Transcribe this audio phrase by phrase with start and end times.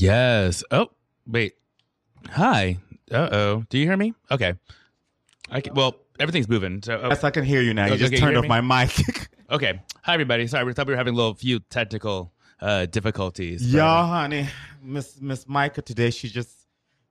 [0.00, 0.62] Yes.
[0.70, 0.90] Oh,
[1.26, 1.54] wait.
[2.30, 2.78] Hi.
[3.10, 3.64] Uh oh.
[3.68, 4.14] Do you hear me?
[4.30, 4.54] Okay.
[5.50, 6.82] I can, well, everything's moving.
[6.82, 7.08] So oh.
[7.08, 7.86] Yes, I can hear you now.
[7.86, 8.48] You just you turned hear off me?
[8.48, 9.28] my mic.
[9.50, 9.80] okay.
[10.02, 10.46] Hi, everybody.
[10.46, 13.62] Sorry, we thought we were having a little few technical uh, difficulties.
[13.62, 14.48] but- Y'all, honey,
[14.82, 16.50] Miss Miss Micah today, she just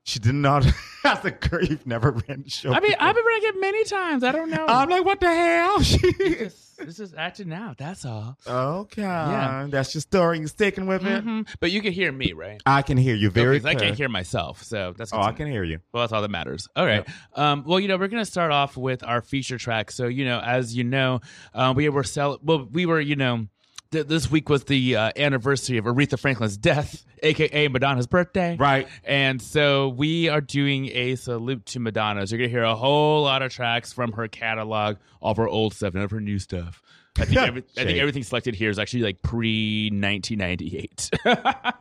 [0.08, 0.66] she did not.
[1.04, 2.72] As a girl, you've never ran the show.
[2.74, 3.04] I mean, before.
[3.08, 4.24] I've been running it many times.
[4.24, 4.66] I don't know.
[4.68, 5.80] I'm like, what the hell?
[6.80, 7.80] This is acting out.
[7.80, 8.38] That's all.
[8.48, 9.02] okay.
[9.02, 9.66] Yeah.
[9.68, 10.38] That's your story.
[10.40, 11.26] You sticking with it?
[11.26, 11.48] Mhm.
[11.60, 12.62] But you can hear me, right?
[12.68, 13.60] I can hear you very.
[13.66, 15.80] I can't hear myself, so that's Oh, I can hear you.
[15.92, 16.68] Well, that's all that matters.
[16.76, 17.04] All right.
[17.34, 19.90] Um, well, you know, we're gonna start off with our feature track.
[19.90, 21.22] So, you know, as you know,
[21.56, 23.48] uh, we were cel- well, we were, you know,
[23.92, 28.56] th- this week was the uh, anniversary of Aretha Franklin's death, aka Madonna's birthday.
[28.58, 28.88] Right.
[29.04, 32.26] And so we are doing a salute to Madonna.
[32.28, 35.48] So you're gonna hear a whole lot of tracks from her catalog, all of her
[35.48, 36.82] old stuff, none of her new stuff.
[37.20, 41.10] I think every, I think everything selected here is actually like pre 1998.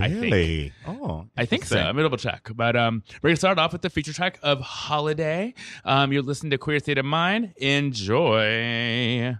[0.00, 0.22] I think.
[0.22, 0.72] Really?
[0.86, 1.78] Oh, I think so.
[1.78, 2.50] I'm gonna double check.
[2.54, 5.54] But um, we're gonna start off with the feature track of Holiday.
[5.84, 7.52] Um, you're listening to Queer State of Mind.
[7.58, 9.36] Enjoy.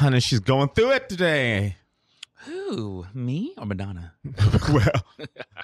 [0.00, 1.76] Honey, she's going through it today.
[2.46, 3.06] Who?
[3.12, 4.14] Me or Madonna?
[4.72, 5.04] well,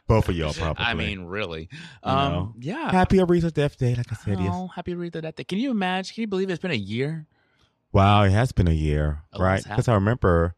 [0.06, 0.84] both of y'all probably.
[0.84, 1.70] I mean, really.
[2.02, 2.54] Um, know.
[2.60, 2.90] yeah.
[2.92, 4.38] happy Aretha Death Day, like I said.
[4.38, 4.52] Yes.
[4.54, 5.44] Oh, happy Aretha that day.
[5.44, 6.14] Can you imagine?
[6.14, 7.26] Can you believe it's been a year?
[7.92, 9.64] Wow, it has been a year, lot's right?
[9.64, 10.54] Because I remember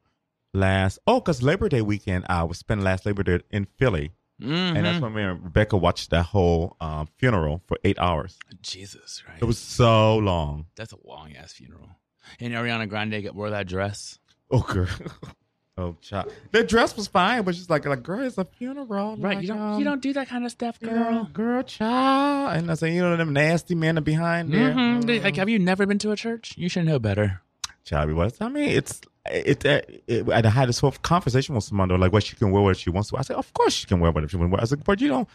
[0.53, 4.11] last, oh, because Labor Day weekend, I was spending last Labor Day in Philly.
[4.41, 4.83] And Mhm.
[4.83, 8.39] that's when me and Rebecca watched that whole um, funeral for eight hours.
[8.61, 9.39] Jesus, right?
[9.41, 10.67] It was so long.
[10.77, 11.91] That's a long ass funeral.
[12.41, 14.19] And Ariana Grande got wore that dress.
[14.51, 14.89] Oh, girl.
[15.79, 16.33] oh, child.
[16.53, 19.17] The dress was fine, but she's like, like, girl, it's a funeral.
[19.17, 19.37] Right?
[19.37, 21.25] Like, you don't um, you don't do that kind of stuff, girl, girl.
[21.33, 22.57] girl, child.
[22.57, 24.73] And I say, you know, them nasty men behind there.
[24.73, 25.05] Mhm.
[25.07, 26.55] They- Like, have you never been to a church?
[26.57, 27.41] You should know better.
[27.85, 28.37] Child, was.
[28.41, 30.29] I mean, it's it, it, it.
[30.31, 32.91] I had this whole conversation with someone though, like, what she can wear, what she
[32.91, 33.17] wants to.
[33.19, 34.51] I said, of course she can wear whatever she wants.
[34.51, 34.61] to wear.
[34.63, 35.29] I said, but you don't,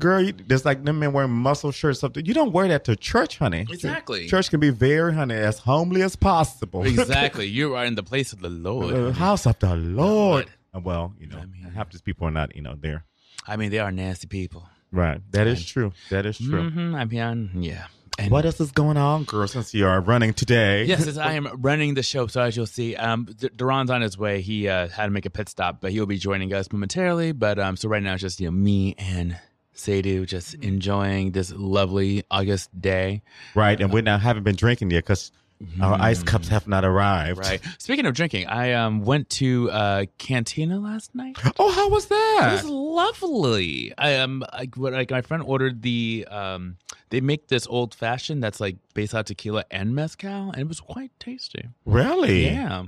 [0.00, 0.20] girl.
[0.20, 1.98] You, there's like them men wearing muscle shirts.
[1.98, 3.66] Or something you don't wear that to church, honey.
[3.70, 4.26] Exactly.
[4.26, 6.82] Church can be very, honey, as homely as possible.
[6.84, 7.46] Exactly.
[7.46, 8.94] you are in the place of the Lord.
[8.94, 10.46] the house of the Lord.
[10.74, 13.04] Uh, Well, you know, I mean- half these people are not, you know, there.
[13.46, 14.68] I mean, they are nasty people.
[14.92, 15.20] Right.
[15.32, 15.92] That is true.
[16.10, 16.68] That is true.
[16.70, 17.86] hmm I mean, yeah.
[18.18, 19.46] And What else is going on, girl?
[19.48, 22.26] Since you are running today, Yes, as I am running the show.
[22.26, 24.42] So as you'll see, um, D- Duran's on his way.
[24.42, 27.32] He uh, had to make a pit stop, but he'll be joining us momentarily.
[27.32, 29.38] But um, so right now it's just you know me and
[29.80, 33.22] Sadhu just enjoying this lovely August day.
[33.54, 33.80] right.
[33.80, 35.32] And we now haven't been drinking yet because
[35.80, 37.38] our ice cups have not arrived.
[37.38, 37.60] Right.
[37.78, 41.36] Speaking of drinking, I um went to uh, Cantina last night.
[41.58, 42.48] Oh, how was that?
[42.48, 43.92] It was lovely.
[43.98, 46.76] I um like what like my friend ordered the um
[47.10, 50.80] they make this old fashioned that's like based out tequila and mezcal and it was
[50.80, 51.68] quite tasty.
[51.84, 52.46] Really?
[52.46, 52.84] Yeah.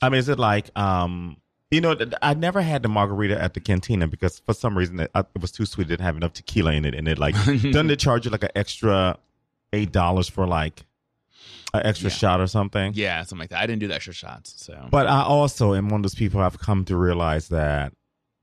[0.00, 1.38] I mean, is it like, um,
[1.70, 5.10] you know, I never had the margarita at the cantina because for some reason it,
[5.14, 5.86] it was too sweet.
[5.86, 8.44] It didn't have enough tequila in it, and it like doesn't it charge you like
[8.44, 9.18] an extra
[9.72, 10.84] eight dollars for like
[11.74, 12.16] an extra Yeah.
[12.16, 12.92] shot or something?
[12.94, 13.60] Yeah, something like that.
[13.60, 16.40] I didn't do the extra shots, so But I also am one of those people
[16.40, 17.92] I've come to realize that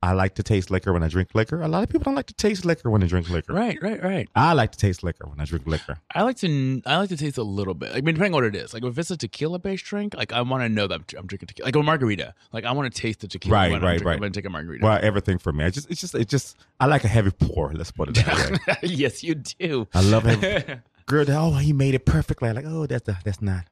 [0.02, 1.62] I like to taste liquor when I drink liquor.
[1.62, 3.54] A lot of people don't like to taste liquor when they drink liquor.
[3.54, 4.28] Right, right, right.
[4.34, 5.98] I like to taste liquor when I drink liquor.
[6.14, 7.92] I like to I like to taste a little bit.
[7.92, 8.74] I mean, depending on what it is.
[8.74, 11.26] Like if it's a tequila based drink, like I want to know that I'm, I'm
[11.26, 11.66] drinking tequila.
[11.66, 13.54] Like a margarita, like I want to taste the tequila.
[13.54, 14.20] Right, when right, I'm drinking, right.
[14.20, 14.84] When I take a margarita.
[14.84, 15.64] Well, everything for me.
[15.64, 17.72] I just, it's just, it just, I like a heavy pour.
[17.72, 18.76] Let's put it that way.
[18.82, 19.88] yes, you do.
[19.94, 20.80] I love heavy.
[21.06, 22.52] Girl, oh, he made it perfectly.
[22.52, 23.64] Like, oh, that's a, that's not,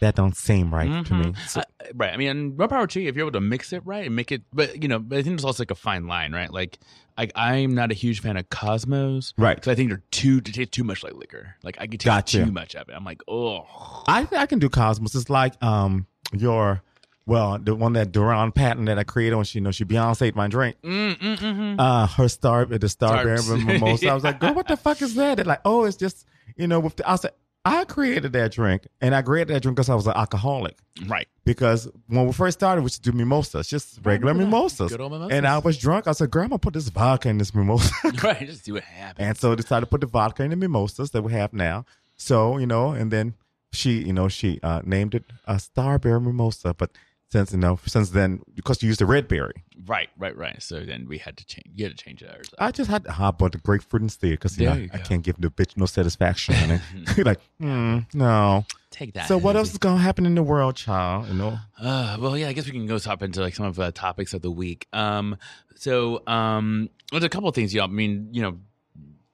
[0.00, 1.34] that don't seem right to me.
[1.46, 1.62] So-
[1.94, 2.12] right.
[2.12, 4.30] I mean, more power to you if you're able to mix it right and make
[4.32, 4.42] it.
[4.52, 6.52] But you know, but I think there's also like a fine line, right?
[6.52, 6.78] Like,
[7.16, 9.56] like I'm not a huge fan of Cosmos, Right.
[9.56, 11.56] Because I think they're too to taste too much like liquor.
[11.62, 12.44] Like I can taste Gotcha.
[12.44, 12.92] too much of it.
[12.94, 13.66] I'm like, oh,
[14.06, 15.14] I I can do Cosmos.
[15.14, 16.82] It's like um your
[17.26, 20.22] well the one that Duran Patton that I created when she you know she Beyonce
[20.28, 20.76] ate my drink.
[20.82, 21.76] mm, mm, mm, mm.
[21.78, 24.08] Uh her star the Starberry mimosa.
[24.10, 25.36] I was like, girl, what the fuck is that?
[25.36, 26.24] They're like, oh, it's just
[26.56, 27.32] you know with the I said
[27.64, 30.78] I created that drink and I created that drink because I was an alcoholic.
[31.06, 31.28] right.
[31.44, 34.56] Because when we first started, we used to do mimosas, just regular remember that.
[34.56, 34.90] mimosas.
[34.92, 35.36] Good old mimosas.
[35.36, 36.06] And I was drunk.
[36.06, 37.92] I said, Grandma, put this vodka in this mimosa.
[38.22, 38.46] right.
[38.46, 39.26] Just see what happens.
[39.26, 41.84] And so I decided to put the vodka in the mimosas that we have now.
[42.16, 43.34] So, you know, and then
[43.72, 46.74] she, you know, she uh, named it a Starberry Mimosa.
[46.74, 46.90] But
[47.30, 50.60] since, you know, since then, because you used the red berry, Right, right, right.
[50.62, 51.66] So then we had to change.
[51.74, 52.50] You had to change ours.
[52.58, 54.98] I just had to hop on the grapefruit instead because, you There know, you I
[54.98, 56.54] can't give the bitch no satisfaction.
[56.54, 56.82] And
[57.16, 58.66] You're like, hmm, no.
[58.90, 59.28] Take that.
[59.28, 61.28] So what else is going to happen in the world, child?
[61.28, 61.58] You know?
[61.80, 64.34] Uh, well, yeah, I guess we can go top into like some of the topics
[64.34, 64.88] of the week.
[64.92, 65.36] Um,
[65.76, 67.72] so um, there's a couple of things.
[67.72, 68.58] You know, I mean, you know,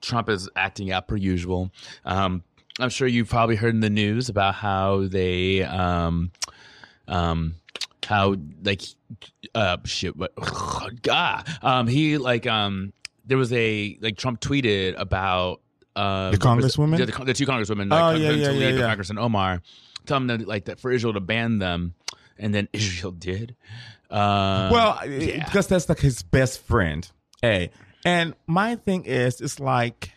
[0.02, 1.70] Trump is acting out per usual.
[2.04, 2.44] Um,
[2.78, 6.32] I'm sure you've probably heard in the news about how they, um,
[7.08, 7.54] um,
[8.04, 8.82] how like,
[9.54, 10.32] uh, shit, what,
[11.02, 12.92] God, um, he like, um,
[13.24, 15.60] there was a like Trump tweeted about
[15.96, 16.98] um, The congresswoman?
[16.98, 18.86] the, the, the two congresswomen, Oh, like, yeah, to yeah, yeah, the yeah.
[18.86, 19.62] Congressman Omar,
[20.06, 21.94] telling them that, like that for Israel to ban them,
[22.38, 23.56] and then Israel did.
[24.10, 25.44] Uh, well, yeah.
[25.44, 27.10] because that's like his best friend.
[27.42, 27.70] Hey,
[28.04, 30.12] and my thing is, it's like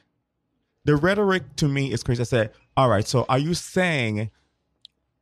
[0.86, 2.22] the rhetoric to me is crazy.
[2.22, 4.30] I said, all right, so are you saying?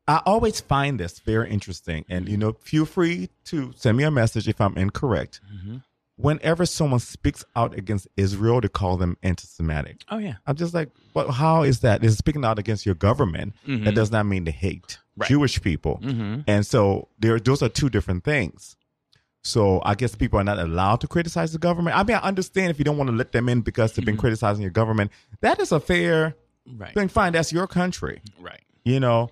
[0.07, 4.11] I always find this very interesting, and you know, feel free to send me a
[4.11, 5.41] message if I'm incorrect.
[5.53, 5.83] Mhm.
[6.17, 10.03] Whenever someone speaks out against Israel, to call them anti-Semitic.
[10.09, 12.03] oh yeah, I'm just like, well, how is that?
[12.05, 13.53] Is speaking out against your government?
[13.67, 13.83] Mhm.
[13.83, 15.29] That does not mean they hate Right.
[15.29, 15.99] Jewish people.
[16.03, 16.41] mm-hmm.
[16.45, 18.75] And so there, those are two different things.
[19.43, 21.95] So I guess people are not allowed to criticize the government.
[21.97, 24.17] I mean, I understand if you don't want to let them in because they've been
[24.17, 25.11] criticizing your government.
[25.41, 26.35] That is a fair
[26.77, 27.07] right, thing.
[27.07, 28.61] Fine, that's your country, right.
[28.83, 29.29] you know.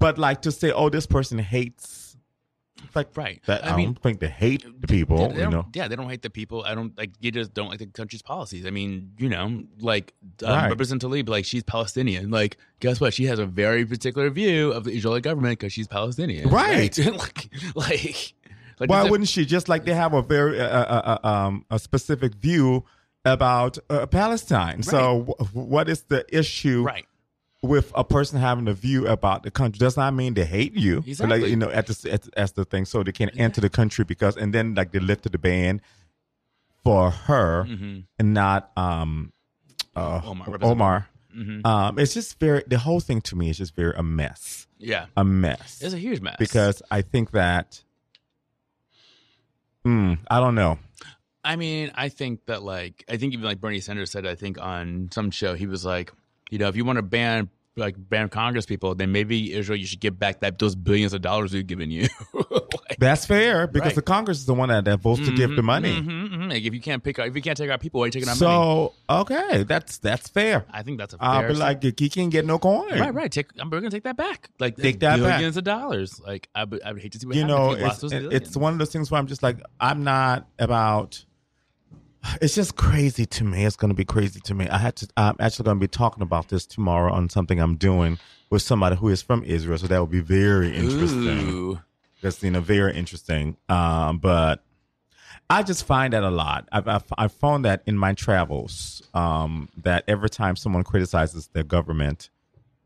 [0.00, 2.16] But like to say, oh, this person hates
[2.84, 3.40] It's like Right.
[3.46, 5.18] That, I I, mean- don't think they hate the people.
[5.18, 6.62] Yeah, they you don't, know, yeah, they don't hate the people.
[6.64, 7.10] I don't like.
[7.20, 8.64] You just don't like the country's policies.
[8.66, 10.14] I mean, you know, like
[10.44, 10.68] um, Right.
[10.68, 12.30] Representative Tlaib, like she's Palestinian.
[12.30, 13.12] Like, guess what?
[13.14, 16.48] She has a very particular view of the Israeli government because she's Palestinian.
[16.50, 16.96] Right.
[16.98, 18.34] like, like,
[18.78, 19.44] like Why wouldn't she?
[19.44, 22.84] Just like they have a very uh, uh, uh, um, a specific view
[23.24, 24.84] about uh, Palestine.
[24.84, 27.04] So, wh- what is the issue right?
[27.62, 29.78] With a person having a view about the country?
[29.78, 30.98] Does not mean they hate you.
[31.06, 31.40] Exactly.
[31.40, 34.04] Like, you know, at the at, as the thing, so they can enter the country
[34.04, 35.80] because, and then like they lifted the ban
[36.84, 38.04] for her Mhm.
[38.18, 39.32] and not um
[39.96, 41.08] uh, Omar, Omar.
[41.36, 41.66] Mhm.
[41.66, 45.06] Um, it's just very the whole thing to me is just very a mess, Yeah,
[45.16, 45.80] a mess.
[45.82, 47.82] it's a huge mess because I think that,
[49.84, 50.78] mm, I don't know.
[51.44, 54.58] I mean, I think that like I think even like Bernie Sanders said, I think
[54.60, 56.12] on some show he was like,
[56.50, 59.86] you know, if you want to ban like ban Congress people, then maybe Israel you
[59.86, 62.08] should give back that those billions of dollars we've given you.
[62.34, 63.94] like, That's fair because Right.
[63.94, 65.92] the Congress is the one that, that votes to give the money.
[66.00, 66.50] mhm, mhm.
[66.50, 68.28] Like if you can't pick, if you can't take our people, why are you taking
[68.28, 68.38] our money?
[68.40, 70.66] So okay, that's that's fair.
[70.72, 71.48] I think that's a I'll fair.
[71.50, 72.98] be like, he can't get no coin.
[72.98, 73.30] right, right.
[73.30, 74.50] Take, I'm, we're gonna take that back.
[74.58, 75.34] Like Take that back.
[75.36, 76.20] billions of dollars.
[76.20, 78.12] Like I would, I would hate to see what You know, if he lost it's,
[78.12, 81.24] it- it's one of those things where I'm just like, I'm not about.
[82.40, 83.64] It's just crazy to me.
[83.64, 84.68] It's going to be crazy to me.
[84.68, 85.08] I had to.
[85.16, 88.18] I'm actually going to be talking about this tomorrow on something I'm doing
[88.50, 89.78] with somebody who is from Israel.
[89.78, 91.48] So that will be very interesting.
[91.50, 91.80] Ooh.
[92.22, 93.56] That's you know very interesting.
[93.68, 94.62] Um, but
[95.50, 96.68] I just find that a lot.
[96.72, 99.02] I've, I've I've found that in my travels.
[99.14, 102.30] Um, that every time someone criticizes their government,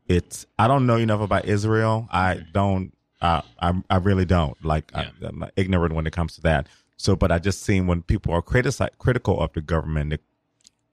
[0.07, 2.07] it's I don't know enough about Israel.
[2.11, 2.93] I don't.
[3.21, 4.63] Uh, I I really don't.
[4.63, 5.09] Like Yeah.
[5.21, 6.67] I, I'm ignorant when it comes to that.
[6.97, 10.17] So, but I just seen when people are critici- critical of the government, they,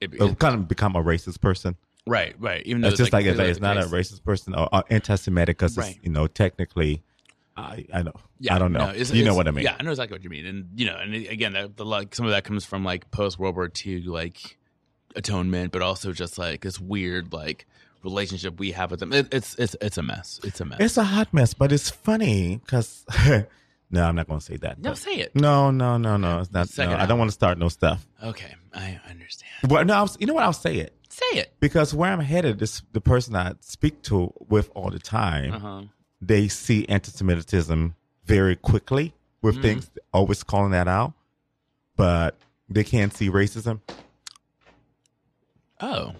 [0.00, 1.76] It- they it- kind of become a racist person.
[2.07, 2.62] right, right.
[2.66, 5.59] Even though It's just like, it's, clearly it's not a racist person or, or anti-Semitic
[5.59, 5.99] because Right.
[6.02, 7.02] you know technically,
[7.57, 8.87] I I know Yeah, I don't know.
[8.90, 9.64] no, you know what I mean?
[9.64, 10.47] Yeah, I know exactly what you mean.
[10.47, 13.38] And you know, and again, that, the like some of that comes from like post
[13.38, 14.57] World War II like
[15.16, 17.66] atonement, but also just like this weird like
[18.02, 19.12] relationship we have with them.
[19.12, 20.40] It, it's it's it's a mess.
[20.42, 20.78] It's a mess.
[20.80, 23.04] It's a hot mess, but it's funny because
[23.91, 24.79] no, I'm not going to say that.
[24.79, 25.35] no, say it.
[25.35, 26.41] no, no, no, no.
[26.41, 26.69] It's not.
[26.79, 28.07] No, I don't want to start no stuff.
[28.23, 29.51] Okay, I understand.
[29.69, 30.45] Well, no, I was, you know what?
[30.45, 31.53] I'll say it Say it.
[31.61, 35.53] because where I'm headed is the person I speak to with all the time.
[35.55, 35.83] Uh huh.
[36.23, 37.95] They see anti-Semitism
[38.25, 39.63] very quickly with Mm.
[39.63, 41.15] things, always calling that out,
[41.97, 42.37] but
[42.69, 43.81] they can't see racism
[45.81, 46.13] Oh,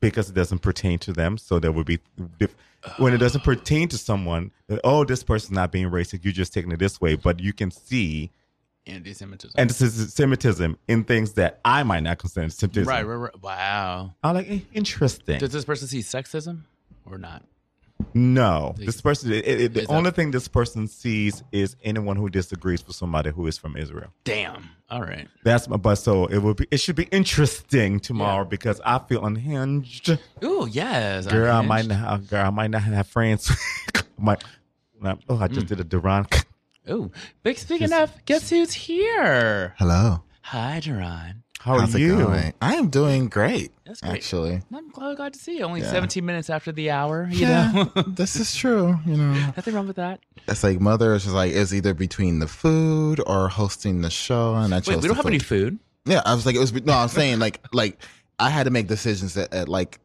[0.00, 1.36] because it doesn't pertain to them.
[1.38, 1.98] So there would be
[2.40, 2.54] if,
[2.98, 4.50] when it doesn't pertain to someone.
[4.82, 6.24] Oh, this person's not being racist.
[6.24, 8.30] You're just taking it this way, but you can see
[8.86, 9.54] anti-Semitism.
[9.58, 12.88] anti-Semitism in things that I might not consider anti-Semitism.
[12.88, 13.42] right, right, right.
[13.42, 14.14] Wow.
[14.22, 15.38] I'm like, eh, interesting.
[15.38, 16.62] Does this person see sexism
[17.06, 17.44] or not?
[18.12, 19.32] No, this person.
[19.32, 23.30] It, it, the that- only thing this person sees is anyone who disagrees with somebody
[23.30, 24.12] who is from Israel.
[24.24, 24.70] Damn.
[24.90, 25.28] All right.
[25.44, 25.76] That's my.
[25.76, 26.66] But so it will be.
[26.70, 28.48] It should be interesting tomorrow Yeah.
[28.48, 30.18] because I feel unhinged.
[30.42, 31.26] Ooh, yes.
[31.26, 31.98] Girl, I might not.
[31.98, 33.50] have- Girl, I might not have friends.
[34.18, 34.36] my,
[35.28, 35.68] oh, I just mm.
[35.68, 36.26] did a Duran.
[36.90, 37.10] Ooh,
[37.42, 39.74] big speaking of, guess who's here?
[39.78, 40.22] Hello.
[40.42, 41.43] Hi, Duran.
[41.64, 42.18] How How's are you?
[42.18, 42.52] going?
[42.60, 43.72] I am doing great.
[43.86, 44.12] That's great.
[44.16, 44.60] Actually.
[44.74, 45.64] I'm glad, glad to see you.
[45.64, 45.92] Only Yeah.
[45.92, 48.02] 17 minutes after the hour, you yeah, know?
[48.06, 48.98] this is true.
[49.06, 50.20] You know, Nothing wrong with that.
[50.46, 54.54] it's like mother It's just like it's either between the food or hosting the show,
[54.56, 54.88] and I chose.
[54.96, 55.78] Wait, we don't have any food.
[56.04, 56.12] food.
[56.12, 56.92] Yeah, I was like, it was no.
[56.92, 57.98] I'm saying like like
[58.38, 60.00] I had to make decisions at, at like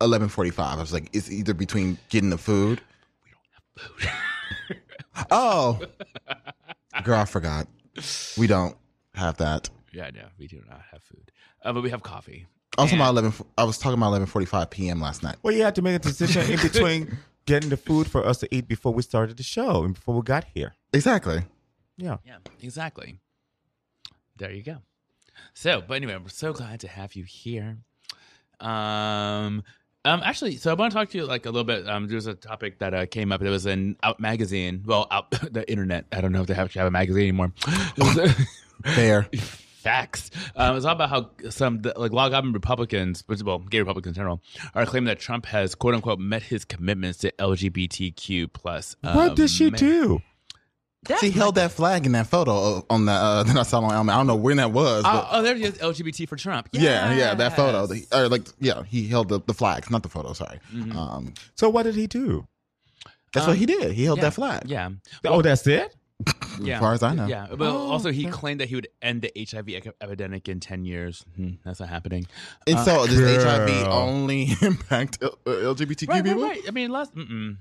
[0.00, 0.78] eleven forty five.
[0.78, 2.80] I was like, it's either between getting the food.
[3.26, 3.32] We
[4.06, 4.08] don't
[5.12, 5.26] have food.
[5.32, 5.80] Oh,
[7.02, 7.66] girl, I forgot.
[8.38, 8.76] We don't
[9.14, 9.70] have that.
[9.94, 11.30] Yeah, no, we do not have food.
[11.62, 12.46] Uh, but we have coffee.
[12.76, 13.46] I was talking And- about eleven.
[13.56, 15.00] I was talking about eleven forty five p.m.
[15.00, 15.36] last night.
[15.42, 18.54] Well, you had to make a decision in between getting the food for us to
[18.54, 20.74] eat before we started the show and before we got here.
[20.92, 21.42] Exactly.
[21.96, 22.16] Yeah.
[22.26, 23.20] Yeah, exactly.
[24.36, 24.78] There you go.
[25.52, 27.78] So, but anyway, we're so glad to have you here.
[28.60, 29.62] Um,
[30.04, 31.88] um, actually, so I want to talk to you like a little bit.
[31.88, 33.42] Um, there's a topic that uh, came up.
[33.42, 34.82] It was in Out magazine.
[34.84, 36.06] Well, Out the internet.
[36.12, 37.52] I don't know if they actually have a magazine anymore.
[37.96, 38.36] It
[38.84, 39.28] Fair.
[39.84, 40.30] Facts.
[40.56, 44.12] Um, it's all about how some the, like Log Cabin Republicans, which- well, gay Republicans
[44.16, 44.42] in general,
[44.74, 48.96] are claiming that Trump has quote unquote met his commitments to LGBTQ plus.
[49.02, 50.22] what did she um, do?
[51.06, 53.92] That's She held that flag in that photo on the uh, that I saw on
[53.94, 54.08] Elm.
[54.08, 55.04] I don't know when that was.
[55.06, 55.74] Oh, But oh, there it is.
[55.74, 56.70] LGBT for Trump.
[56.72, 57.86] yeah, yeah, that photo.
[57.86, 60.32] The- or like, yeah, he held the, the flags, not the photo.
[60.32, 60.60] Sorry.
[60.72, 60.96] Mhm.
[60.96, 62.46] Um, So what did he do?
[63.34, 63.92] that's Um, what he did.
[63.92, 64.62] He held yeah, that flag.
[64.64, 64.90] Yeah.
[65.26, 65.94] oh, that's it.
[66.60, 66.74] Yeah.
[66.74, 67.26] As far as I know.
[67.26, 67.48] Yeah.
[67.50, 68.30] But Oh, also, he okay.
[68.32, 71.24] claimed that he would end the HIV ec- epidemic in 10 years.
[71.36, 72.26] Hmm, that's not happening.
[72.66, 73.40] And Uh, so, does girl.
[73.66, 76.42] HIV only impact uh, LGBTQ Right, right, people?
[76.42, 76.60] right.
[76.68, 77.14] I mean, last.
[77.14, 77.56] Mm-mm.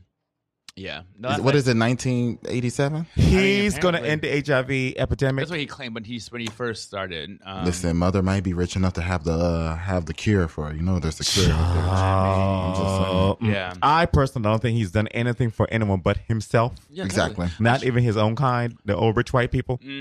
[0.76, 1.04] Yeah.
[1.20, 1.78] No, Is- that- what is it?
[1.78, 3.06] 1987.
[3.16, 5.44] He's going to end the HIV epidemic.
[5.44, 7.40] That's what he claimed when he when he first started.
[7.46, 10.72] Um, Listen, mother might be rich enough to have the uh, have the cure for
[10.72, 10.76] it.
[10.78, 11.52] You know, there's a cure.
[11.54, 13.06] out there.
[13.08, 13.52] Oh, mm.
[13.54, 13.74] Yeah.
[13.84, 16.74] I personally don't think he's done anything for anyone but himself.
[16.90, 17.50] yeah, Exactly.
[17.60, 19.78] Not even his own kind, the old rich white people.
[19.84, 20.00] hmm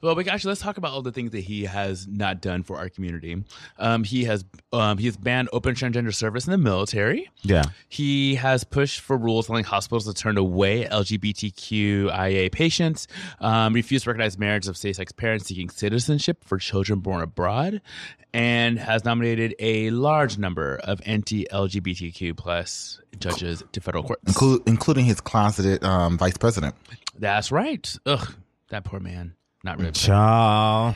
[0.00, 2.76] Well, we actually let's talk about all the things that he has not done for
[2.76, 3.44] our community.
[3.78, 7.30] Um, he has um, he's banned open transgender service in the military.
[7.42, 7.64] Yeah.
[7.88, 13.06] He has pushed for rules allowing hospitals to turn away LGBTQIA patients,
[13.40, 17.80] um, refused to recognize marriage of same-sex parents seeking citizenship for children born abroad,
[18.32, 24.32] and has nominated a large number of anti-LGBTQ plus judges to federal courts.
[24.32, 26.74] Inclu- including his closeted um, vice president.
[27.18, 27.96] That's right.
[28.06, 28.34] Ugh,
[28.70, 29.34] that poor man.
[29.64, 29.92] Not really.
[29.92, 30.94] Child.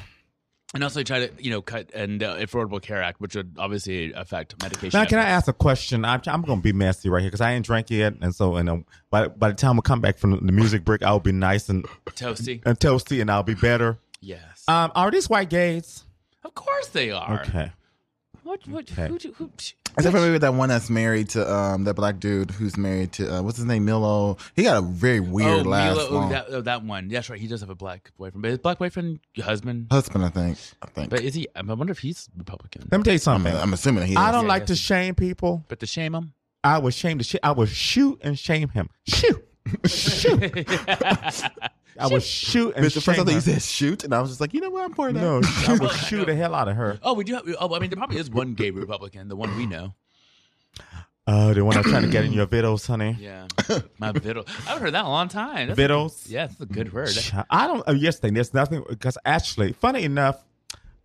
[0.75, 4.13] And also try to, you know, cut and uh, Affordable Care Act, which would obviously
[4.15, 4.99] affect medication.
[4.99, 6.05] Now, can I ask a question?
[6.05, 8.57] I'm, I'm going to be messy right here because I ain't drank yet, and so
[8.57, 11.33] and um, by by the time we come back from the music break, I'll be
[11.33, 12.63] nice and Toasty?
[12.65, 13.99] and toasty, and I'll be better.
[14.23, 14.65] Yes.
[14.67, 16.05] Um, are these white gays?
[16.45, 17.43] of course they are.
[17.43, 17.71] Okay.
[18.53, 19.09] What, what, Okay.
[19.09, 19.51] who, who, who,
[19.97, 23.37] Except for maybe that one that's married to um, that black dude who's married to
[23.37, 24.37] uh, what's his name Milo.
[24.55, 27.09] He got a very weird oh, last Milo, oh, long that, oh, that one.
[27.09, 27.41] That's right.
[27.41, 28.43] He does have a black boyfriend.
[28.43, 29.87] But his black boyfriend, husband.
[29.91, 30.27] husband.
[30.27, 30.59] I think.
[30.83, 31.09] I think.
[31.09, 31.49] But is he?
[31.57, 32.89] I wonder if he's Republican.
[32.91, 33.57] Let me tell you I'm, something.
[33.57, 34.17] I'm assuming he.
[34.17, 34.69] I don't Yeah, like yes.
[34.69, 35.65] to shame people.
[35.69, 36.35] But to shame him?
[36.63, 37.41] I would shame the shit.
[37.43, 38.91] I would shoot and shame him.
[39.07, 39.49] Shoot.
[39.87, 40.69] shoot.
[41.99, 43.41] I would shoot and Bitch, the first shame time you her.
[43.41, 45.21] said shoot, and I was just like, you know what, I'm for that.
[45.21, 46.99] No, I would shoot the hell out of her.
[47.03, 47.43] oh, we do have.
[47.61, 49.95] Oh, I mean, there probably is one gay Republican, the one we know.
[51.27, 53.17] Oh, the one I'm trying to get in your videos, honey.
[53.21, 53.47] Yeah.
[53.99, 54.45] My viddle.
[54.67, 55.69] I haven't heard that a long time.
[55.69, 56.29] That's Videos.
[56.29, 57.11] Yeah, that's a good word.
[57.49, 57.87] I don't.
[57.89, 58.35] Uh, yes, thing.
[58.35, 60.43] There's nothing because actually, funny enough,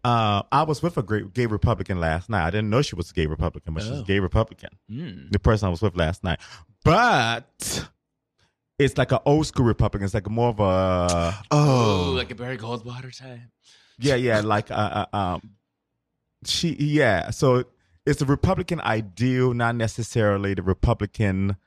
[0.03, 2.47] uh, I was with a great gay Republican last night.
[2.47, 4.01] I didn't know she was a gay Republican, but she's Oh.
[4.01, 4.69] a gay Republican.
[4.89, 5.31] Mm.
[5.31, 6.39] The person I was with last night,
[6.83, 7.87] but
[8.79, 10.05] it's like an old school Republican.
[10.05, 13.39] It's like more of a Oh, Oh, like a Barry Goldwater type.
[13.99, 15.51] yeah, yeah, like uh, uh, um,
[16.45, 17.31] she yeah.
[17.31, 17.63] So
[18.05, 21.57] it's the Republican ideal, not necessarily the Republican,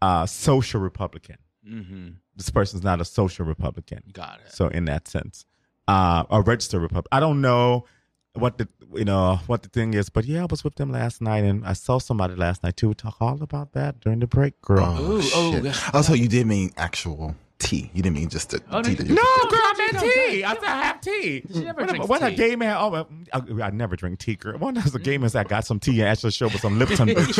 [0.00, 1.36] uh, social Republican.
[1.68, 2.08] Mm-hmm.
[2.36, 4.02] This person's not a social Republican.
[4.12, 4.52] Got it.
[4.52, 5.44] So in that sense,
[5.88, 7.08] uh, a registered Republican.
[7.16, 7.86] I don't know
[8.34, 11.20] what the you know what the thing is, but yeah, I was with them last
[11.20, 12.88] night, and I saw somebody last night too.
[12.88, 14.84] We talk all about that during the break, girl.
[14.98, 15.76] oh, Ooh, oh, shit.
[15.94, 17.90] Oh, so you did mean actual tea.
[17.94, 20.44] You didn't mean just the Oh, no, tea that you No, girl, I meant tea.
[20.44, 21.44] I said I have tea.
[21.52, 22.76] She never What, drinks what a gay man?
[22.76, 24.58] Oh, I, I never drink tea, girl.
[24.58, 26.78] One of the gay men said I got some tea and actually showed with some
[26.78, 27.08] Lipton.
[27.08, 27.38] bitch.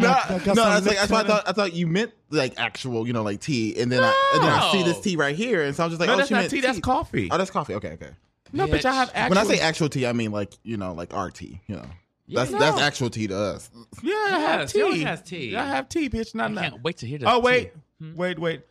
[0.00, 2.12] No, I got no, some that's, like, that's why I thought I thought you meant
[2.30, 5.16] like actual, you know, like tea, and then I and then I see this tea
[5.16, 6.60] right here, and so I'm just like, No, oh, that's she not meant tea.
[6.60, 7.28] That's coffee.
[7.30, 7.74] Oh, that's coffee.
[7.74, 8.10] Okay, okay.
[8.52, 9.28] No, bitch, I have actual.
[9.36, 11.60] When I say actual tea, I mean like you know, like our tea.
[11.66, 11.86] You know,
[12.28, 12.58] that's Yeah.
[12.58, 12.82] that's No.
[12.82, 13.70] actual tea to us.
[14.02, 14.78] yeah, I have Yes, tea.
[14.78, 15.56] he always has tea.
[15.56, 16.34] I have tea, bitch.
[16.34, 16.60] Not I now.
[16.62, 17.28] can't wait to hear this.
[17.30, 17.80] Oh wait, tea.
[18.06, 18.14] Hmm?
[18.16, 18.62] wait, wait.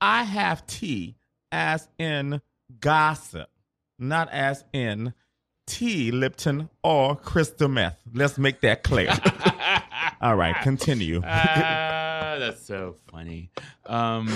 [0.00, 1.16] I have tea
[1.52, 2.40] as in
[2.80, 3.48] gossip,
[3.98, 5.14] not as in
[5.66, 7.98] tea, Lipton, or crystal meth.
[8.14, 9.08] Let's make that clear.
[10.20, 11.20] All right, continue.
[11.24, 13.50] Ah, that's so funny.
[13.86, 14.28] Um,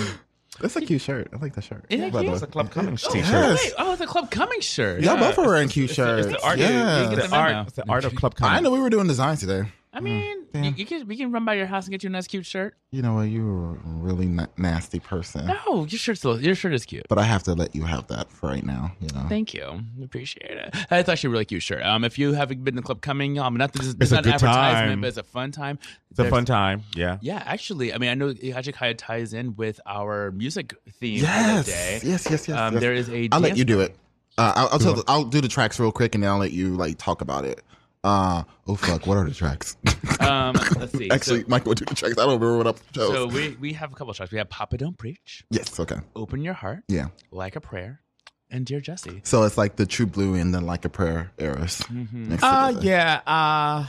[0.61, 1.29] That's a cute shirt.
[1.33, 1.85] I like that shirt.
[1.89, 2.29] Isn't it By the cute?
[2.31, 2.33] way.
[2.35, 3.31] It's a Club Cummings oh, t-shirt.
[3.31, 3.63] Yes.
[3.63, 5.01] wait, oh, it's a Club Cummings shirt.
[5.01, 5.19] Y'all Yeah.
[5.21, 6.27] both are wearing cute It's shirts.
[6.27, 6.57] the art.
[6.59, 6.97] yeah.
[7.09, 7.67] you It's the the art.
[7.67, 8.57] It's the art of Club Cummings.
[8.57, 9.63] I know we were doing designs today.
[9.93, 10.63] I mean, Yeah.
[10.63, 12.45] you, you can we can run by your house and get you a nice cute
[12.45, 12.75] shirt.
[12.91, 13.23] You know what?
[13.23, 17.05] You're a really na- nasty person, No, your shirt's your shirt is cute.
[17.09, 18.93] but I have to let you have that for right now.
[19.01, 19.25] You know.
[19.27, 20.75] Thank you, appreciate it.
[20.89, 21.83] It's actually a really cute shirt.
[21.83, 24.15] Um, if you haven't been to the Club Cumming, um, not this is It's a
[24.15, 25.01] not an good advertisement, time.
[25.01, 25.77] but it's a fun time.
[26.09, 26.83] It's a fun time.
[26.95, 27.17] Yeah.
[27.21, 31.59] Yeah, actually, I mean, I know actually ties in with our music theme yes.
[31.59, 31.99] of the day.
[32.03, 32.27] yes.
[32.29, 32.47] Yes.
[32.47, 32.49] Yes.
[32.49, 32.81] Um, yes.
[32.81, 33.27] There is a.
[33.33, 33.95] I'll let you do it.
[34.37, 35.03] Uh, I'll, I'll tell.
[35.09, 37.61] I'll do the tracks real quick, and then I'll let you like talk about it.
[38.03, 39.05] Uh, oh fuck!
[39.05, 39.77] What are the tracks?
[40.19, 41.09] Um, let's see.
[41.11, 42.13] Actually, so, Mike will do the tracks.
[42.17, 43.11] I don't remember what I chose.
[43.13, 44.31] so we we have a couple of tracks.
[44.31, 45.79] We have Papa Don't Preach, yes.
[45.79, 45.97] Okay.
[46.15, 47.07] Open Your Heart, Yeah.
[47.31, 48.01] Like a Prayer,
[48.49, 49.21] and Dear Jessie.
[49.23, 51.79] So it's like the True Blue and then like a prayer eras.
[51.89, 52.39] Mhm.
[52.41, 53.21] Uh yeah.
[53.25, 53.87] Uh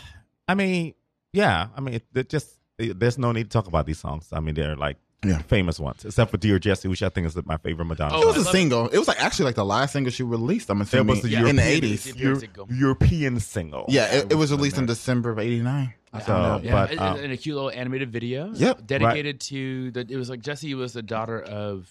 [0.48, 0.94] I mean,
[1.32, 1.68] yeah.
[1.76, 4.28] I mean, it, it just it- there's no need to talk about these songs.
[4.32, 5.38] I mean, they're like Yeah.
[5.42, 8.14] famous ones, except for Dear Jessie, which I think is my favorite Madonna.
[8.16, 8.88] Oh, It was a single.
[8.88, 10.68] It was like actually like the last single she released.
[10.68, 11.46] I'm It assuming was the Yeah.
[11.46, 12.06] in the European, 80s.
[12.18, 12.66] European single.
[12.70, 13.84] European single.
[13.88, 15.94] Yeah, it, it was released in December of '89.
[16.26, 18.50] So, Yeah, but and- um, and a cute little animated video.
[18.52, 18.86] Yep.
[18.86, 20.00] dedicated to the.
[20.08, 21.88] It was like Jessie was the daughter of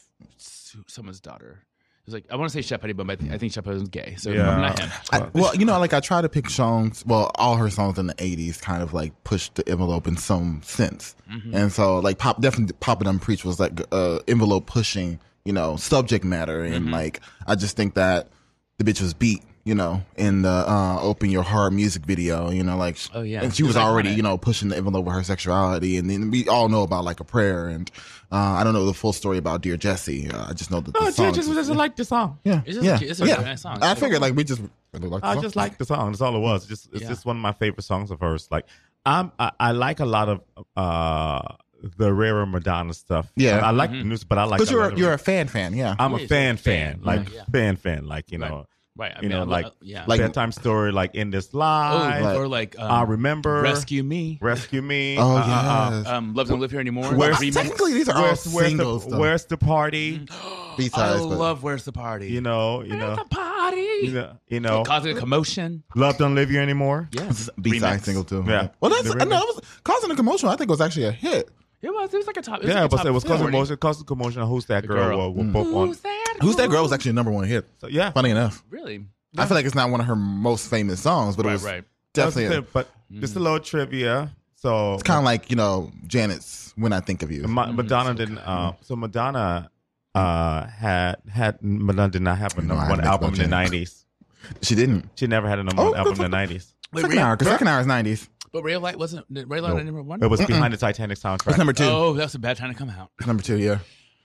[0.88, 1.64] someone's daughter.
[2.02, 3.68] It was like I want to say Shep Honey, but I think, I think Shep
[3.68, 4.58] was gay, so Yeah.
[4.58, 4.90] not him.
[5.12, 7.04] I, well, you know, like I try to pick songs.
[7.06, 10.62] Well, all her songs in the '80s kind of like pushed the envelope in some
[10.64, 11.56] sense, Mm-hmm.
[11.56, 15.76] and so like pop definitely Papa Don't Preach was like uh, envelope pushing, you know,
[15.78, 16.94] subject matter, and Mm-hmm.
[16.94, 18.30] like I just think that
[18.80, 22.50] the bitch was beat you know, in the uh, "Open Your Heart" music video.
[22.50, 23.44] You know, like Oh, yeah.
[23.44, 26.48] and she was already you know pushing the envelope with her sexuality, and then we
[26.48, 27.90] all know about like a prayer, and
[28.32, 30.30] uh, I don't know the full story about Dear Jessie.
[30.32, 31.26] Uh, I just know that the No, song.
[31.28, 32.40] I just, just like the song.
[32.44, 33.36] yeah, It's just yeah, a- it's a yeah.
[33.36, 33.78] nice song.
[33.82, 34.62] I figured like we just
[34.94, 35.22] really like.
[35.22, 35.44] the I song.
[35.44, 36.12] just like the song.
[36.12, 36.64] That's all it was.
[36.64, 37.10] It's just it's Yeah.
[37.10, 38.48] just one of my favorite songs of hers.
[38.52, 38.66] Like
[39.06, 40.42] I'm I, I like a lot of
[40.76, 41.42] uh
[41.98, 43.32] the rarer Madonna stuff.
[43.36, 43.58] Yeah.
[43.58, 44.00] I, I like Mm-hmm.
[44.00, 45.96] the news, but I like because you're a, you're a fan fan, yeah.
[45.98, 47.02] I'm a fan fan, fan.
[47.04, 47.44] like Yeah.
[47.52, 48.66] fan fan, like you know, Right.
[49.00, 50.04] I you mean, know, I- like- I- yeah.
[50.06, 52.22] like- bedtime story, like in this oh, life.
[52.24, 54.38] like- or like um, I remember Rescue Me.
[54.42, 55.18] rescue me.
[55.18, 56.18] oh Uh, uh, uh.
[56.18, 57.16] Um, Love Don't Live Here Anymore.
[57.16, 59.08] Well, technically, these are all where's, where's singles.
[59.08, 60.26] the where's the party?
[60.32, 62.28] I B-sides, but- love Where's the Party.
[62.28, 63.82] You know, you know, the party?
[64.04, 64.84] you know, you know.
[64.84, 65.84] Causing a commotion.
[65.96, 67.10] Love don't live here anymore.
[67.12, 67.32] Yeah.
[67.62, 68.04] B side Remix.
[68.04, 68.44] single too.
[68.48, 68.70] Yeah.
[68.80, 69.42] Well, that's no, I know, remix.
[69.50, 70.48] it was causing a commotion.
[70.50, 71.50] I think it was actually a hit.
[71.82, 72.14] It was.
[72.14, 72.64] It was like a top.
[72.64, 73.52] It Yeah, like but top it was causing 40.
[73.52, 74.42] commotion, causing commotion.
[74.44, 75.08] Who's that girl?
[75.10, 75.34] girl.
[75.34, 75.88] Were, were both on.
[75.88, 76.36] Who's that?
[76.42, 77.68] Who's that girl was actually a number one hit.
[77.80, 79.06] So, yeah, Funny enough, Really?
[79.38, 81.84] I feel like it's not one of her most famous songs, but it was right.
[82.14, 82.44] definitely.
[82.48, 82.88] That's a- it, but
[83.20, 84.32] just a little trivia.
[84.56, 88.14] So It's kind of like you know Janet's "When I Think of You." Ma- Madonna
[88.14, 88.38] didn't.
[88.40, 89.72] Uh, so Madonna
[90.14, 94.06] uh, had had Madonna did not have a number I one album in the nineties.
[94.62, 95.10] She didn't.
[95.16, 96.74] She never had a number Oh, one album in the nineties.
[96.94, 98.28] Wait, Second Ray- hour, because second hour is nineties.
[98.52, 99.26] But Ray of Light wasn't.
[99.30, 99.84] Ray of Light Nope.
[99.86, 100.22] number one.
[100.22, 101.46] It was behind the Titanic soundtrack.
[101.46, 101.86] That's number two.
[101.86, 103.12] Oh, that was a bad time to come out.
[103.18, 103.58] That's number two.
[103.58, 103.80] Yeah.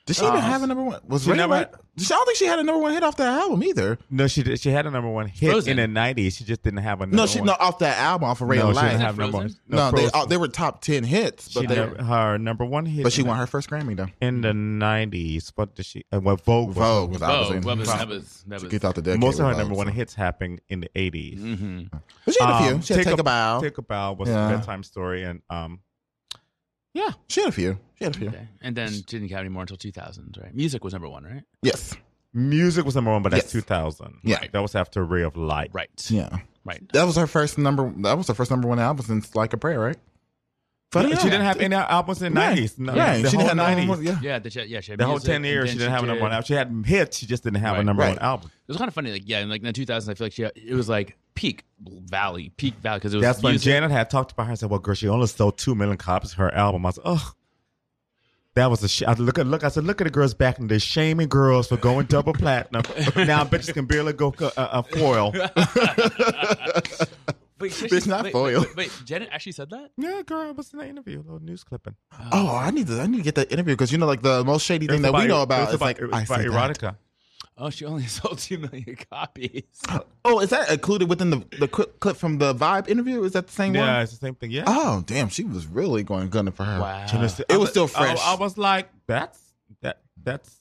[0.06, 1.00] Did she even Uh, have a number one?
[1.08, 3.16] Was she Ray never- White- I don't think she had a number one hit off
[3.16, 3.98] that album either.
[4.10, 4.60] No, she did.
[4.60, 5.70] She had a number one hit Frozen.
[5.70, 6.36] in the nineties.
[6.36, 7.46] She just didn't have a number No, she one.
[7.46, 9.00] no off that album off of Ray no, of she didn't Light.
[9.00, 9.46] have number one.
[9.48, 9.60] Frozen?
[9.68, 10.28] No, they Frozen.
[10.28, 13.02] they were top ten hits, She but they, never, her number one hit.
[13.02, 14.08] but she in won the- her first Grammy though.
[14.20, 15.50] in the nineties.
[15.56, 16.04] What did she?
[16.12, 16.68] Uh, well, Vogue.
[16.68, 17.96] was- Vogue was Oh, obviously that was Wow.
[17.96, 18.70] that was that She was.
[18.70, 19.20] kicked out the decade.
[19.20, 19.92] Most of her with number Vogue, one so.
[19.94, 21.38] hits happened in the 80s.
[21.40, 21.82] hmm
[22.24, 22.74] But she had a few.
[22.76, 23.60] Um, She had Take a Bow.
[23.60, 24.50] Take a Bow was Yeah.
[24.50, 25.80] a bedtime story, and um,
[26.96, 27.78] yeah, She had a few.
[27.98, 28.28] She had a few.
[28.28, 28.48] Okay.
[28.60, 30.54] And then she didn't count anymore until 2000, right?
[30.54, 31.42] Music was number one, right?
[31.62, 31.94] Yes.
[32.34, 33.64] music was number one, but that's Yes.
[33.64, 34.18] 2000.
[34.22, 34.40] Yeah.
[34.52, 35.70] that was after Ray of Light.
[35.72, 35.90] Right.
[36.10, 36.38] Yeah.
[36.64, 36.82] Right.
[36.92, 37.90] That was her first number.
[38.02, 39.96] That was her first number one album since Like a Prayer, right?
[40.92, 42.58] Funny she didn't have any albums in the Right.
[42.58, 42.78] 90s.
[42.78, 43.22] No, Right.
[43.22, 43.88] the She whole didn't have no 90s.
[43.88, 44.20] one- Yeah.
[44.22, 46.04] Yeah, the, yeah, she had The whole music, 10 and years, then she didn't have
[46.04, 46.46] a number one did- album.
[46.46, 47.86] She had hits, she just didn't have a Right.
[47.86, 48.10] number Right.
[48.10, 48.50] one album.
[48.52, 50.32] It was kind of funny, like yeah, in like in the 2000s, I feel like
[50.32, 53.56] she it was like peak valley, peak valley because it was That's when.
[53.58, 56.32] Janet had talked about her and said, "Well, girl, she only sold two million copies
[56.32, 57.32] of her album." I was, "Oh,
[58.54, 59.04] that was a sh-.
[59.06, 61.68] I look at look." I said, "Look at the girls back in the shaming girls
[61.68, 62.82] for going double platinum.
[63.16, 65.32] now bitches can barely go uh, uh, foil."
[67.58, 68.60] Wait, she- It's not wait, foil.
[68.60, 69.90] Wait, wait, Janet actually said that?
[69.96, 71.94] yeah, girl, it was in the interview, a little news clipping.
[72.32, 73.00] Oh, I need to.
[73.00, 75.10] I need to get that interview because you know, like the most shady thing was
[75.10, 76.96] that we know about was is like it was I about said that.
[77.58, 77.64] Erotica.
[77.66, 79.62] Oh, she only sold two million copies.
[80.28, 83.22] Oh, is that included within the the clip, clip from the Vibe interview?
[83.22, 83.88] Is that the same Yeah, one?
[83.90, 84.50] Yeah, it's the same thing.
[84.50, 85.28] Yeah, Oh, damn!
[85.28, 86.80] She was really going gunning for her.
[86.80, 87.06] Wow.
[87.06, 88.18] She was- It was still fresh.
[88.20, 89.38] I, I was like, "That's
[89.82, 90.00] that.
[90.24, 90.52] That's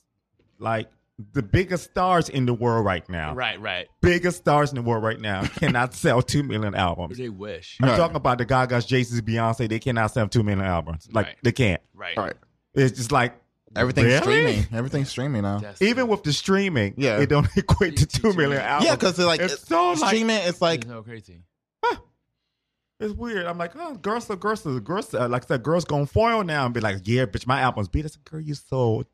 [0.59, 0.91] like
[1.33, 3.33] the biggest stars in the world right now.
[3.33, 3.87] Right, right.
[4.01, 7.79] Biggest stars in the world right now cannot sell two million albums." They wish.
[7.81, 7.97] I'm Right.
[7.97, 9.67] talking about the Gaga's, Jay Z's, Beyonce.
[9.67, 11.07] They cannot sell two million albums.
[11.11, 11.35] Like Right.
[11.41, 11.81] they can't.
[11.95, 12.15] Right.
[12.19, 12.35] All right,
[12.75, 13.33] It's just like
[13.75, 14.21] everything's Really?
[14.21, 14.65] streaming.
[14.73, 15.57] Everything's streaming now.
[15.59, 17.19] That's- even with the streaming, Yeah.
[17.19, 18.61] it don't equate to two two million million.
[18.61, 18.85] albums.
[18.89, 20.37] Yeah, because like it's it's so like streaming.
[20.43, 21.41] It's like it's so crazy.
[22.99, 23.45] it's weird.
[23.45, 26.43] I'm like, oh, girls, so girls, so girls, uh, like I said, girls gonna foil
[26.43, 28.05] now and be like, yeah, bitch, my album's beat.
[28.05, 29.05] I said, girl, you sold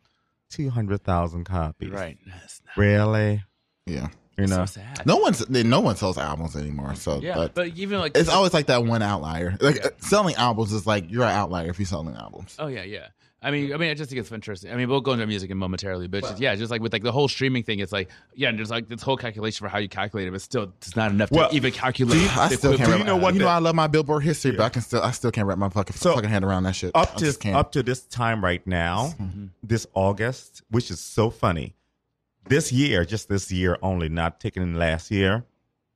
[0.50, 1.90] two hundred thousand copies.
[1.90, 2.18] Right.
[2.28, 3.44] That's not, Really?
[3.86, 4.10] yeah.
[4.38, 4.66] You know.
[4.66, 5.06] so sad.
[5.06, 6.96] No one's no one sells albums anymore.
[6.96, 9.56] So Yeah, but but even like it's always like that one outlier.
[9.60, 12.56] Like uh, selling albums is like you're an outlier if you're selling albums.
[12.58, 13.08] Oh yeah, yeah.
[13.44, 14.72] I mean, I mean, I just think it's interesting.
[14.72, 17.02] I mean, we'll go into music in momentarily, but just, yeah, just like with like
[17.02, 19.80] the whole streaming thing, it's like yeah, and there's like this whole calculation for how
[19.80, 22.22] you calculate it, but still, it's not enough to Well, even calculate.
[22.38, 22.82] I still can't.
[22.82, 22.90] equivalent.
[22.90, 25.02] Wrap, you know what You know, I love my Billboard history, but I can still,
[25.02, 26.92] I still can't wrap my fucking, So, fucking hand around that shit.
[26.94, 29.46] Up to up to this time right now, Mm-hmm.
[29.64, 31.74] this August, which is so funny.
[32.48, 35.46] This year, just this year only, not taking in last year,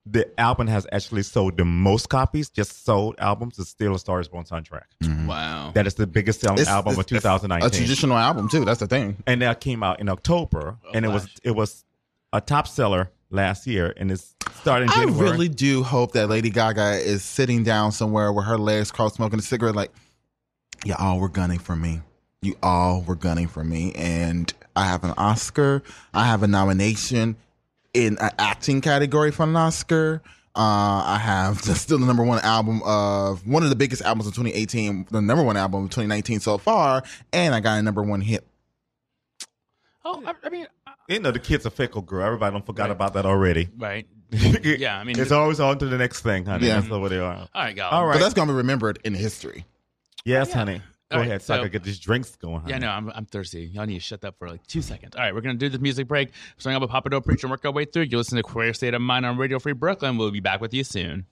[0.06, 2.50] the album has actually sold the most copies.
[2.50, 4.84] Just sold albums is still a Star is Born soundtrack.
[5.04, 5.26] Mm-hmm.
[5.28, 5.72] Wow.
[5.74, 7.68] That is the biggest selling It's- album of it's- it's 2019.
[7.68, 8.66] A traditional album too.
[8.66, 9.18] That's the thing.
[9.26, 11.84] and that came out in October, Oh, and it was it was
[12.34, 15.32] a top seller last year, and it's starting I January.
[15.32, 19.40] really do hope that Lady Gaga is sitting down somewhere with her legs crossed, smoking
[19.40, 19.92] a cigarette, like,
[20.86, 22.02] you all were gunning for me.
[22.42, 25.82] You all were gunning for me, and I have an Oscar.
[26.14, 27.38] I have a nomination
[27.96, 30.22] in an acting category for an Oscar.
[30.56, 34.34] Uh, I have still the number one album of one of the biggest albums of
[34.36, 37.04] 2018, the number one album of 2019 so far,
[37.34, 38.46] and I got a number one hit.
[40.04, 42.26] oh, I, I mean, uh, you know the kid's a fickle girl.
[42.26, 42.92] Everybody don't forgot Right.
[42.92, 43.70] about that already.
[43.78, 44.08] right?
[44.32, 46.68] Yeah, I mean, it's always on to the next thing, honey.
[46.68, 46.80] Yeah.
[46.80, 47.36] That's what they are.
[47.36, 47.90] all right, gal.
[47.92, 49.66] All But that's going to be remembered in history.
[50.26, 50.82] Yes, honey.
[51.16, 52.64] Go right, ahead, so, I so- can get these drinks going.
[52.68, 53.66] Yeah, no, I'm, I'm thirsty.
[53.74, 55.16] Y'all need to shut up for like two seconds.
[55.16, 56.32] All right, we're going to do this music break.
[56.58, 58.04] Starting up with Papa Don't Preacher and work our way through.
[58.04, 60.18] You listen to Queer State of Mind on Radio Free Brooklyn.
[60.18, 61.26] We'll be back with you soon.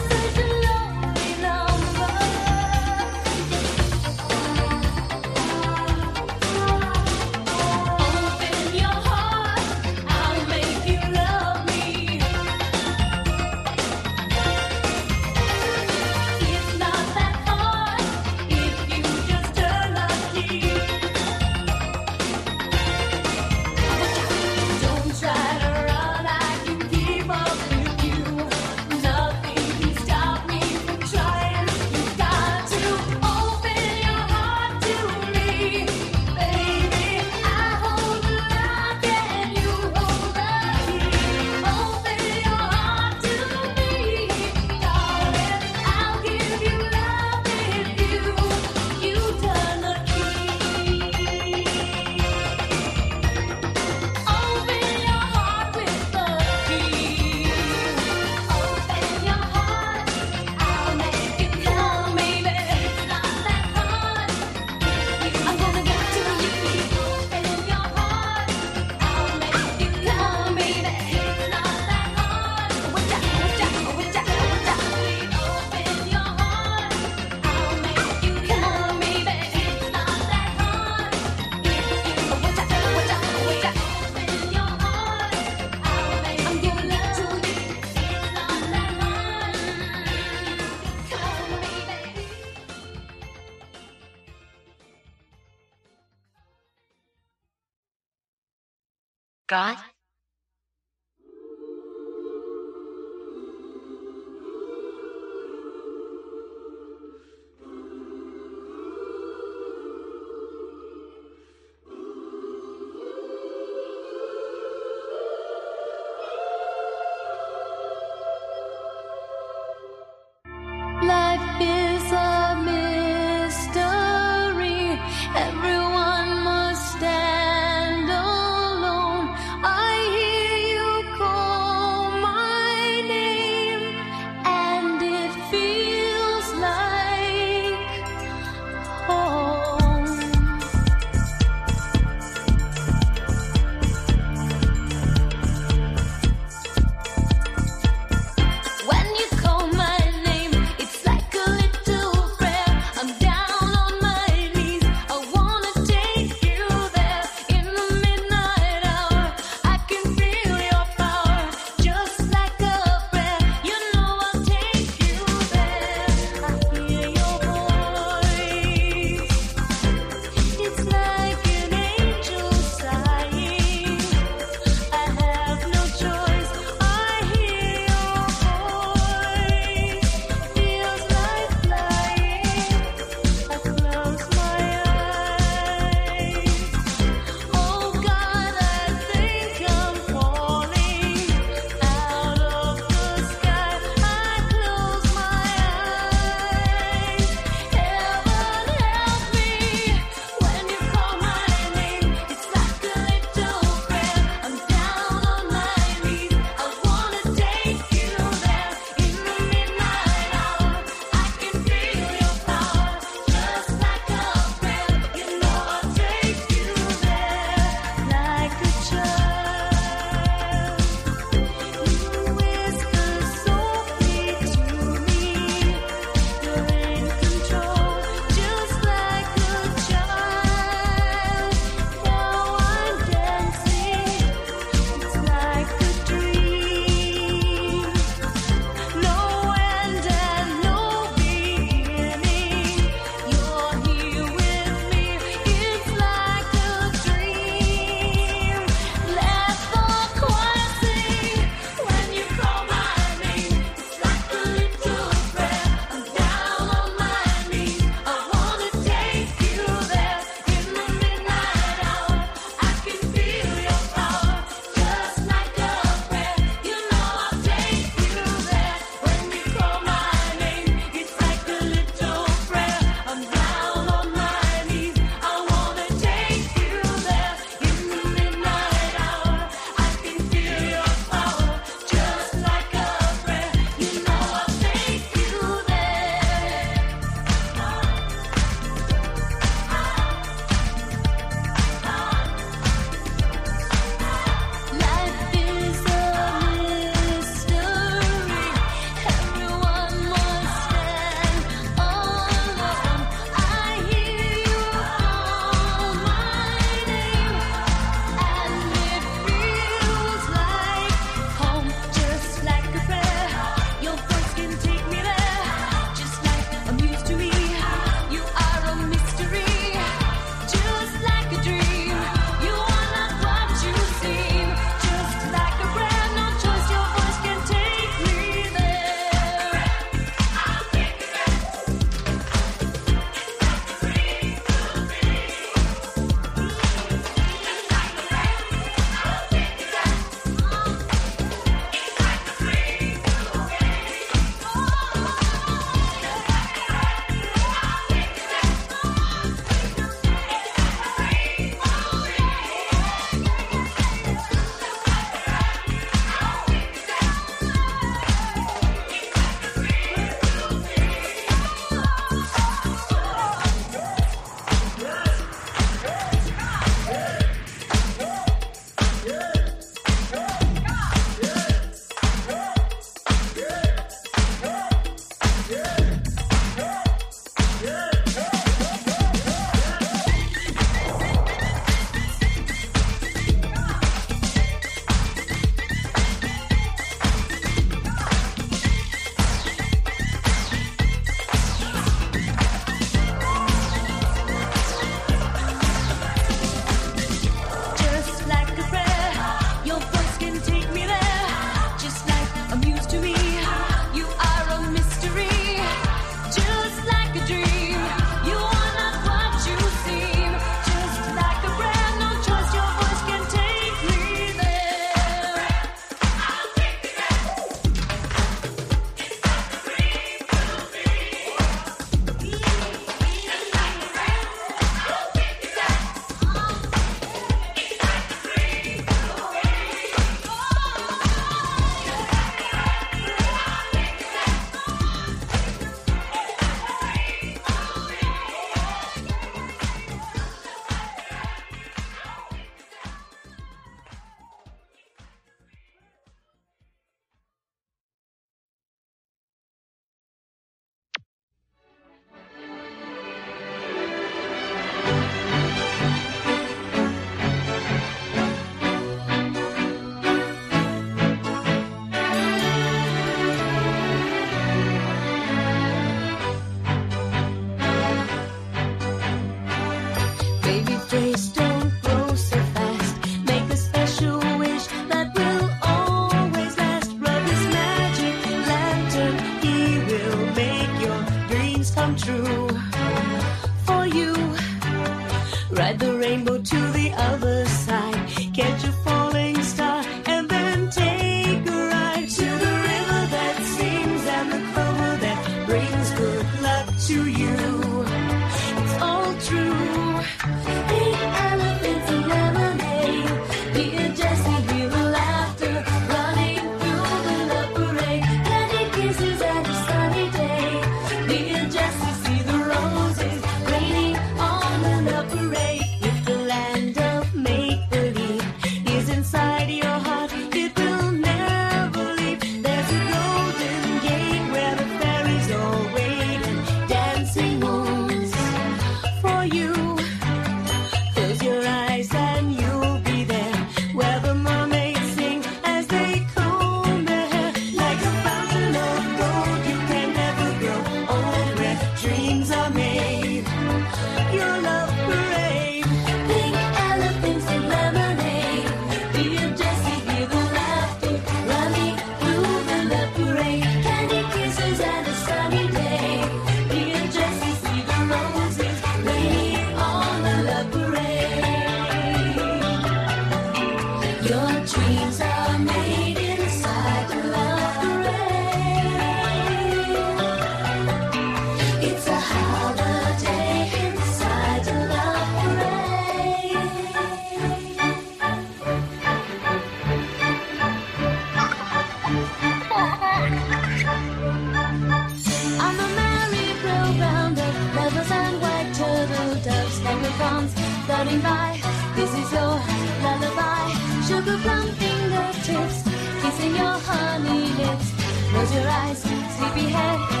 [596.01, 597.71] Kissing your honey lips.
[598.11, 599.79] Close your eyes, sleepyhead.
[599.95, 600.00] Is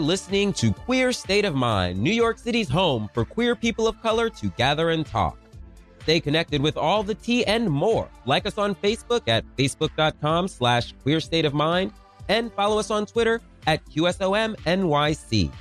[0.00, 4.00] You're listening to Queer State of Mind, New York City's home for queer people of
[4.00, 5.38] color to gather and talk.
[6.00, 8.08] Stay connected with all the tea and more.
[8.24, 11.92] Like us on Facebook at facebook.com slash queer state of mind
[12.30, 15.52] and follow us on Twitter at QSOMNYC.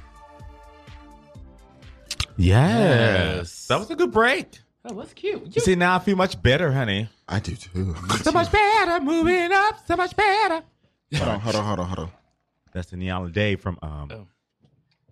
[2.37, 2.79] Yes.
[2.79, 3.67] Yes.
[3.67, 4.57] That was a good break.
[4.83, 5.53] That was cute.
[5.53, 7.09] You see, now I feel much better, honey.
[7.27, 7.93] I do too.
[8.21, 10.63] So much better, moving up, so much better.
[11.17, 12.18] Hold on, hold on, hold on, hold on.
[12.73, 14.09] That's the Neon Day from um.
[14.11, 14.27] Oh.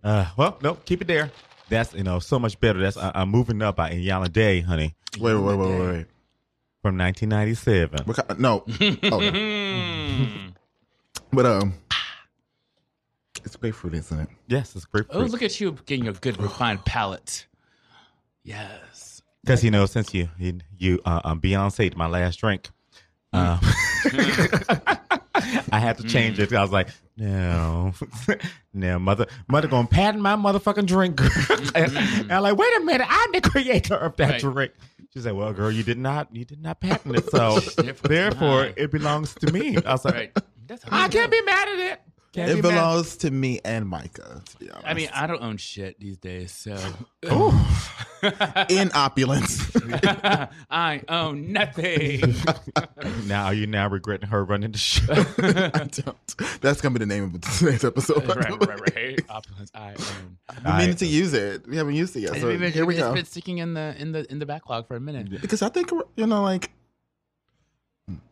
[0.03, 1.31] Uh, well, no, keep it there.
[1.69, 2.79] That's you know so much better.
[2.79, 6.05] That's uh, I'm moving up by Inyala Day, honey, Wait, wait, wait, wait, wait.
[6.81, 8.03] from 1997.
[8.05, 8.63] What kind, no.
[9.11, 10.51] Oh, no.
[11.33, 11.73] But um,
[13.43, 14.29] it's grapefruit, isn't it?
[14.47, 15.23] Yes, it's grapefruit.
[15.23, 17.47] Oh, look at you getting a good refined palate.
[18.43, 19.21] Yes.
[19.43, 22.69] Because you know, since you you, you uh, um, Beyonce, my last drink.
[23.33, 23.59] Uh,
[25.71, 26.51] I had to change it.
[26.53, 27.93] I was like, no,
[28.73, 31.19] no, mother, mother gonna patent my motherfucking drink.
[31.75, 31.97] and
[32.31, 34.41] I'm like, wait a minute, I'm the creator of that Right.
[34.41, 34.71] drink.
[35.13, 38.61] She said, well, girl, you did not, you did not patent it, so Therefore, therefore
[38.63, 38.73] mine.
[38.77, 39.77] it belongs to me.
[39.77, 40.37] I was like, Right.
[40.67, 42.01] That's how I can't be mad at it.
[42.33, 42.69] Can't It be mad.
[42.69, 44.87] belongs to me and Micah, to be honest.
[44.87, 46.77] I mean, I don't own shit these days, so
[48.69, 49.71] in opulence.
[50.69, 52.35] I own nothing.
[53.25, 55.11] Now are you now regretting her running the show?
[55.13, 56.61] I don't.
[56.61, 58.25] That's gonna be the name of today's episode.
[58.27, 59.19] right, right, right.
[59.29, 60.37] Opulence, I own.
[60.63, 61.67] We I- needed to use it.
[61.67, 62.35] We haven't used it yet.
[62.37, 63.13] So It's been- here we it's go.
[63.13, 65.29] been sticking in the in the in the backlog for a minute.
[65.41, 66.71] Because I think you know, like,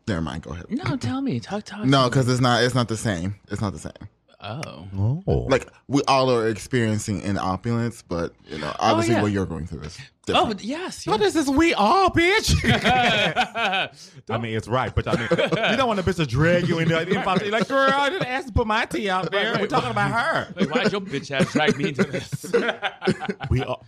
[0.08, 0.44] never mind.
[0.44, 0.66] Go ahead.
[0.70, 1.86] No, tell me, talk, talk.
[1.86, 2.64] No, because it's not.
[2.64, 3.36] It's not the same.
[3.50, 4.10] It's not the same.
[4.42, 9.22] Oh, Oh, Like we all are experiencing in opulence, but you know, oh, obviously yeah.
[9.24, 10.48] what you're going through is oh, different.
[10.50, 11.08] but yes.
[11.08, 11.30] what yes.
[11.30, 11.56] is this?
[11.56, 12.54] We all, bitch.
[14.30, 15.30] I mean, it's right, but I mean,
[15.72, 17.10] you don't want a bitch to drag you into there.
[17.10, 19.58] You're like, girl, I didn't ask to put my tea out there.
[19.60, 20.54] We're talking about her.
[20.56, 22.46] Like, why'd your bitch ass drag me into this?
[23.50, 23.84] We all,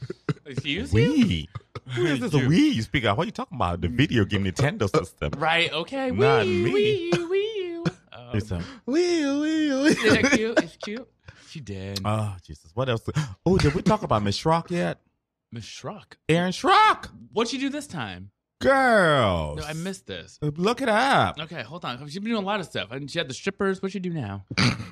[0.48, 1.46] Excuse you?
[1.88, 1.94] We.
[1.94, 2.48] Who is this You.
[2.48, 2.70] we?
[2.70, 3.18] You speak out.
[3.18, 3.82] What are you talking about?
[3.82, 5.32] The video game Nintendo system.
[5.38, 6.12] Right, okay.
[6.12, 6.72] Not wee, me.
[6.74, 7.84] Wee, wee.
[8.12, 9.88] Um, It's a, Wee, wee, wee.
[9.90, 10.60] is that cute?
[10.64, 11.08] It's cute.
[11.50, 12.00] She did.
[12.04, 12.72] oh, Jesus.
[12.74, 13.08] What else?
[13.46, 15.00] Oh, did we talk about Miss Schock yet?
[15.52, 16.16] Miss Schock.
[16.28, 17.06] Aaron Schock.
[17.32, 18.32] What'd she do this time?
[18.60, 19.60] Girls.
[19.60, 20.40] No, I missed this.
[20.42, 21.40] Look it up.
[21.40, 22.00] Okay, hold on.
[22.08, 22.92] She's been doing a lot of stuff.
[22.92, 23.82] And she had the strippers.
[23.82, 24.46] What'd she do now?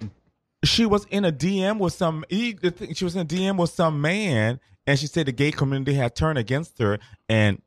[0.64, 2.24] she was in a DM with some.
[2.30, 2.58] he-
[2.93, 6.16] She was in a DM with some man, and she said the gay community had
[6.16, 7.62] turned against her, and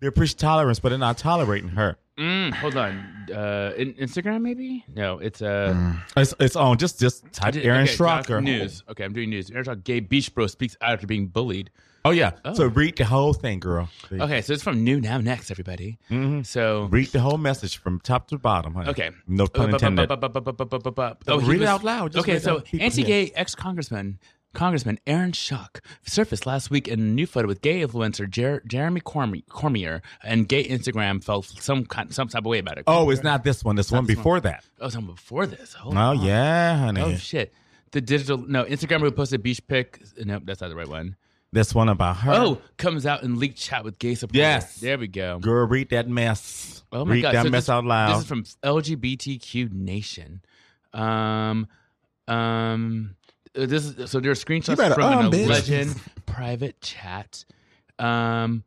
[0.00, 1.96] they preach tolerance, but they're not tolerating her.
[2.18, 3.26] Mm, hold on.
[3.32, 4.84] Uh, in, Instagram maybe?
[4.94, 5.94] No, it's uh.
[6.16, 6.78] It's, it's on.
[6.78, 8.30] Just just type did- Aaron okay, Schock.
[8.30, 8.84] or- News.
[8.88, 9.50] Okay, I'm doing news.
[9.50, 11.70] Aaron Schock, gay beach bro speaks out after being bullied.
[12.06, 12.32] Oh yeah.
[12.44, 12.52] Oh.
[12.52, 13.88] So read the whole thing, girl.
[14.12, 15.98] Okay, so it's from New Now Next, everybody.
[16.10, 16.44] Mhm.
[16.44, 18.90] So Read the whole message from top to bottom, honey.
[18.90, 19.10] Okay.
[19.26, 20.10] No pun intended.
[20.12, 22.12] Oh, Read it out loud.
[22.12, 24.18] Just okay, so anti-gay ex-congressman
[24.54, 29.00] Congressman Aaron Schock surfaced last week in a new photo with gay influencer Jer- Jeremy
[29.00, 32.84] Cormier, Cormier, and gay Instagram felt some kind, some type of way about it.
[32.86, 33.76] Oh, it's not this one.
[33.76, 34.22] This one this one.
[34.22, 34.64] before that.
[34.80, 35.74] oh, something before this.
[35.74, 36.22] Hold Oh on.
[36.22, 37.02] yeah, honey.
[37.02, 37.52] Oh shit.
[37.90, 40.00] The digital no Instagram who posted beach pic.
[40.18, 41.16] Nope, that's not the right one.
[41.52, 42.32] This one about her.
[42.32, 44.38] Oh, comes out in leaked chat with gay supporters.
[44.38, 44.76] Yes.
[44.80, 45.38] there we go.
[45.38, 46.82] girl, read that mess.
[46.90, 48.14] Oh my read god, that so mess this, out loud.
[48.14, 50.42] This is from LGBTQ Nation.
[50.92, 51.68] Um,
[52.26, 53.14] um,
[53.54, 55.48] this is so there are screenshots better from um, an bitch.
[55.48, 57.44] legend private chat.
[57.98, 58.64] Um.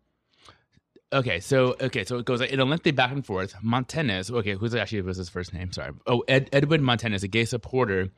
[1.14, 3.56] Okay, so okay, so it goes like, in a lengthy back and forth.
[3.62, 5.72] Montanez, okay, who's actually was his first name?
[5.72, 5.92] Sorry.
[6.06, 8.10] Oh, Ed, Edwin Montanez, a gay supporter,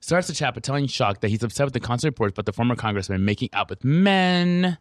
[0.00, 2.52] starts the chat by telling Schock that he's upset with the constant reports about the
[2.52, 4.76] former congressman making out with men.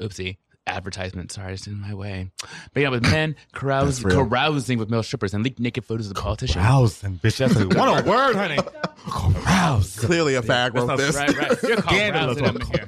[0.00, 0.38] Oopsie.
[0.66, 1.32] Advertisement.
[1.32, 2.30] Sorry, it's in my way.
[2.74, 4.24] Making out with men, carouse, That's real.
[4.28, 6.62] carousing with male strippers, and leaked naked photos of the politician.
[6.62, 7.38] Carousing, bitch.
[7.38, 8.58] That's a, what a word, honey.
[9.10, 10.06] Carousing.
[10.06, 11.16] Clearly, a fag wrote this.
[11.16, 11.62] Right, right.
[11.62, 12.38] You're Scandalous.
[12.38, 12.86] carousing up in here.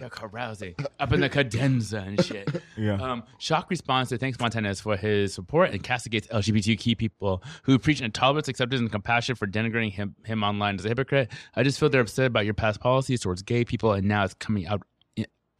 [0.00, 2.48] You're carousing up in the cadenza and shit.
[2.76, 2.94] Yeah.
[2.94, 8.00] Um, Schock responds to thanks Montanez for his support and castigates LGBTQ people who preach
[8.00, 11.30] intolerance, acceptance, and compassion for denigrating him him online as a hypocrite.
[11.54, 14.34] I just feel they're upset about your past policies towards gay people, and now it's
[14.34, 14.82] coming out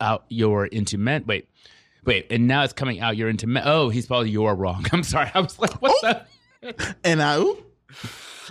[0.02, 1.24] out you're into men.
[1.26, 1.48] Wait.
[2.04, 3.62] Wait, and now it's coming out you're into men.
[3.64, 4.84] Oh, he spelled you're wrong.
[4.92, 5.30] I'm sorry.
[5.32, 6.08] I was like, what's oh.
[6.08, 6.28] that?
[7.04, 7.58] And I, ooh,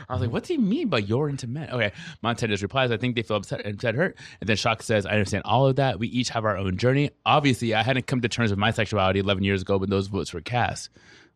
[0.09, 1.69] I was like, what's he mean by you're into men?
[1.69, 1.91] Okay.
[2.21, 4.17] Montez replies, I think they feel upset and upset hurt.
[4.39, 5.99] And then Schock says, I understand all of that.
[5.99, 7.11] We each have our own journey.
[7.25, 10.33] Obviously, I hadn't come to terms with my sexuality 11 years ago when those votes
[10.33, 10.89] were cast.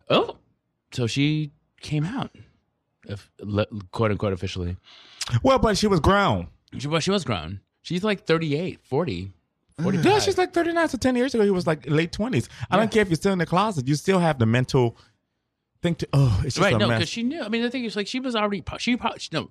[0.10, 0.38] Oh,
[0.92, 1.52] so she
[1.82, 2.32] came out,
[3.08, 3.30] if,
[3.92, 4.78] quote unquote, officially.
[5.44, 6.48] Well, but she was grown.
[6.78, 7.62] She, well, she was grown.
[7.82, 9.32] She's like 38, 40,
[9.82, 10.06] 45.
[10.06, 10.22] Yeah, mm.
[10.24, 10.90] she's like 39.
[10.90, 12.48] So 10 years ago, he was like late 20s.
[12.72, 13.88] I don't care if you're still in the closet.
[13.88, 14.98] You still have the mental
[15.82, 17.42] thing to, oh, it's just right, no, because she knew.
[17.42, 18.64] I mean, the thing is, like, she was already.
[18.78, 19.50] She probably no.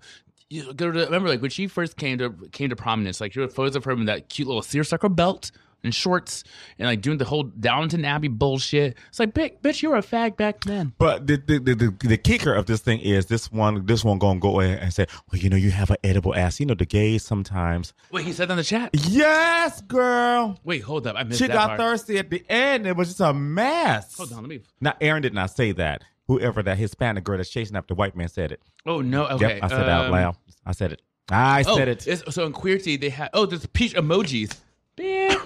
[0.50, 3.42] You go to, remember, like when she first came to came to prominence, like there
[3.42, 5.50] were photos of her in that cute little seersucker belt
[5.84, 6.42] and shorts,
[6.78, 8.96] and like doing the whole Downton Abbey bullshit.
[9.08, 10.92] It's like, bitch, bitch, you were a fag back then.
[10.98, 14.18] But the, the the, the the kicker of this thing is this one this one
[14.18, 16.58] gonna go ahead and say, well, you know, you have an edible ass.
[16.58, 17.92] You know, the gays sometimes.
[18.10, 18.90] Wait, he said that in the chat.
[18.94, 20.58] Yes, girl.
[20.64, 21.78] Wait, hold up, I missed She got part.
[21.80, 22.86] thirsty at the end.
[22.86, 24.16] It was just a mess.
[24.16, 24.60] Hold on, let me.
[24.80, 26.02] Now, Aaron did not say that.
[26.26, 28.62] Whoever that Hispanic girl that's chasing after white man said it.
[28.86, 29.56] Oh no, okay.
[29.56, 30.36] Yep, I said it out um, loud.
[30.64, 31.02] I said it.
[31.30, 32.02] I Oh, said it.
[32.32, 34.56] so in Queerty they have oh, there's peach emojis.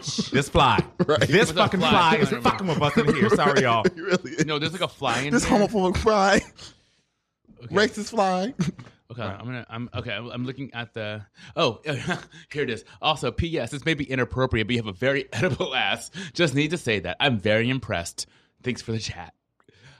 [0.01, 0.30] Bitch.
[0.30, 0.84] This fly.
[1.07, 1.20] Right.
[1.20, 1.90] This What's fucking fly?
[1.90, 3.30] fly, Come is on, fucking with us in here.
[3.36, 3.84] Sorry, y'all.
[3.96, 5.59] you really, no, there's like a fly in this there.
[5.59, 6.40] homophobic fly,
[7.64, 7.74] Okay.
[7.74, 8.55] racist fly.
[9.11, 9.66] Okay, I'm gonna.
[9.70, 10.12] I'm okay.
[10.12, 11.24] I'm, I'm looking at the.
[11.57, 11.80] Oh,
[12.53, 12.84] here it is.
[13.03, 13.70] Also, P.S.
[13.70, 16.11] This may be inappropriate, but you have a very edible ass.
[16.34, 18.26] Just need to say that I'm very impressed.
[18.62, 19.32] Thanks for the chat.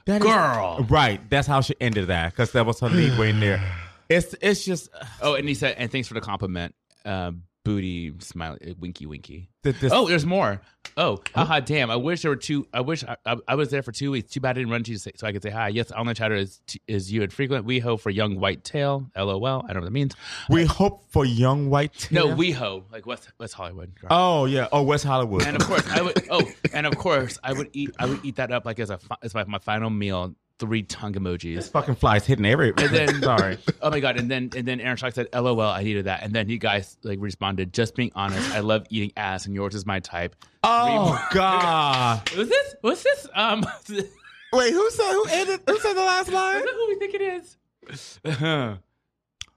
[0.05, 0.85] That is- Girl.
[0.89, 1.27] right.
[1.29, 3.61] That's how she ended that because that was her lead way in there.
[4.09, 4.89] It's it's just
[5.21, 6.73] Oh, and he said, and thanks for the compliment.
[7.05, 7.33] Uh,
[7.69, 9.47] booty smiley, eh, winky, winky.
[9.61, 9.93] that this.
[9.93, 10.59] Oh, there's more.
[10.97, 11.91] Oh, haha, damn.
[11.91, 12.65] I wish there were two.
[12.73, 14.31] I wish I, I, I was there for two weeks.
[14.31, 15.67] Too bad I didn't run to you so I could say hi.
[15.67, 17.65] Yes, online chatter is is you and frequent.
[17.65, 19.09] We ho for young white tail.
[19.15, 19.45] LOL.
[19.45, 20.15] I don't know what that means.
[20.49, 22.07] we hope for young white.
[22.11, 22.35] No, tail.
[22.35, 23.91] we ho like West West Hollywood.
[24.09, 24.67] Oh yeah.
[24.71, 25.43] Oh West Hollywood.
[25.43, 26.27] and of course I would.
[26.31, 26.41] Oh,
[26.73, 27.91] and of course I would eat.
[27.99, 30.33] I would eat that up like as a as my, my final meal.
[30.59, 31.55] Three tongue emojis.
[31.55, 32.69] This fucking flies hitting every.
[32.69, 33.57] And then sorry.
[33.81, 34.19] Oh my god!
[34.19, 36.97] And then and then Aaron Schock said, "LOL, I needed that." And then you guys
[37.03, 41.25] like responded, "Just being honest, I love eating ass, and yours is my type." Oh
[41.31, 42.29] God.
[42.37, 42.75] Was this?
[42.83, 43.27] Was this?
[43.33, 43.65] Um,
[44.53, 45.61] Wait, who said who ended?
[45.65, 46.61] Who said the last line?
[46.61, 48.19] who we think it is?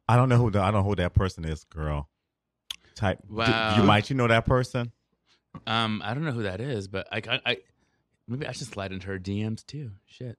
[0.08, 2.08] I don't know who the, I don't know who that person is, girl.
[2.94, 3.18] Type.
[3.28, 3.76] Wow.
[3.76, 4.92] you might you know that person?
[5.66, 7.56] um, I don't know who that is, but I, I, I
[8.28, 9.90] maybe I should slide into her DMs too.
[10.06, 10.38] Shit.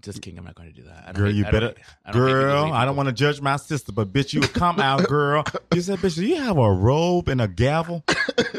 [0.00, 0.38] Just kidding.
[0.38, 1.04] I'm not going to do that.
[1.04, 1.74] I don't Girl, hate- you I don't better.
[2.04, 2.72] I don't hate Girl.
[2.72, 5.44] I don't want to judge my sister, but bitch, you come out, girl.
[5.74, 8.04] You said, bitch, do you have a robe and a gavel?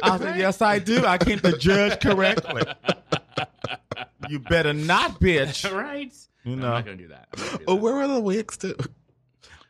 [0.01, 1.05] I said, yes, I do.
[1.05, 2.63] I came to judge correctly.
[4.29, 5.71] You better not, bitch.
[5.75, 6.13] right?
[6.43, 6.67] You know.
[6.67, 6.69] I'm know.
[6.73, 7.27] not going to do that.
[7.33, 7.81] I'm not gonna do Oh, that.
[7.81, 8.75] where are the wigs too?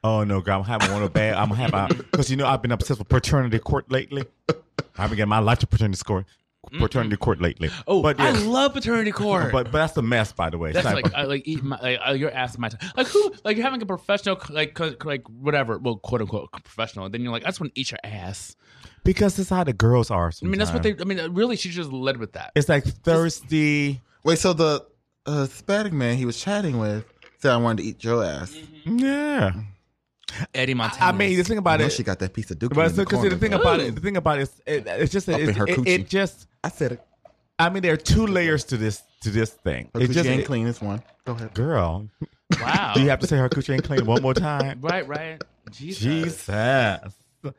[0.03, 1.33] Oh no, girl, I'm having one of bad.
[1.33, 4.23] I'm having because you know I've been obsessed with paternity court lately.
[4.97, 6.25] I've been getting my life to paternity court,
[6.71, 7.69] paternity court lately.
[7.87, 9.51] Oh, but I love paternity court.
[9.51, 10.71] but but that's a mess, by the way.
[10.71, 12.91] That's like but- I, like eat my like uh, your ass my time.
[12.95, 17.05] Like who like you're having a professional like co- like whatever well quote unquote professional
[17.05, 18.55] and then you're like I just want to eat your ass.
[19.03, 20.31] because that's how the girls are.
[20.41, 20.95] I mean that's what they.
[20.99, 22.51] I mean really she just led with that.
[22.55, 24.01] It's like thirsty.
[24.23, 24.85] Wait, so the
[25.25, 27.05] uh, Hispanic man he was chatting with
[27.37, 28.51] said I wanted to eat your ass.
[28.53, 28.99] Mm-hmm.
[28.99, 29.51] Yeah,
[30.53, 31.05] Eddie Montana.
[31.05, 31.91] I mean the thing about know it.
[31.91, 32.73] she got that piece of dookie.
[32.75, 33.61] But in the corner, the thing though.
[33.61, 36.09] about it, the thing about it, is, it it's just Up it, her it, it
[36.09, 36.47] just.
[36.63, 37.01] I said it.
[37.59, 39.89] I mean, there are two layers to this to this thing.
[39.93, 40.65] Her It just, ain't it- clean.
[40.65, 41.01] This one.
[41.25, 41.53] Go ahead.
[41.53, 42.09] girl.
[42.59, 42.91] wow.
[42.95, 44.79] Do you have to say her coochie ain't clean one more time?
[44.81, 45.43] right right.
[45.71, 46.01] Jesus.
[46.03, 47.13] Jesus.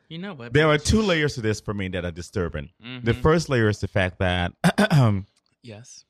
[0.09, 0.51] You know what?
[0.53, 2.69] There are two layers to this for me that are disturbing.
[3.03, 3.21] The Mhm.
[3.21, 4.51] first layer is the fact that
[5.63, 6.03] Yes.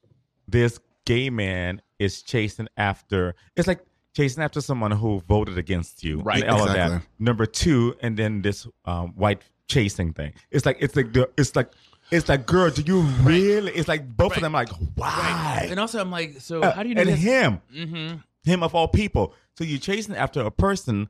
[0.48, 3.36] this gay man is chasing after.
[3.56, 3.80] It's like
[4.18, 6.98] chasing after someone who voted against you, Right, and all of exactly.
[6.98, 7.24] that.
[7.30, 10.32] Number two, and then this um, white chasing thing.
[10.52, 11.70] It's like it's like the, it's like
[12.16, 13.02] it's like, girl, do you
[13.32, 13.72] really?
[13.74, 14.38] It's like both Right.
[14.38, 14.54] of them.
[14.54, 15.68] Like, why?
[15.70, 17.20] And also I'm like so Uh, how do you know and this?
[17.22, 18.18] him, Mm-hmm.
[18.50, 19.34] him of all people.
[19.58, 21.10] So you're chasing after a person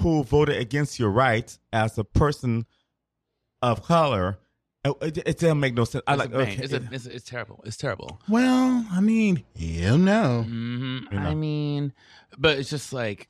[0.00, 2.66] who voted against your rights as a person
[3.62, 4.38] of color.
[4.84, 6.04] Uh, It, it doesn't make no sense.
[6.06, 6.32] I like.
[6.32, 7.58] Okay, it's, a, it's, it's terrible.
[7.66, 8.20] It's terrible.
[8.28, 10.42] Well, I mean, you know.
[10.42, 11.30] hmm You know.
[11.30, 11.92] I mean,
[12.38, 13.28] but it's just like,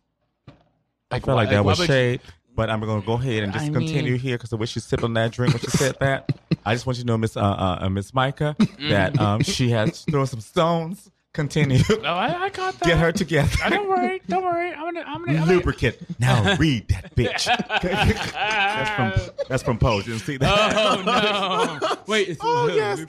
[1.11, 2.20] I felt like why- that was would you- shade,
[2.54, 4.74] but I'm going to go ahead and just I continue mean- here because I wish
[4.76, 6.30] you sipping that drink when she said that.
[6.66, 8.54] I just want you to know, Miss uh, uh, uh, Miss Micah,
[8.90, 11.11] that um, she has thrown some stones.
[11.39, 11.78] Continue.
[11.99, 12.84] Oh, I, I got that.
[12.84, 13.51] Get her together.
[13.62, 14.20] Uh, don't worry.
[14.28, 14.72] Don't worry.
[14.72, 15.05] I'm gonna.
[15.07, 15.39] I'm gonna.
[15.39, 15.97] I'm gonna Lubricant.
[16.18, 17.45] Now read that bitch.
[17.82, 20.07] that's from that's from Pose.
[20.07, 20.74] You didn't see that?
[20.76, 21.97] Oh no!
[22.07, 22.28] Wait.
[22.30, 23.05] It's, Oh yes.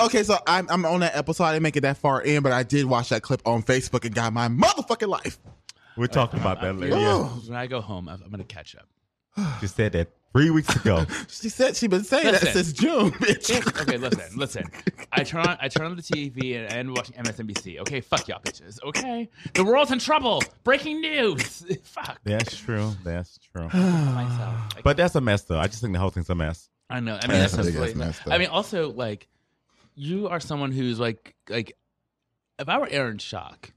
[0.00, 1.44] Okay, so I'm I'm on that episode.
[1.44, 4.04] I didn't make it that far in, but I did watch that clip on Facebook
[4.04, 5.38] and got my motherfucking life.
[5.96, 6.94] We're talking about that later.
[6.96, 7.42] Oh.
[7.46, 8.86] When I go home, I'm I'm gonna catch up.
[9.60, 11.04] She said that three weeks ago.
[11.28, 13.50] She said she been saying that since June, bitch.
[13.82, 14.70] Okay, listen, listen.
[15.10, 17.80] I turn on I turn on the TV and I end watching MSNBC.
[17.80, 18.82] Okay, fuck y'all bitches.
[18.84, 20.42] Okay, the world's in trouble.
[20.64, 21.64] Breaking news.
[21.82, 22.92] fuck That's true.
[23.04, 23.68] That's true.
[24.84, 25.58] But that's a mess, though.
[25.58, 26.68] I just think the whole thing's a mess.
[26.90, 27.18] I know.
[27.22, 28.32] I mean, That's that's, a big just mess, though.
[28.32, 29.28] I mean, also like,
[29.94, 31.76] you are someone who's like like,
[32.58, 33.70] if I were Aaron Schock.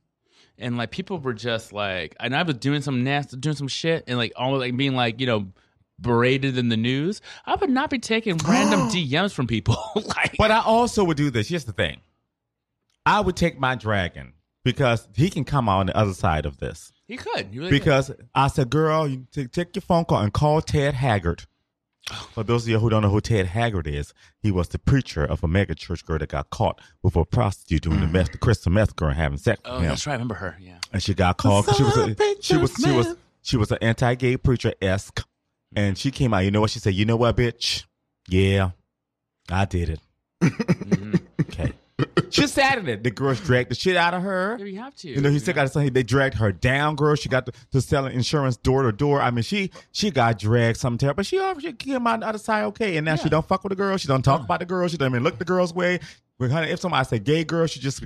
[0.57, 4.05] And like people were just like, and I was doing some nasty, doing some shit,
[4.07, 5.47] and like almost like being like, you know,
[5.99, 7.21] berated in the news.
[7.45, 9.77] I would not be taking random DMs from people.
[9.95, 11.49] like, But I also would do this.
[11.49, 11.99] Here's the thing.
[13.05, 14.33] I would take my dragon
[14.63, 16.91] because he can come out on the other side of this.
[17.07, 17.47] he could.
[17.51, 20.95] He really Because I said, girl, you t- take your phone call and call Ted
[20.95, 21.43] Haggard.
[22.33, 25.25] For those of you who don't know who Ted Haggard is, he was the preacher
[25.25, 28.11] of a mega church girl that got caught with a prostitute doing the mm.
[28.11, 29.89] meth, the crystal meth girl having sex Oh, with him.
[29.89, 30.13] that's right.
[30.13, 30.55] I remember her.
[30.61, 30.77] Yeah.
[30.93, 33.79] and she got called 'cause she was a, she was she was she was an
[33.81, 35.25] anti-gay preacher esque,
[35.75, 35.99] and mm.
[35.99, 36.39] she came out.
[36.39, 36.93] You know what she said?
[36.93, 37.85] You know what, bitch?
[38.29, 38.71] Yeah,
[39.49, 39.99] I did it.
[40.45, 41.04] Mm.
[41.99, 42.05] Mhm.
[42.17, 42.27] Okay.
[42.29, 43.03] she sat it.
[43.03, 44.57] The girls dragged the shit out of her.
[44.59, 45.09] Yeah, you have to.
[45.09, 45.93] You know, he still got something.
[45.93, 47.15] They dragged her down, girl.
[47.15, 49.21] She got to, to selling insurance door to door.
[49.21, 52.37] I mean, she she got dragged some terrible, but she already came out the other
[52.37, 52.97] side okay.
[52.97, 53.95] And now she don't fuck with the girl.
[53.97, 54.87] She don't talk about the girl.
[54.87, 55.99] She don't even look the girl's way.
[56.37, 58.03] With her, if somebody say gay girl, she just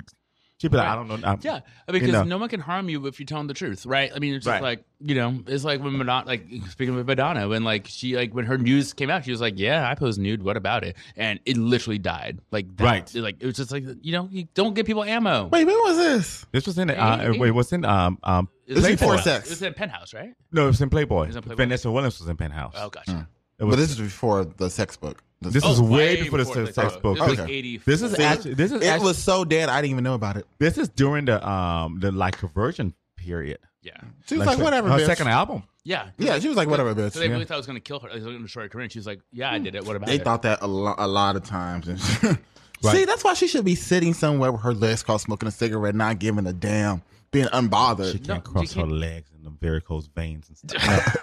[0.60, 0.92] She'd be like, Right.
[0.92, 1.26] I don't know.
[1.26, 2.22] I'm- Yeah, because know.
[2.24, 4.12] no one can harm you if you tell them the truth, right?
[4.14, 4.62] I mean, it's just Right.
[4.62, 8.34] like you know, it's like when Madonna, like speaking of Madonna, when like she like
[8.34, 10.42] when her news came out, she was like, "Yeah, I posed nude.
[10.42, 12.40] What about it?" And it literally died.
[12.50, 13.14] Like that, Right.
[13.14, 15.46] Like it was just like you know, you don't give people ammo.
[15.46, 16.44] Wait, when was this?
[16.52, 17.38] This was in uh, Hey, hey.
[17.38, 19.12] wait, it was in um um It was This is Playboy.
[19.16, 19.46] before sex.
[19.46, 20.34] It was in Penthouse, right?
[20.52, 21.28] No, it was in Playboy.
[21.28, 21.56] was in Playboy?
[21.64, 22.74] Vanessa Williams was in Penthouse.
[22.76, 23.26] Oh, gotcha.
[23.58, 25.22] It was, But this is before the sex book.
[25.42, 27.08] This, This Oh, is way way before the before sex Playboy.
[27.08, 27.52] It was like Okay.
[27.52, 27.76] 80.
[27.78, 30.14] This is See, actually this is it actually, was so dead I didn't even know
[30.14, 30.46] about it.
[30.58, 33.58] this is during the um the like conversion period.
[33.82, 33.92] yeah,
[34.26, 35.06] She was like, the- whatever, Her bitch.
[35.06, 35.62] second album.
[35.84, 37.12] yeah, Yeah, she was like, whatever, bitch.
[37.12, 37.32] So they Yeah.
[37.32, 38.08] really thought I was going to kill her.
[38.08, 38.82] Like, it was going to destroy her career.
[38.84, 39.84] And she was like, "Yeah, I did it.
[39.86, 41.88] What about They it?" thought that a, lo- a lot of times.
[42.82, 42.96] Right.
[42.96, 45.94] See, that's why she should be sitting somewhere with her legs crossed, smoking a cigarette,
[45.94, 48.12] not giving a damn, being unbothered.
[48.12, 51.16] She can't you cross her can't- legs and the varicose veins and stuff.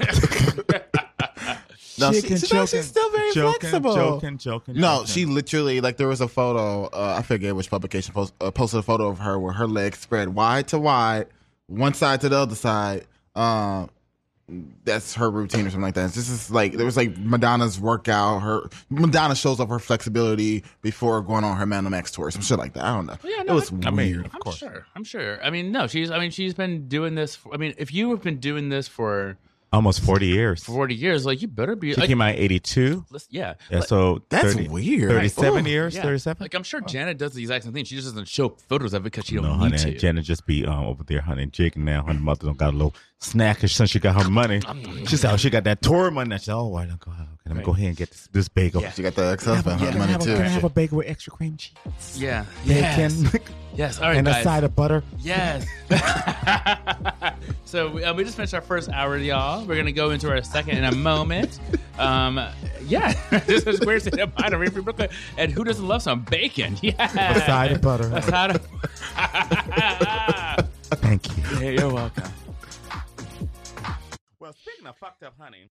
[1.99, 3.95] no, she, Chicken she- no, she's still very joking, flexible.
[3.95, 4.75] Joking, joking.
[4.75, 5.05] No, joking.
[5.07, 6.85] she literally like there was a photo.
[6.85, 9.99] Uh, I forget which publication post, uh, posted a photo of her where her legs
[9.99, 11.27] spread wide to wide,
[11.67, 13.05] one side to the other side.
[13.35, 13.89] Um,
[14.85, 16.13] that's her routine or something like that.
[16.13, 18.39] This is like there was like Madonna's workout.
[18.41, 22.57] Her Madonna shows off her flexibility before going on her Madame X tour, some shit
[22.57, 22.85] like that.
[22.85, 23.17] I don't know.
[23.25, 24.25] Yeah, no, it was I- I mean, weird.
[24.27, 24.85] of I'm sure.
[24.95, 25.43] I'm sure.
[25.43, 26.09] I mean, no, she's.
[26.11, 27.35] I mean, she's been doing this.
[27.35, 29.37] For, I mean, if you have been doing this for
[29.74, 30.63] Almost forty years.
[30.63, 31.93] 40 years, like you better be.
[31.93, 33.05] She Like, came out eighty two.
[33.11, 35.09] listen, yeah, Yeah, Like- so That's 30 weird.
[35.11, 35.70] 37 Ooh.
[35.70, 36.03] years, yeah.
[36.03, 36.38] 37?
[36.43, 37.84] Like I'm sure Janet does the exact same thing.
[37.84, 39.97] She just doesn't show photos of it because she don't no, need honey, to.
[39.97, 42.03] Janet just be um, over there, honey, jigging now.
[42.03, 44.61] Her mother don't got a little snackish since she got her money.
[45.07, 46.36] She said, oh, she got that tour money.
[46.36, 47.28] I said, oh, why don't go out?
[47.43, 47.65] Can I Right.
[47.65, 48.82] go ahead and get this, this bagel?
[48.82, 48.91] Yeah.
[48.91, 50.34] She got the ex-husband Can I money have a- too.
[50.36, 51.74] Can I have a bagel with extra cream cheese?
[52.15, 52.45] yeah.
[52.68, 53.30] Bacon
[53.76, 53.97] yes.
[54.01, 55.01] All right, and a side of butter.
[55.20, 55.65] Yes.
[57.65, 59.63] so we, uh, we just finished our first hour, y'all.
[59.65, 61.59] We're gonna go into our second in a moment.
[61.97, 62.39] Um,
[62.86, 63.13] yeah,
[63.45, 65.09] this is Queer State of Mind, Radio Free Brooklyn.
[65.38, 66.76] And who doesn't love some bacon?
[66.82, 66.95] Yeah,
[67.36, 68.11] A side of butter.
[68.13, 68.68] A side of.
[70.99, 71.43] Thank you.
[71.61, 72.24] yeah, you're welcome.
[74.47, 75.69] Well, speaking of fucked up honey,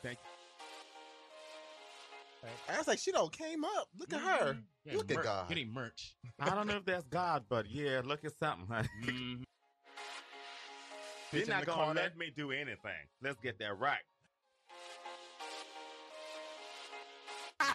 [0.00, 0.16] thank
[2.44, 2.50] you.
[2.72, 3.88] I was like, she don't came up.
[3.98, 4.56] Look at her.
[4.92, 5.48] Look at God.
[5.48, 6.14] Getting merch.
[6.38, 8.88] I don't know if that's God, but yeah, look at something, honey.
[9.02, 9.42] Mhm.
[11.32, 12.00] You're not gonna corner.
[12.00, 13.08] let me do anything.
[13.20, 13.98] Let's get that right.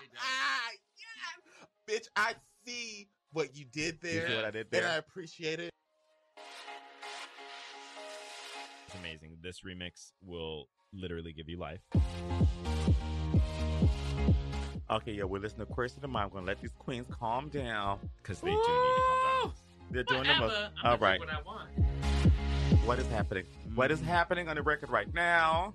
[1.89, 4.29] Bitch, I see what you did there.
[4.29, 4.87] see what I did And there?
[4.87, 5.71] I appreciate it.
[9.43, 9.61] It's.
[9.61, 11.79] This remix will literally give you life.
[14.89, 16.25] Okay, yeah, we're listening to Queer State of Mind.
[16.25, 17.99] I'm gonna let these queens calm down.
[18.21, 19.53] Because they do need to calm down.
[19.91, 20.41] They're doing the most.
[20.41, 20.69] Whatever.
[20.83, 21.19] I'm All gonna right.
[21.19, 21.69] do what I want.
[22.85, 23.45] What is happening?
[23.75, 24.05] What is mm.
[24.05, 25.73] happening on the record right now?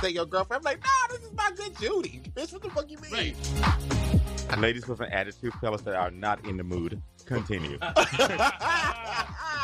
[0.00, 0.66] Say your girlfriend.
[0.66, 2.20] I'm like, nah, this is my good Judy.
[2.34, 3.12] Bitch, what the fuck you mean?
[3.12, 4.58] Right.
[4.58, 7.00] Ladies with an attitude, fellas that are not in the mood.
[7.24, 7.78] Continue.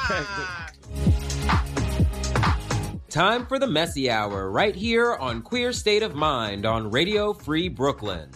[3.19, 7.69] Time for the messy hour right here on Queer State of Mind on Radio Free
[7.69, 8.31] Brooklyn.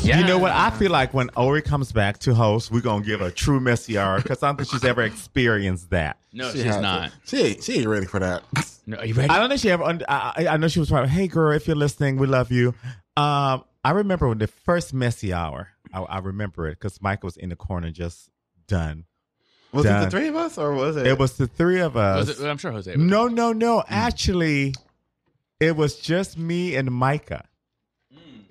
[0.00, 0.20] Yeah.
[0.20, 0.52] You know what?
[0.52, 3.98] I feel like when Ori comes back to host, we're gonna give a true messy
[3.98, 6.18] hour because I don't think she's ever experienced that.
[6.32, 6.82] No, She she's had to.
[6.82, 7.12] not.
[7.24, 8.44] She she ain't ready for that.
[8.86, 9.28] No, are you ready?
[9.28, 9.82] I don't think she ever.
[9.82, 12.52] und- I, I I know she was probably, "Hey, girl, if you're listening, we love
[12.52, 12.74] you."
[13.16, 15.70] Um, I remember when the first messy hour.
[15.92, 18.30] I, I remember it because Michael was in the corner just
[18.68, 19.06] done.
[19.72, 21.06] Was it the three of us or was it?
[21.06, 22.26] It was the three of us.
[22.26, 22.90] Was it, I'm sure Jose.
[22.90, 23.00] was.
[23.00, 23.80] No, no, no.
[23.80, 23.84] Mm.
[23.88, 24.74] Actually,
[25.60, 27.44] it was just me and Micah.
[28.12, 28.44] Mm.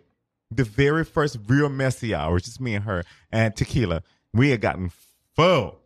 [0.51, 4.03] The very first real messy hour, just me and her and tequila.
[4.33, 4.91] We had gotten
[5.35, 5.79] full.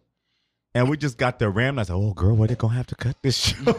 [0.74, 1.78] And we just got the ram.
[1.80, 3.58] I said, "Oh, girl, what they gonna have to cut this show?"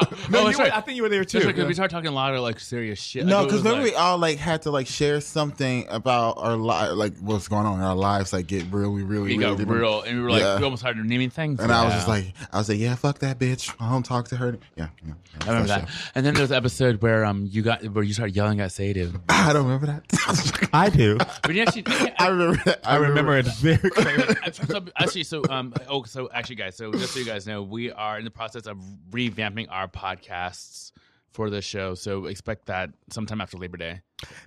[0.30, 0.72] no, oh, you that's were, right.
[0.76, 1.38] I think you were there too.
[1.38, 3.24] Just because we started talking a lot of like serious shit.
[3.26, 6.56] no, because was remember like- we all like had to like share something about our
[6.56, 9.72] life, like what's going on in our lives, like get really, really, we really got
[9.74, 10.58] real, and we were like, Yeah.
[10.58, 11.60] we almost started naming things.
[11.60, 13.74] And I was just like, I was like, yeah, fuck that bitch.
[13.80, 14.58] I don't talk to her.
[14.76, 15.14] Yeah, yeah.
[15.42, 15.88] I remember that.
[16.14, 19.12] And then there's the episode where um you got where you started yelling at Sadie.
[19.28, 20.68] I don't remember that.
[20.72, 21.16] I do.
[21.42, 21.84] But you actually,
[22.18, 22.80] I remember that.
[22.86, 24.36] I remember it very clearly.
[24.98, 27.90] actually, so um, Um, oh, so actually, guys, so just so you guys know, we
[27.92, 28.78] are in the process of
[29.10, 30.92] revamping our podcasts
[31.30, 31.94] for the show.
[31.94, 34.00] So expect that sometime after Labor Day.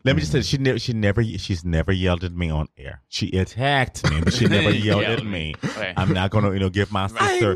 [0.04, 3.02] Let me just say, she never, she never, she's never yelled at me on air.
[3.08, 5.54] She attacked me, but she never yelled at me.
[5.64, 5.94] Okay.
[5.96, 7.56] I'm not gonna, you know, give my sister.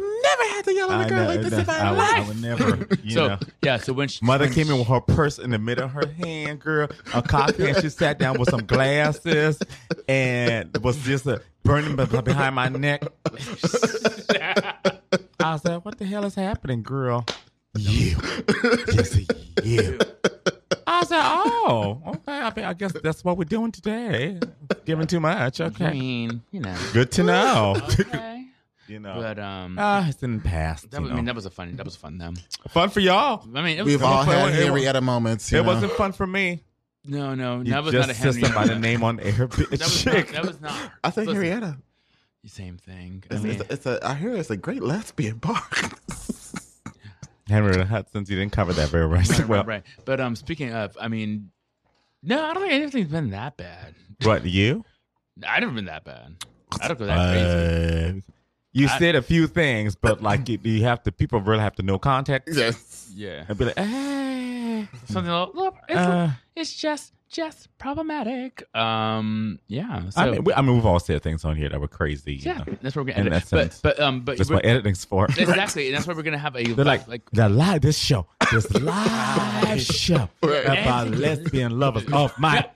[0.89, 2.15] Never yell at I a girl know, like this in my I would- life.
[2.15, 3.37] I would never, you so know.
[3.63, 5.91] yeah, so when she, Mother when came in with her purse in the middle of
[5.91, 9.59] her hand, girl, a coffee, and she sat down with some glasses
[10.07, 13.03] and was just uh, burning behind my neck.
[15.39, 17.25] I was like, "What the hell is happening, girl?"
[17.77, 18.15] You,
[18.93, 19.17] yes,
[19.63, 19.99] you.
[20.87, 22.31] I said, "Oh, okay.
[22.39, 24.39] I, mean, I guess that's what we're doing today.
[24.85, 25.59] Giving too much.
[25.61, 25.83] Okay.
[25.85, 26.75] I Okay, mean, you know.
[26.93, 27.75] good to know.
[27.99, 28.34] Okay.
[28.87, 30.89] You know, But um, ah, it's in the past.
[30.91, 31.75] that you was, I mean, that was a fun.
[31.75, 32.17] That was fun.
[32.17, 32.35] Them.
[32.69, 33.47] fun for y'all.
[33.55, 33.93] I mean, it was.
[33.93, 35.51] We've all it had was- Henrietta moments.
[35.51, 35.73] You It know?
[35.73, 36.63] wasn't fun for me.
[37.05, 38.41] no, no, You that was just not a said Henry.
[38.43, 39.69] somebody's name on air, bitch.
[39.69, 40.27] That was not.
[40.33, 40.91] That was not.
[41.03, 41.77] I think listen, Henrietta.
[42.47, 43.23] Same thing.
[43.31, 43.99] I It's, mean, it's, it's a.
[44.07, 45.61] I hear it's a great lesbian bar.
[47.47, 48.29] Henrietta Hudson's.
[48.29, 49.27] You didn't cover that very right.
[49.29, 49.83] right, well, right, right.
[50.05, 51.51] But um, speaking of, I mean,
[52.23, 53.93] no, I don't think anything's been that bad.
[54.23, 54.83] what you?
[55.47, 56.35] I've never been that bad.
[56.81, 58.23] I don't go that crazy.
[58.75, 61.11] You I- said a few things, but like you, you have to.
[61.13, 63.09] People really have to know context yes.
[63.15, 65.31] Yeah, and be like, eh, something.
[65.31, 68.63] a little- Look, it's, uh, it's just just problematic.
[68.75, 70.09] Um, yeah.
[70.09, 72.33] So I mean, we, I mean, we've all said things on here that were crazy.
[72.33, 72.75] you yeah, know.
[72.81, 73.47] that's what we're in gonna edit.
[73.49, 73.79] But sense.
[73.81, 75.25] but um, but That's we're- what editing's for.
[75.37, 78.27] exactly, and that's why we're gonna have a They're like, like the live this show,
[78.51, 82.67] this live show about lesbian lovers of my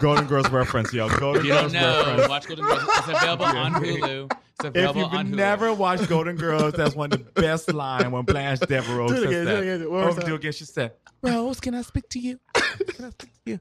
[0.00, 1.08] Golden Girls reference, yo.
[1.18, 2.28] Golden If you don't Girls know, reference.
[2.28, 2.82] watch Golden Girls.
[2.82, 4.30] It's available on Hulu.
[4.32, 5.34] It's If available you've on Hulu.
[5.34, 9.16] never watched Golden Girls, that's one of the best lines when Blanche Devereaux Do it
[9.16, 9.56] says again, do that.
[9.64, 9.90] it again.
[9.90, 10.26] What was Oh, that?
[10.26, 10.52] do it again.
[10.52, 10.92] She said,
[11.22, 12.38] Rose, can I speak to you?
[12.54, 13.60] Can I speak to you?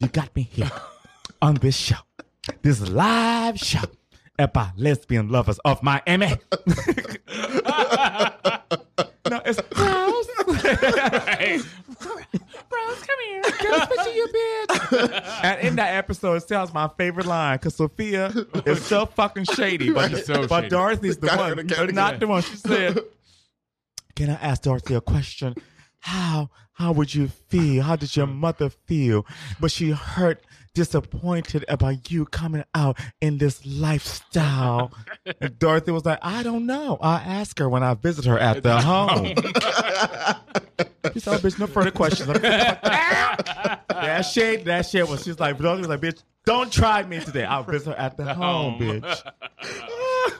[0.00, 0.70] You got me here
[1.40, 1.96] on this show.
[2.62, 3.80] This live show
[4.38, 6.26] about lesbian lovers of Miami.
[9.28, 10.28] no, it's Rose.
[12.92, 13.42] Rose, come here.
[13.42, 15.40] Can I speak to you, bitch?
[15.44, 18.32] and in that episode, it sounds my favorite line because Sophia
[18.66, 19.90] is so fucking shady.
[19.90, 20.68] But, so but shady.
[20.68, 22.42] Dorothy's the Got one, it, got it, but not the one.
[22.42, 22.98] She said,
[24.14, 25.54] "Can I ask Dorothy a question?
[26.00, 27.82] How how would you feel?
[27.82, 29.26] How did your mother feel?
[29.60, 30.42] But she hurt."
[30.74, 34.92] Disappointed about you coming out in this lifestyle.
[35.40, 36.98] And Dorothy was like, I don't know.
[37.00, 39.26] I'll ask her when I visit her at the home.
[41.12, 42.28] She said, oh, bitch, no further questions.
[42.40, 47.44] that shit, that shit was, she's like, Dorothy was like, bitch, don't try me today.
[47.44, 49.22] I'll visit her at the home, bitch.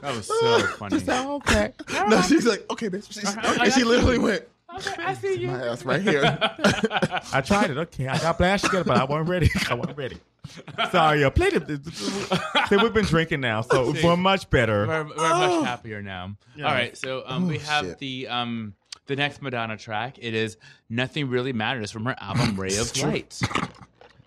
[0.00, 0.98] That was so funny.
[0.98, 1.72] She said, okay.
[2.08, 3.12] No, she's like, okay, bitch.
[3.12, 4.44] She's, and she literally went,
[4.98, 5.48] I see you.
[5.48, 6.22] my ass right here.
[7.32, 7.76] I tried it.
[7.78, 8.08] Okay.
[8.08, 9.50] I got blasted together, but I wasn't ready.
[9.70, 10.18] I wasn't ready.
[10.90, 11.86] Sorry, I played it.
[12.68, 14.86] See, we've been drinking now, so we're much better.
[14.86, 16.34] We're, we're much happier now.
[16.58, 17.98] All right, so um, we Oh, have shit.
[17.98, 18.74] the um,
[19.06, 20.18] the next Madonna track.
[20.20, 20.56] It is
[20.90, 23.40] "Nothing Really Matters" from her album "Ray of Light."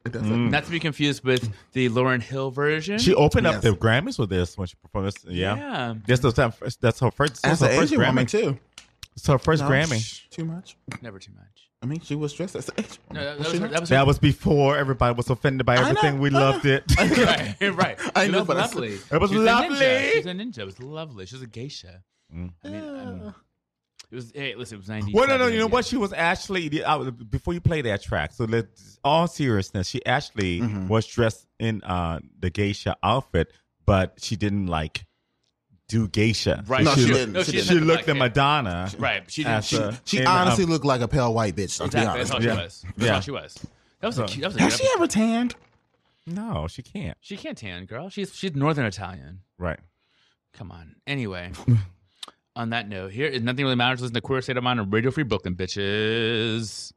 [0.06, 0.52] It doesn't.
[0.52, 3.00] Not to be confused with the Lauryn Hill version.
[3.00, 5.16] She opened up the Grammys with this when she performed this.
[5.26, 5.56] Yeah.
[5.56, 5.94] Yeah.
[6.06, 7.44] This was that's her first.
[7.46, 8.08] As That's an her first Asian Grammy.
[8.08, 8.60] woman too.
[9.16, 10.00] It's her first No, Grammy.
[10.04, 10.76] shh, Too much.
[11.02, 11.70] Never too much.
[11.82, 13.80] I mean, she was dressed as an Asian No, that, Was that was her, that
[13.82, 16.20] was her That was before everybody was offended by know, everything.
[16.20, 16.84] we I loved it.
[17.00, 18.00] right, right.
[18.16, 18.98] I it know, was but I lovely.
[19.12, 19.46] It was She a ninja.
[19.46, 20.10] lovely.
[20.12, 20.58] She was a ninja.
[20.60, 21.26] It was lovely.
[21.28, 22.04] She was a geisha.
[22.36, 22.54] Mm.
[22.64, 23.36] I mean, um,
[24.12, 24.32] it was.
[24.34, 25.14] Hey, listen, it was ninety.
[25.14, 25.48] Well, no, no.
[25.48, 25.86] You know what?
[25.86, 28.34] She was actually I, was- before you play that track.
[28.34, 28.66] So, let
[29.04, 30.88] all seriousness, she actually Mhm.
[30.88, 33.54] was dressed in uh, the geisha outfit,
[33.86, 35.06] but she didn't like
[35.88, 36.64] do geisha.
[36.68, 36.84] Right.
[36.84, 37.34] No, she, she looked- didn't.
[37.34, 38.18] No, She she, looked like at.
[38.18, 38.92] Madonna.
[38.98, 39.24] Right.
[39.30, 39.72] She didn't.
[39.74, 41.84] a- She honestly um, looked like a pale white bitch.
[41.84, 42.02] Exactly.
[42.02, 42.34] That's honest.
[42.34, 42.64] all she Yeah.
[42.64, 42.82] was.
[42.98, 43.16] That's Yeah.
[43.16, 43.54] all she was.
[44.02, 44.42] That was So- cute.
[44.42, 45.56] That was a Has she ever tanned?
[46.28, 47.18] no, she can't.
[47.22, 48.10] She can't tan, girl.
[48.10, 49.42] She's she's Northern Italian.
[49.60, 49.80] Right.
[50.54, 50.96] Come on.
[51.06, 51.52] Anyway,
[52.56, 54.02] on that note, here is nothing really matters.
[54.02, 56.94] Listen to Queer State of Mind on Radio Free Brooklyn, bitches.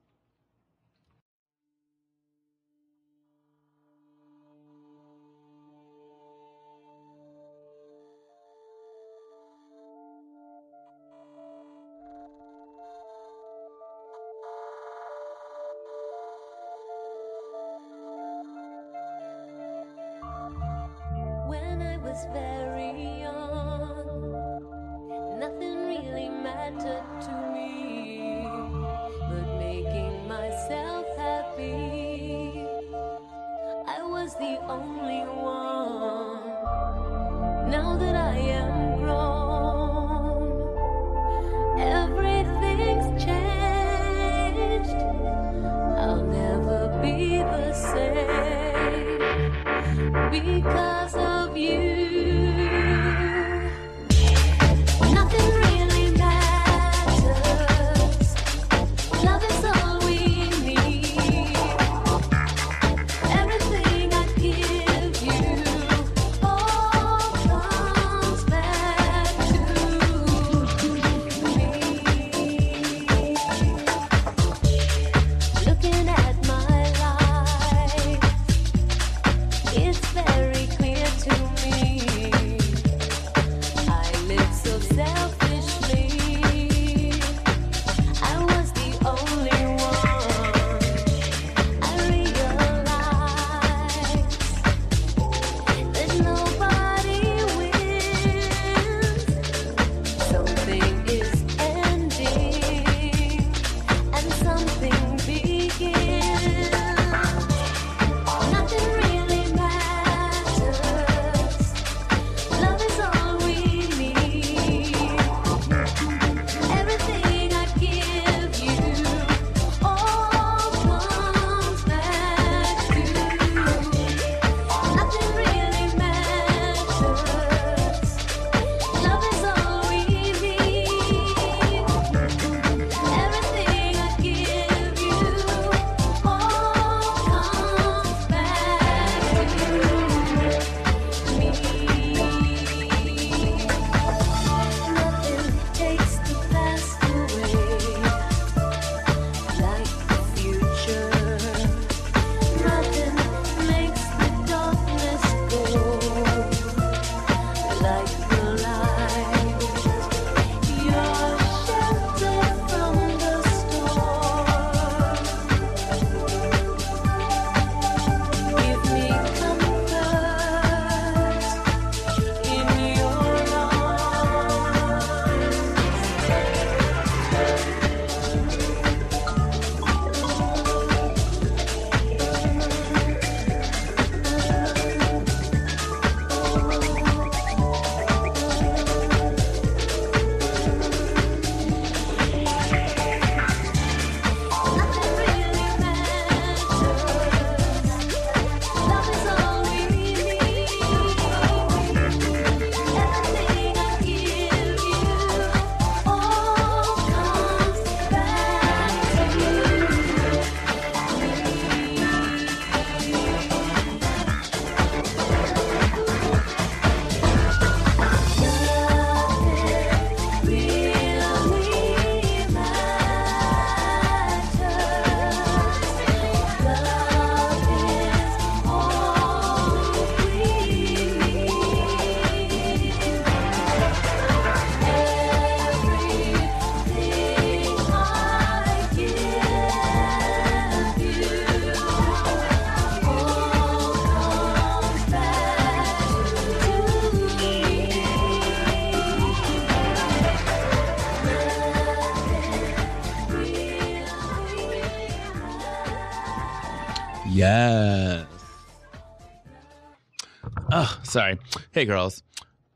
[261.09, 261.39] Sorry.
[261.73, 262.23] Hey, girls.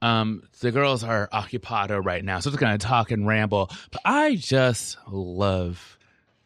[0.01, 3.71] Um, the girls are occupado right now, so they're gonna talk and ramble.
[3.93, 5.99] But I just love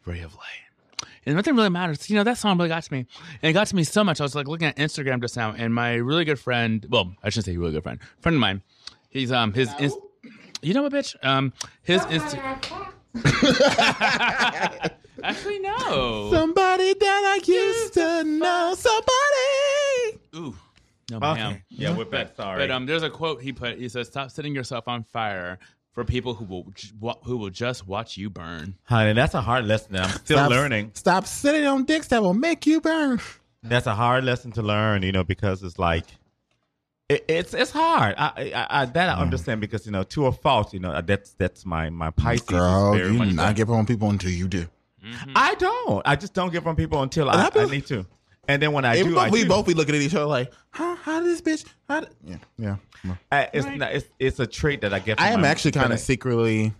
[0.05, 1.07] Ray of Light.
[1.25, 2.09] And nothing really matters.
[2.09, 2.99] You know, that song really got to me.
[3.41, 4.21] And it got to me so much.
[4.21, 7.29] I was like looking at Instagram just now, and my really good friend, well, I
[7.29, 8.61] shouldn't say really good friend, friend of mine,
[9.09, 9.97] he's um his inst-
[10.61, 11.15] you know what, bitch?
[11.23, 11.51] Um
[11.83, 12.37] his inst-
[15.23, 16.29] Actually no.
[16.31, 18.75] Somebody that I used to know.
[18.77, 19.06] Somebody.
[21.11, 21.19] Ooh.
[21.19, 21.39] No, Okay.
[21.41, 21.63] ma'am.
[21.69, 22.35] Yeah, we're back.
[22.35, 22.59] Sorry.
[22.59, 23.77] But um, there's a quote he put.
[23.77, 25.57] He says, "Stop setting yourself on fire
[25.93, 26.73] for people who will
[27.23, 30.49] who will just watch you burn." Honey, that's a hard lesson that I'm still Stop-
[30.49, 30.91] learning.
[30.95, 33.19] Stop sitting on dicks that will make you burn.
[33.63, 36.05] That's a hard lesson to learn, you know, because it's like
[37.09, 38.15] it, it's it's hard.
[38.17, 39.21] I, I, I that I mm.
[39.21, 42.41] understand because you know to a fault, you know uh, that's that's my my Pisces.
[42.43, 43.55] is Girl, very you much do not that.
[43.55, 44.67] give up on people until you do.
[45.03, 45.31] Mm-hmm.
[45.35, 46.01] I don't.
[46.05, 48.05] I just don't give on people until I, I be- I need to.
[48.47, 49.49] And then when I Even do, I we do.
[49.49, 50.95] both be looking at each other like, huh?
[50.95, 51.69] How did this bitch?
[51.89, 52.75] How did, yeah, yeah.
[53.03, 53.17] no.
[53.31, 53.91] Uh, it's not.
[53.93, 55.17] It's, it's a trait that I get.
[55.17, 56.73] From I am my- actually kind of secretly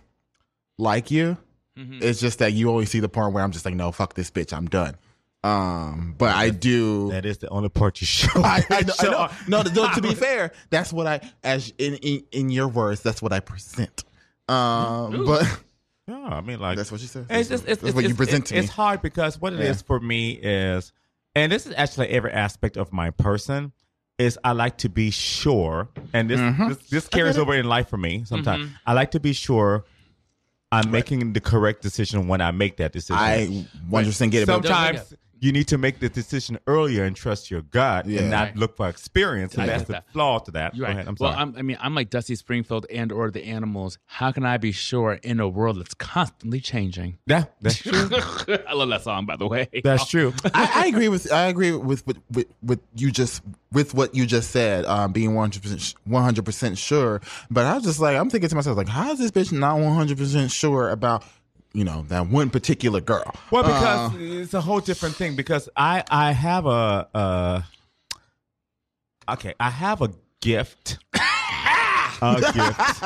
[0.78, 1.36] like you.
[1.76, 4.32] It's just that you always see the part where I'm just like, no, fuck this
[4.32, 4.96] bitch, I'm done.
[5.44, 7.10] Um, but I do.
[7.12, 8.28] That is the only part you show.
[8.42, 9.28] I, I, know, I show- know.
[9.46, 13.22] No, no, to be fair, that's what I, as in, in in your words, that's
[13.22, 14.02] what I present.
[14.48, 15.44] Um, but
[16.08, 17.26] Yeah, I mean like that's what you said.
[17.30, 18.60] It's just it's, that's it's, what you it's- present to me.
[18.60, 19.86] It's hard because what it is Yeah.
[19.86, 20.92] for me is,
[21.38, 23.72] and this is actually every aspect of my person.
[24.18, 26.68] Is I like to be sure, and this Mm-hmm.
[26.68, 28.24] this, this carries over in life for me.
[28.24, 29.84] Sometimes I like to be sure
[30.72, 33.16] I'm making the correct decision when I make that decision.
[33.22, 33.46] I
[33.88, 34.46] 100% get it.
[34.46, 38.20] Sometimes you need to make the decision earlier and trust your gut Yeah.
[38.20, 38.56] and not Right.
[38.56, 39.54] look for experience.
[39.54, 40.10] And I that's the that.
[40.12, 40.74] flaw to that.
[40.74, 40.94] You're Go right.
[40.96, 41.08] ahead.
[41.08, 41.42] I'm well, sorry.
[41.42, 43.98] I'm, I mean, I'm like Dusty Springfield and or the animals.
[44.06, 47.18] How can I be sure in a world that's constantly changing?
[47.26, 48.08] yeah, that's true.
[48.68, 49.68] I love that song, by the way.
[49.84, 50.32] That's true.
[50.54, 53.42] I, I agree with I agree with with, with with you just
[53.72, 55.50] with what you just said, um, being one
[56.12, 57.20] hundred percent sure.
[57.50, 59.78] But I was just like, I'm thinking to myself, like, how is this bitch not
[59.78, 61.22] one hundred percent sure about
[61.72, 63.34] you know that one particular girl?
[63.50, 65.36] Well, because Uh, it's a whole different thing.
[65.36, 67.62] Because I I have a uh,
[69.30, 70.98] okay, I have a gift.
[72.22, 73.02] a gift.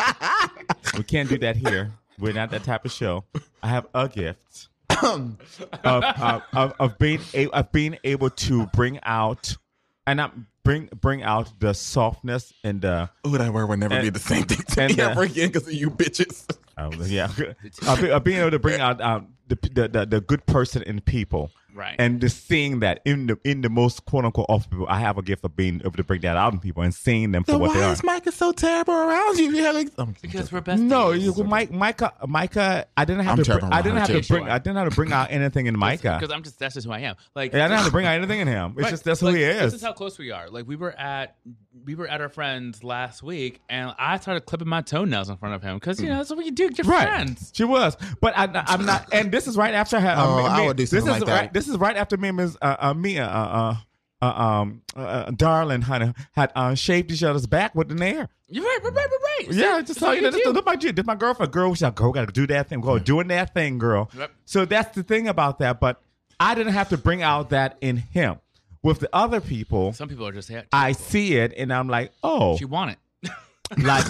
[0.97, 1.91] We can't do that here.
[2.19, 3.25] We're not that type of show.
[3.63, 4.69] I have a gift
[5.03, 5.37] of,
[5.85, 9.57] of, of, of being a, of being able to bring out
[10.07, 10.35] and not
[10.65, 14.19] bring bring out the softness and the Ooh, that word would never And- be the
[14.19, 16.45] same thing to me ever again because of you bitches.
[16.77, 17.31] Uh, yeah
[17.87, 19.57] of, being able to bring out um, the
[19.89, 21.51] the the good person in people.
[21.75, 21.97] Right.
[21.99, 25.17] and just seeing that in the in the most quote unquote off people, I have
[25.19, 27.53] a gift of being able to bring that out in people and seeing them for
[27.53, 27.87] So what why they are.
[27.89, 29.51] Why is Micah so terrible around you?
[29.53, 30.79] You have like, um, because we're best.
[30.79, 30.83] Friends.
[30.83, 32.87] No, you, Mike, Micah, Micah.
[32.97, 33.45] I didn't have I'm to.
[33.45, 34.21] terrible Bring, I around didn't have too.
[34.21, 34.49] to bring.
[34.49, 36.19] I didn't have to bring out anything in Micah.
[36.21, 37.17] because I'm just that's just who I am.
[37.35, 38.73] Like Yeah, I didn't have to bring out anything in him.
[38.73, 38.91] It's Right.
[38.91, 39.73] just that's who Like, he is.
[39.73, 40.49] This is how close we are.
[40.51, 41.37] Like we were at
[41.85, 45.55] we were at our friends last week, and I started clipping my toenails in front
[45.55, 46.65] of him because you know that's what you do.
[46.77, 47.51] Your Right, friends.
[47.55, 49.09] she was, but I, I'm not.
[49.13, 50.15] And this is right after her.
[50.19, 51.41] Oh, me- I me- would do this something is like that.
[51.41, 52.59] Right, this is right after me and Ms.
[52.61, 53.77] Uh, uh, Mia, uh,
[54.21, 57.95] uh, uh, um, uh, uh, darling, honey, had uh, shaved each other's back with the
[57.95, 58.29] nair.
[58.49, 58.79] You're right.
[58.83, 58.95] Right.
[58.95, 59.07] Right.
[59.07, 59.47] Right.
[59.47, 59.55] right.
[59.57, 59.85] Yeah, See?
[59.85, 60.39] just so all you know, do.
[60.39, 60.93] this, look like you.
[60.93, 61.53] This my girlfriend.
[61.53, 62.81] Girl, we said, girl, got to do that thing.
[62.81, 64.11] Go doing that thing, girl.
[64.17, 64.31] Yep.
[64.45, 65.79] So that's the thing about that.
[65.79, 66.03] But
[66.41, 68.39] I didn't have to bring out that in him.
[68.83, 72.11] With the other people, Some people are just hey, I see it and I'm like,
[72.25, 73.31] oh, She want it.
[73.79, 74.05] like,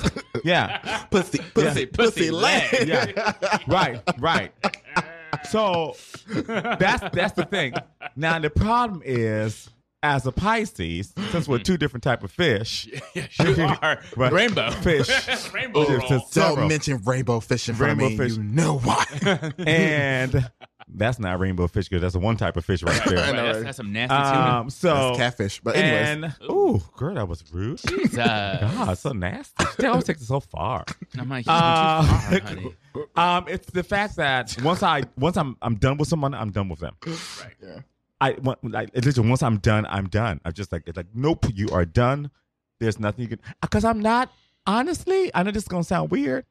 [0.44, 2.88] yeah, pussy, pussy, pussy, leg.
[2.88, 3.34] yeah,
[3.68, 4.50] right, right.
[5.48, 7.74] So that's that's the thing.
[8.16, 9.70] Now the problem is,
[10.02, 14.00] as a Pisces, since we're two different type of fish, yes, you are.
[14.16, 14.32] Right.
[14.32, 15.08] Rainbow fish,
[15.52, 16.08] Rainbow Just- roll.
[16.20, 16.56] just several.
[16.56, 18.28] Don't mention rainbow fish in front Rainbow of me.
[18.28, 18.36] fish.
[18.36, 19.52] You know why?
[19.66, 20.50] and
[20.94, 23.18] that's not rainbow fish because that's the one type of fish right there.
[23.22, 23.64] Right, know, that's, right?
[23.64, 24.58] that's some nasty tuna.
[24.60, 25.60] Um, so That's catfish.
[25.60, 27.78] But anyways, and ooh, girl, that was rude.
[27.78, 28.16] Jesus.
[28.16, 29.64] God, so nasty.
[29.78, 30.84] They always take it so far.
[31.18, 32.74] I'm like, Uh, too far, honey.
[33.16, 36.68] Um, it's the fact that once I once I'm I'm done with someone, I'm done
[36.68, 36.94] with them.
[37.06, 37.54] Right.
[37.62, 37.80] Yeah.
[38.20, 40.40] I want like it's literally once I'm done, I'm done.
[40.44, 42.30] I'm just like it's like nope, you are done.
[42.78, 44.30] There's nothing you can because I'm not
[44.66, 45.30] honestly.
[45.34, 46.44] I know this is gonna sound weird.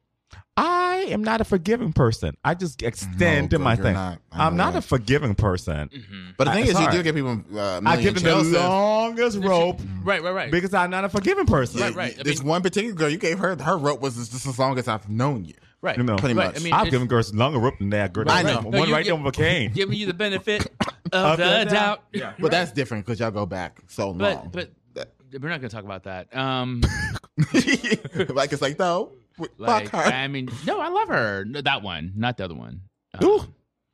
[0.56, 2.36] I am not a forgiving person.
[2.44, 3.94] I just extend No, to my thing.
[3.94, 4.18] not.
[4.30, 4.80] I I'm not that.
[4.80, 5.88] a forgiving person.
[6.36, 6.92] but the thing I- is, you sorry.
[6.92, 8.52] do give people uh, I give them the chances.
[8.52, 10.22] longest rope Right.
[10.22, 10.32] Right.
[10.34, 10.50] Right.
[10.50, 11.80] because I'm not a forgiving person.
[11.80, 12.20] Right, right.
[12.20, 14.78] I this mean- one particular girl, you gave her her rope was just as long
[14.78, 15.54] as I've known you.
[15.80, 15.96] right.
[15.96, 16.48] You know, Pretty right.
[16.52, 16.60] much.
[16.60, 18.12] I mean, I've given girls longer rope than that.
[18.12, 18.68] Girl, I That's know.
[18.68, 19.72] One No, you right give- there with a cane.
[19.74, 20.66] giving you the benefit
[21.12, 21.68] Of of the the doubt.
[21.70, 22.02] doubt.
[22.12, 22.32] Yeah.
[22.38, 24.50] But that's different because y'all go back so long.
[24.52, 25.12] But but
[25.42, 26.34] we're not going to talk about that.
[26.36, 26.82] Um,
[27.54, 29.12] like it's like no,
[29.58, 30.12] like fuck her.
[30.12, 31.44] I mean, no, I love her.
[31.44, 32.82] No, that one, not the other one.
[33.14, 33.40] Um, Ooh.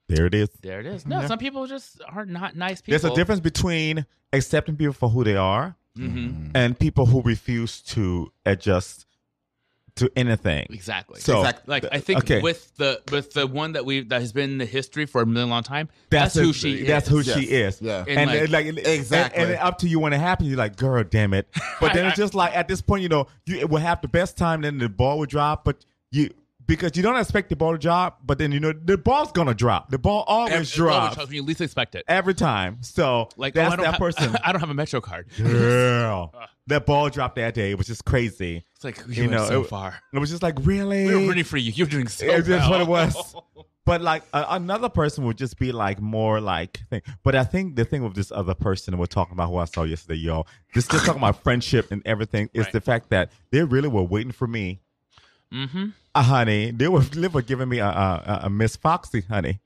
[0.09, 0.48] There it is.
[0.62, 1.05] There it is.
[1.06, 1.27] No, Yeah.
[1.27, 2.98] some people just are not nice people.
[2.98, 7.82] There's a difference between accepting people for who they are hmm and people who refuse
[7.82, 9.05] to adjust
[9.99, 10.66] to anything.
[10.70, 11.20] Exactly.
[11.20, 11.65] So Exactly.
[11.70, 12.41] like I think Okay.
[12.41, 15.27] with the with the one that we that has been in the history for a
[15.27, 17.12] million long time, that's, that's, who a- she That's is.
[17.12, 17.39] who Yes.
[17.39, 17.83] she is.
[17.83, 18.05] Yeah.
[18.09, 19.43] And And, like- like, Exactly.
[19.43, 20.49] and, and up to you when it happens.
[20.49, 21.49] You're like, girl, damn it.
[21.81, 24.37] But then it's just like at this point, you know, you will have the best
[24.37, 24.62] time.
[24.62, 26.31] Then the ball will drop, but you
[26.66, 29.55] because you don't expect the ball to drop, but then you know the ball's gonna
[29.55, 29.91] drop.
[29.91, 32.05] The ball always Every- drops when you least expect it.
[32.09, 32.79] every time.
[32.83, 34.37] So Like oh, that's oh, that ha- person.
[34.45, 35.29] I don't have a Metro card.
[35.39, 36.35] Girl,
[36.66, 38.65] that ball dropped that day, which is crazy.
[38.81, 39.99] It's like you, know, so it- far.
[40.13, 41.07] It was just like really.
[41.07, 41.73] We were rooting for you.
[41.73, 42.71] You're doing so It's just well.
[42.71, 43.35] what it was.
[43.85, 47.01] But like a, another person would just be like more like thing.
[47.23, 49.85] But I think the thing with this other person we're talking about who I saw
[49.85, 52.73] yesterday, y'all, this just talking about friendship and everything is Right.
[52.75, 54.81] the fact that they really were waiting for me,
[55.51, 55.87] Mm-hmm.
[56.15, 56.71] uh, honey.
[56.71, 59.61] They were, they were giving me a, a- a Miss Foxy, honey.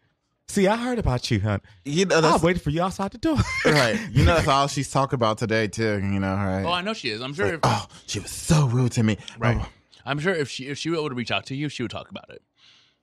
[0.49, 1.63] See, I heard about you, honey.
[1.85, 3.39] You know, I that's was waiting for you outside the door.
[3.65, 3.99] right.
[4.13, 5.95] You know, that's all she's talking about today, too.
[5.99, 6.63] You know, right?
[6.65, 7.23] Oh, I know she is.
[7.23, 7.47] I'm sure.
[7.47, 9.17] Like, if, oh, she was so rude to me.
[9.39, 9.57] right.
[9.61, 9.69] Oh,
[10.05, 12.11] I'm sure if she if she were to reach out to you, she would talk
[12.11, 12.43] about it.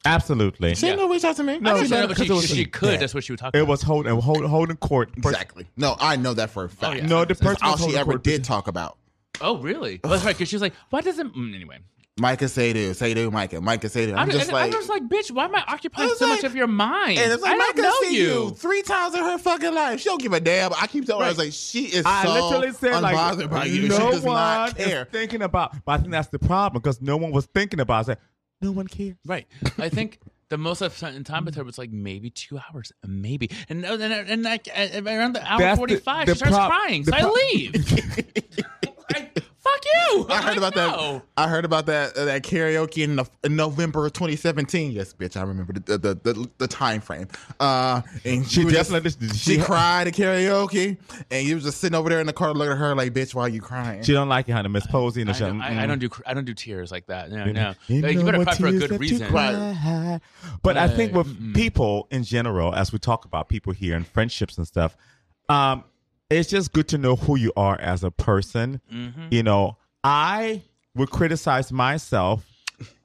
[0.05, 0.75] Absolutely.
[0.75, 1.59] she didn't reach out to me.
[1.59, 2.91] No, I she know, didn't, but 'cause she, was- she could.
[2.93, 2.97] Yeah.
[2.97, 3.69] That's what she would talk It about.
[3.69, 5.11] was holding hold, holding court.
[5.17, 5.65] Exactly.
[5.75, 6.97] No, I know that for a fact.
[6.97, 7.05] yeah.
[7.07, 8.97] No, the person All she ever court did talk about.
[9.41, 9.99] Oh, really?
[10.03, 10.35] Well, that's right.
[10.35, 11.79] Because she was like, "Why doesn't?" Mm, anyway,
[12.19, 13.61] Micah say this, say this, Micah.
[13.61, 14.13] Micah say this.
[14.13, 15.31] I'm I'm, just and like, I'm just like, bitch.
[15.31, 17.17] Why am I occupying I so like- much of your mind?
[17.19, 18.27] and it's like I Micah don't know see you.
[18.45, 19.99] you three times in her fucking life.
[19.99, 20.73] She don't give a damn.
[20.73, 23.49] I keep telling her, I was like, she is I so literally said like unbothered
[23.49, 23.87] by you.
[23.87, 25.03] no she does one not care.
[25.03, 25.73] is thinking about.
[25.85, 27.97] But I think that's the problem because no one was thinking about.
[27.97, 27.99] it.
[27.99, 28.17] I said,
[28.61, 29.15] no one cares.
[29.25, 29.47] Right.
[29.77, 30.19] I think
[30.49, 33.49] the most I've spent in time with her was like maybe two hours, maybe.
[33.69, 37.03] And and and, and like around the hour That's forty five, she starts prob- crying.
[37.03, 37.75] the So I leave.
[39.13, 39.38] like, fuck
[39.93, 40.25] you.
[40.29, 41.13] I heard about know.
[41.13, 41.23] that.
[41.37, 44.91] I heard about that uh, that karaoke in, the, in November of 2017.
[44.91, 47.27] Yes, bitch, I remember the the, the, the time frame.
[47.59, 50.97] Uh, and She you were just- definitely- she, she- cried at karaoke,
[51.31, 53.33] and you was just sitting over there in the car looking at her like, bitch,
[53.35, 54.03] why are you crying?
[54.03, 54.69] She don't like it, honey.
[54.69, 55.21] Miss Posey.
[55.21, 57.31] And I the don't, I, I don't do I don't do tears like that.
[57.31, 57.73] No, no.
[57.87, 59.27] You Like, you better cry for a good reason.
[59.27, 60.19] cry.
[60.63, 61.25] But I think Right.
[61.25, 64.95] with people in general, as we talk about people here and friendships and stuff,
[65.47, 65.83] um,
[66.29, 68.81] it's just good to know who you are as a person.
[68.93, 69.27] Mm-hmm.
[69.31, 70.63] You know, I
[70.95, 72.45] would criticize myself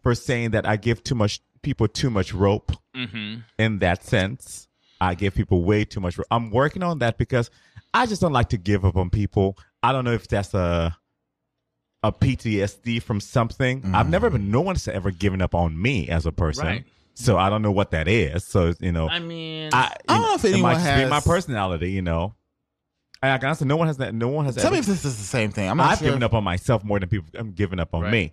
[0.03, 3.41] for saying that I give too much people too much rope Mm-hmm.
[3.59, 4.69] in that sense.
[5.01, 6.17] I give people way too much.
[6.17, 6.29] rope.
[6.31, 7.51] I'm working on that because
[7.93, 9.59] I just don't like to give up on people.
[9.83, 10.97] I don't know if that's a
[12.05, 13.83] a PTSD from something.
[13.95, 14.51] I've never been.
[14.51, 16.67] No one's ever given up on me as a person.
[16.67, 16.85] Right.
[17.15, 18.45] So I don't know what that is.
[18.45, 20.85] So you know, I mean, I, I don't you know if it anyone might just
[20.85, 21.91] be has- my personality.
[21.91, 22.35] You know, and
[23.31, 24.15] I can honestly, no one has that.
[24.15, 24.57] No one has.
[24.57, 25.69] Tell ever, me if this is the same thing.
[25.69, 26.09] I'm not I've sure.
[26.09, 27.29] given up on myself more than people.
[27.39, 28.13] I'm giving up on Right.
[28.13, 28.33] me.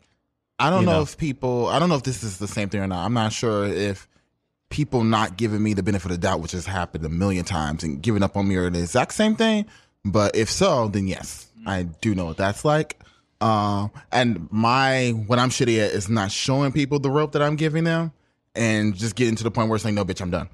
[0.59, 1.01] I don't you know, know.
[1.01, 1.68] if people.
[1.68, 3.05] I don't know if this is the same thing or not.
[3.05, 4.07] I'm not sure if
[4.69, 7.84] people not giving me the benefit of the doubt, which has happened a million times,
[7.84, 9.65] and giving up on me are the exact same thing.
[10.05, 12.99] But if so, then yes, I do know what that's like.
[13.39, 17.55] Um, and my what I'm shitty at is not showing people the rope that I'm
[17.55, 18.11] giving them,
[18.55, 20.49] and just getting to the point where it's like, no, bitch, I'm done.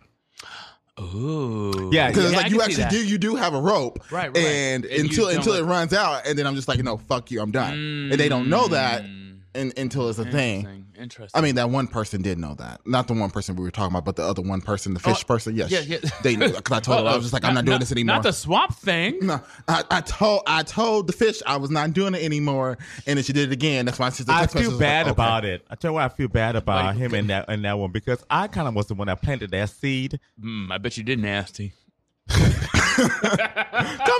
[0.99, 4.37] Ooh, Yeah, Because Yeah, like you actually do you do have a rope, Right, right.
[4.37, 7.41] And, And until until it runs out, and then I'm just like, no, fuck you,
[7.41, 7.73] I'm done.
[8.11, 9.39] And they don't know that Mm.
[9.55, 10.85] in, until it's a thing.
[10.97, 11.03] Interesting.
[11.03, 11.39] Interesting.
[11.39, 12.81] I mean, that one person did know that.
[12.85, 15.23] Not the one person we were talking about, but the other one person, the fish
[15.23, 15.55] Oh, person.
[15.55, 15.97] Yes, yeah, yeah.
[16.23, 18.15] they knew because I told her I was just like, I'm not, doing this anymore.
[18.15, 19.19] Not the swamp thing.
[19.21, 23.17] no, I, I told I told the fish I was not doing it anymore, and
[23.17, 23.85] then she did it again.
[23.85, 25.65] That's why I said, I feel bad about it.
[25.69, 27.91] I tell you why I feel bad about Like- him and that in that one
[27.91, 30.19] because I kind of was the one that planted that seed.
[30.41, 31.73] Mm, I bet you did nasty.
[32.27, 32.47] Come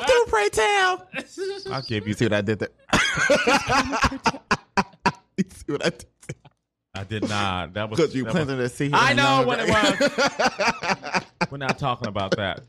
[0.06, 1.08] through, pray tell.
[1.72, 2.14] I'll give You you.
[2.14, 2.70] see what I did there?
[5.38, 6.06] you see what I did?
[6.98, 7.74] I did not.
[7.74, 8.92] That was Because you planted was- a seed.
[8.94, 11.24] I know what it was.
[11.52, 12.62] We're not talking about that.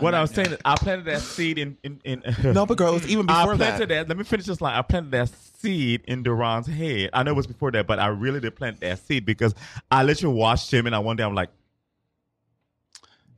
[0.00, 2.00] What I was saying is, I planted that seed in in.
[2.04, 3.94] in No, but girl, it was even before I planted that.
[3.94, 4.08] that.
[4.08, 4.74] Let me finish this line.
[4.76, 7.10] I planted that seed in Duran's head.
[7.12, 9.54] I know it was before that, but I really did plant that seed because
[9.92, 11.50] I literally watched him, and I one day I'm like,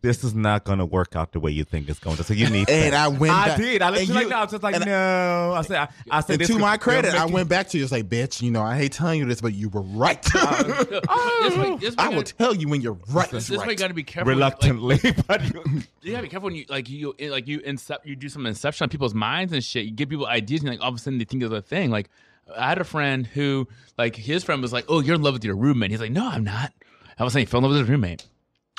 [0.02, 2.34] "This is not going to work out the way you think it's going to." So
[2.34, 2.68] you need.
[2.68, 2.94] And faith.
[2.94, 3.82] I went I back- did.
[3.82, 6.38] I and literally you- like, I was just like, "No." I said, "I, I said
[6.38, 7.84] this to my credit, make I you- went back to you.
[7.84, 10.24] It's like, bitch, you know, I hate telling you this, but you were right.
[10.36, 11.40] Uh, oh.
[11.48, 13.30] this way, this way I will gotta- tell you when you're right.
[13.30, 13.78] this That's way right.
[13.78, 14.28] got to be careful.
[14.32, 17.30] when you- like, reluctantly, but you, you gotta be careful when you like you eh,
[17.30, 19.84] like you incep- you do some inception on people's minds and shit.
[19.86, 21.90] You give people ideas and like all of a sudden they think of a thing.
[21.90, 22.08] Like
[22.56, 23.66] I had a friend who
[23.98, 26.28] like his friend was like, "Oh, you're in love with your roommate." He's like, "No,
[26.28, 26.72] I'm not."
[27.18, 28.24] I was saying he fell in love with his roommate,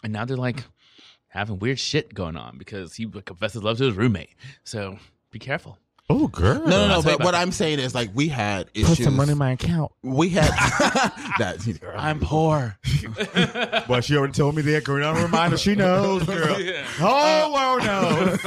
[0.03, 0.64] and now they're like
[1.38, 4.31] having weird shit going on because he confessed his love to his roommate.
[4.64, 4.97] So
[5.31, 5.77] be careful.
[6.09, 6.53] Oh, girl.
[6.55, 6.93] No, no, no.
[6.93, 7.41] I'll tell you But what that.
[7.41, 9.91] I'm saying is like we had Put some money in my account.
[10.01, 10.45] we had
[11.38, 11.57] that.
[11.81, 11.93] Girl.
[11.97, 12.77] I'm poor.
[13.89, 14.84] Well, she already told me that.
[14.85, 15.57] Girl, don't remind her.
[15.57, 16.55] She knows, girl.
[17.01, 18.39] Oh, world knows.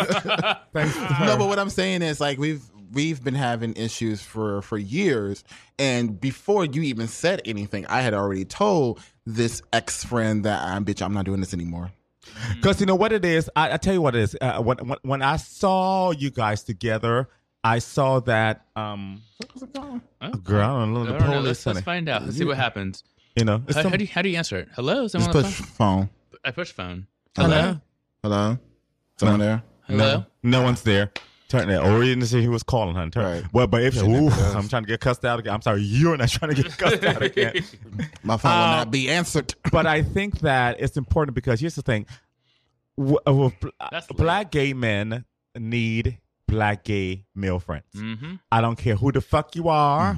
[0.72, 0.96] Thanks.
[1.20, 2.62] No, but what I'm saying is like we've
[2.92, 5.44] we've been having issues for for years,
[5.78, 10.84] and before you even said anything, I had already told this ex friend that I'm
[10.84, 11.02] bitch.
[11.02, 11.90] I'm not doing this anymore.
[12.54, 13.50] Because you know what it is.
[13.56, 14.36] I, I tell you what it is.
[14.40, 17.28] Uh, when, when when I saw you guys together,
[17.64, 18.66] I saw that.
[18.76, 19.22] Um,
[20.22, 21.00] Oh, girl, I don't know.
[21.02, 21.40] I The don't know.
[21.40, 22.22] Let's, let's find out.
[22.24, 23.04] Let's see what happens.
[23.36, 24.68] You know, How, some- how do you, how do you answer it?
[24.74, 25.04] Hello?
[25.04, 25.98] Is Just someone on the push phone?
[26.02, 26.10] phone.
[26.44, 27.06] I push phone.
[27.36, 27.80] Hello.
[28.22, 28.58] Hello.
[29.18, 29.62] Someone there?
[29.86, 30.18] Hello?
[30.18, 31.10] no, no one's there.
[31.50, 33.10] Turn that, or you didn't see who was calling her.
[33.10, 33.24] Turn.
[33.42, 33.52] Right.
[33.52, 34.28] Well, but if She ooh.
[34.30, 35.52] I'm trying to get cussed out again.
[35.52, 37.62] I'm sorry, you're not trying to get cussed out again.
[38.22, 39.54] My phone will Uh, not be answered.
[39.72, 42.06] but I think that it's important because here's the thing:
[42.96, 44.16] W- uh, with bl- That's lit.
[44.16, 45.24] black gay men
[45.58, 47.84] need black gay male friends.
[47.96, 48.34] Mm-hmm.
[48.52, 50.16] I don't care who the fuck you are.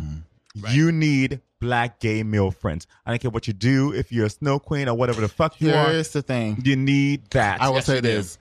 [0.69, 2.87] You need black gay male friends.
[3.07, 3.95] I don't care what you do.
[3.95, 6.61] If you're a snow queen or whatever the fuck you are, Here's the thing.
[6.65, 7.63] you need that.
[7.63, 8.09] I will Yes, say you do.
[8.09, 8.39] this.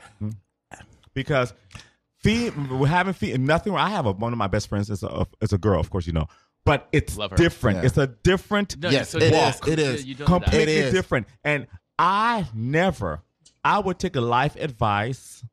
[1.13, 1.53] because
[2.23, 3.75] fe- we're having feet and nothing.
[3.75, 6.07] I have a, one of my best friends is a is a girl, of course
[6.07, 6.27] you know,
[6.65, 7.79] but it's different.
[7.79, 7.85] Yeah.
[7.85, 9.59] It's a different, No, Yes, so it you- is.
[9.67, 10.05] It is.
[10.05, 10.41] You don't do that.
[10.43, 10.93] completely It is.
[10.93, 11.27] different.
[11.43, 11.67] And
[11.99, 13.21] I never,
[13.63, 15.43] I would take a life advice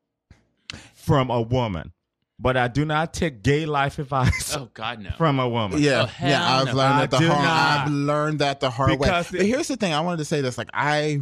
[0.93, 1.91] from a woman,
[2.39, 5.11] but I do not take gay life advice Oh God, no.
[5.17, 5.81] from a woman.
[5.81, 6.57] Yeah, Oh, yeah.
[6.59, 6.73] I've no.
[6.73, 7.43] learned I that the hard.
[7.43, 7.79] not.
[7.87, 9.39] I've learned that the hard Because way.
[9.39, 9.93] it- but here's the thing.
[9.93, 10.57] I wanted to say this.
[10.57, 11.21] Like I,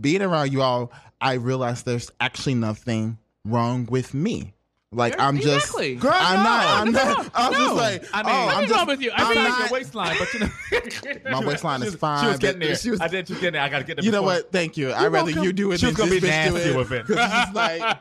[0.00, 4.54] being around you all, I realized there's actually nothing wrong with me.
[4.94, 5.68] Like I'm just.
[5.68, 5.94] Exactly.
[5.94, 6.64] Girl, I'm not.
[6.64, 7.30] no, I'm no, not.
[7.34, 7.58] I'm no.
[7.58, 8.04] just like.
[8.12, 9.10] I mean, oh, I'm just, wrong with you.
[9.10, 11.94] I I mean, feel I'm like not- your waistline, but you know, My waistline is
[11.94, 12.22] fine.
[12.22, 12.76] She was getting there.
[12.76, 13.26] She was, I did.
[13.26, 13.62] She was getting there.
[13.62, 14.04] I got to get there.
[14.04, 14.52] you know what?
[14.52, 14.92] Thank you.
[14.92, 15.44] I'd rather welcome.
[15.44, 16.76] you do it She than gonna this be bitch do nasty it.
[16.76, 17.06] with it.
[17.08, 17.98] just like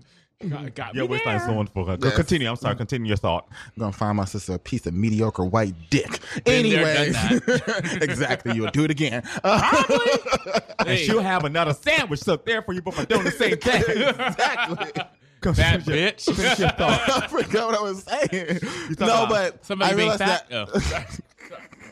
[0.76, 1.49] got Your me waistline is there.
[1.52, 1.86] so wonderful.
[1.86, 2.16] Go Yes.
[2.16, 2.49] continue.
[2.49, 2.76] I'm sorry.
[2.76, 3.48] Continue your thought.
[3.52, 6.20] I'm gonna find my sister a piece of mediocre white dick.
[6.45, 7.07] Anyway,
[8.02, 8.53] exactly.
[8.56, 9.24] You'll do it again.
[9.44, 9.84] Uh,
[10.80, 10.98] And Hey.
[11.06, 13.82] she'll have another sandwich stuck there for you, both for doing the same thing.
[13.88, 15.03] exactly.
[15.41, 16.60] Come Bad finish your- bitch.
[16.60, 17.24] your thought.
[17.24, 18.60] I forgot what I was saying.
[18.99, 20.49] No, but Somebody I being realized fat.
[20.49, 21.16] that.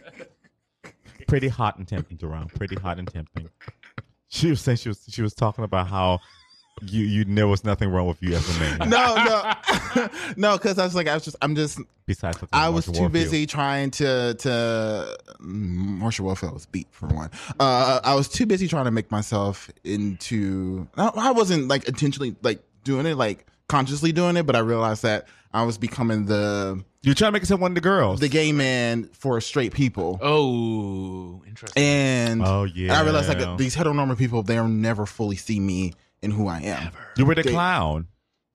[0.04, 0.90] Oh.
[1.28, 2.48] Pretty hot and tempting, Jerome.
[2.48, 3.50] Pretty hot and tempting.
[4.28, 6.20] She was saying she was she was talking about how
[6.88, 8.80] you you there was nothing wrong with you as a man.
[8.90, 10.08] No, no,
[10.38, 10.58] no.
[10.58, 13.00] Because I was like, I was just, I'm just, Besides, looking I was Marsha too
[13.02, 13.12] Warfield.
[13.14, 15.18] busy trying to to.
[15.42, 17.30] mm, Marsha Warfield was beat for one.
[17.60, 20.88] Uh, I was too busy trying to make myself into.
[20.98, 25.04] I I wasn't like intentionally like doing it, like consciously doing it, but I realized
[25.04, 28.20] that I was becoming the You're trying to make yourself one of the girls.
[28.20, 30.20] the gay man for straight people.
[30.22, 31.82] Oh, interesting.
[31.82, 35.94] And Oh, and I realized like these heteronormative people, they'll never fully see me
[36.24, 36.92] in who I am.
[37.18, 38.08] you were the they- clown.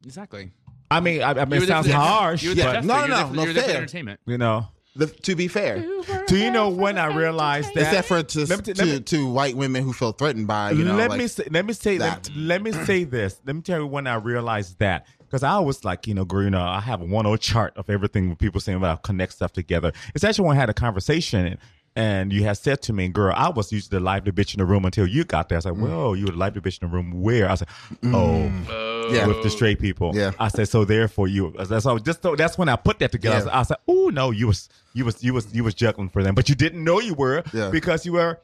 [0.05, 0.53] Exactly.
[0.91, 2.87] I mean, I, I mean, it were sounds there harsh, You were but there for-
[2.87, 3.77] No, you're no, there no, for- no, you're there for fair.
[3.79, 4.21] entertainment.
[4.27, 4.67] you know,
[4.97, 5.85] The, to be fair,
[6.27, 7.83] do you know when I realized that?
[7.83, 10.47] except for to, Let me t- to, let me- to white women who feel threatened
[10.47, 12.37] by you know let like, me say, let me say let, that.
[12.37, 13.39] let me say this.
[13.45, 16.43] Let me tell you when I realized that because I was like, you know, girl,
[16.45, 19.53] you know, I have a one o chart of everything people saying about connect stuff
[19.53, 19.93] together.
[20.15, 21.59] It's actually when I had a conversation
[21.99, 24.65] and you had said to me, girl, I was usually the lively bitch in the
[24.65, 25.57] room until you got there.
[25.57, 25.81] I was like, Mm.
[25.89, 27.49] whoa, you were live the lively bitch in the room where?
[27.49, 27.71] I was like,
[28.15, 29.09] oh.
[29.13, 29.27] Yeah.
[29.27, 30.33] With the straight people, Yeah.
[30.39, 30.85] I said so.
[30.85, 31.55] Therefore, you.
[31.59, 31.99] That's so.
[31.99, 33.37] Just so that's when I put that together.
[33.37, 33.53] I was, Yeah.
[33.53, 36.23] I was like, "Oh no, you was you was you was you was juggling for
[36.23, 37.71] them, but you didn't know you were Yeah.
[37.71, 38.39] because you were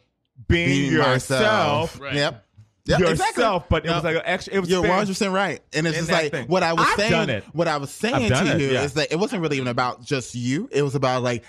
[0.49, 2.01] being, being yourself.
[2.01, 2.15] Right.
[2.15, 2.41] Yep.
[2.87, 3.21] Yep, yourself,
[3.65, 3.67] exactly.
[3.71, 3.95] but it Yep.
[3.95, 4.55] was like extra.
[4.55, 6.47] It was You're 100 percent right, and it's just like thing.
[6.49, 7.11] what I was I've saying.
[7.13, 7.45] done it.
[7.55, 8.83] What I was saying to it, you yeah.
[8.83, 10.69] is that it wasn't really even about just you.
[10.73, 11.45] It was about like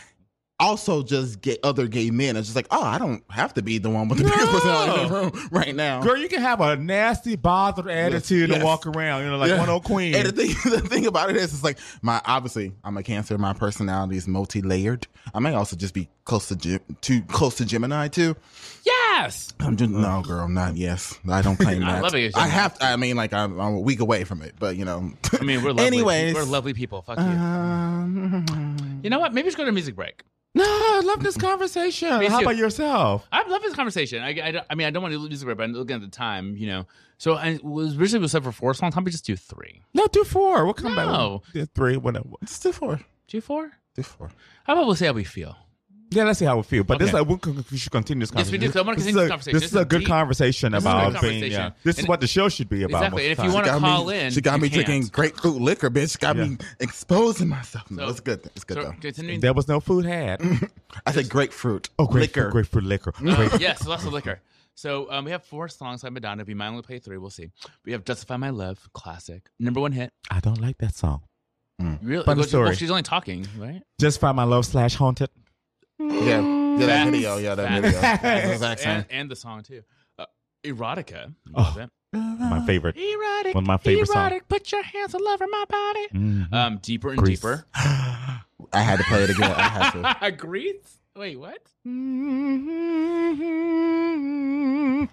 [0.59, 2.37] also just get other gay men.
[2.37, 5.01] It's just like, oh, I don't have to be the one with the biggest personality
[5.03, 6.01] in the room right now.
[6.01, 8.55] Girl, you can have a nasty, bothered attitude yes.
[8.55, 9.59] and walk around, you know, like Yeah.
[9.59, 10.15] one old queen.
[10.15, 13.37] And the thing, the thing about it is, it's like my obviously I'm a Cancer.
[13.37, 15.07] My personality is multi-layered.
[15.33, 18.35] I may also just be close to Gem- too close to Gemini too.
[18.85, 19.53] Yes.
[19.59, 21.19] I'm just no girl, I'm not yes.
[21.29, 22.03] I don't claim I that.
[22.03, 22.35] love it.
[22.37, 22.77] I have.
[22.79, 25.11] I mean, like I'm, I'm a week away from it, but you know.
[25.39, 25.85] I mean, we're lovely.
[25.85, 27.01] Anyways, we're lovely people.
[27.01, 27.23] Fuck you.
[27.25, 29.33] Um, you know what?
[29.33, 30.23] Maybe we should go to a music break.
[30.55, 32.17] No, I love this conversation.
[32.19, 32.45] Me How too.
[32.45, 33.27] about yourself?
[33.31, 34.23] I love this conversation.
[34.23, 36.01] I, I, I mean, I don't want to do music break, but I'm looking at
[36.01, 36.85] the time, you know.
[37.17, 38.93] So I was originally was set for four songs.
[38.95, 39.81] How about we just do three?
[39.93, 40.65] No, do four.
[40.65, 41.41] We'll come No.
[41.45, 41.53] back.
[41.53, 42.27] Do three, whatever.
[42.41, 42.99] Let's do four.
[43.27, 43.71] Do four?
[43.95, 44.31] Do four.
[44.65, 45.55] How about we'll see how we feel?
[46.11, 46.83] Yeah, let's see how we feel.
[46.83, 47.17] But this, Okay.
[47.19, 47.39] uh, we'll,
[47.71, 48.35] we should continue this conversation.
[48.35, 48.59] Yes, we conversation.
[48.59, 49.53] do, 'cause I wanna is continue a- this conversation.
[49.55, 51.11] This This is a good conversation This is a about being.
[51.15, 51.19] Yeah,
[51.57, 51.73] conversation.
[51.83, 52.97] this is what the show should be about.
[53.03, 53.23] Exactly.
[53.23, 55.11] And if you wanna Got call me, in, She got you me drinking can't.
[55.11, 56.19] grapefruit liquor, bitch.
[56.19, 57.89] Got me exposing myself.
[57.91, 58.45] No, So- it's good.
[58.55, 58.93] It's good So, though.
[59.01, 59.39] continuing.
[59.41, 60.41] there was no food had.
[61.05, 61.89] I said grapefruit.
[61.99, 62.51] Oh, grapefruit, liquor.
[62.51, 63.13] grapefruit liquor.
[63.17, 64.41] Uh, Grape- yes, lots of liquor.
[64.75, 66.43] So um, we have four songs by Madonna.
[66.45, 67.17] We might only play three.
[67.17, 67.49] We'll see.
[67.85, 70.11] We have "Justify My Love," classic, number one hit.
[70.29, 71.21] I don't like that song.
[72.01, 72.23] Really?
[72.23, 72.75] Funny Well, story.
[72.75, 73.81] she's only talking, right?
[73.99, 75.29] Justify My Love slash haunted.
[75.99, 77.11] Yeah, yeah, that Facts.
[77.11, 77.81] video, yeah, that Facts.
[77.85, 78.01] video.
[78.01, 78.89] That's the exact same.
[78.89, 79.81] and, and the song too.
[80.19, 80.25] Uh,
[80.63, 81.33] erotica.
[81.53, 81.61] Oh.
[81.61, 81.89] Love it.
[82.13, 82.95] My favorite.
[82.97, 83.55] Erotic.
[83.55, 84.31] One of my favorite songs.
[84.31, 84.47] Erotic.
[84.47, 86.07] Put your hands all over my body.
[86.13, 86.53] Mhm.
[86.53, 87.39] Um, deeper and Grease.
[87.39, 87.65] deeper.
[87.75, 88.41] I
[88.73, 89.51] had to play it again.
[89.51, 90.31] I had to.
[90.37, 90.99] Grease.
[91.15, 91.59] Wait, what?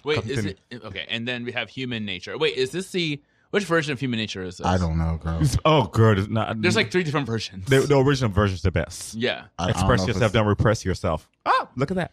[0.04, 1.06] Wait, Come is to it okay?
[1.08, 2.36] And then we have Human Nature.
[2.38, 3.20] Wait, is this the
[3.52, 4.66] which version of Human Nature is this?
[4.66, 5.40] I don't know, girl.
[5.64, 6.18] Oh, girl.
[6.18, 7.66] it's Not, There's like three different versions.
[7.66, 9.14] the, the original version's the best.
[9.14, 9.44] yeah.
[9.58, 11.28] I, I don't Express if yourself, it's- don't repress yourself.
[11.46, 12.12] Oh, look at that.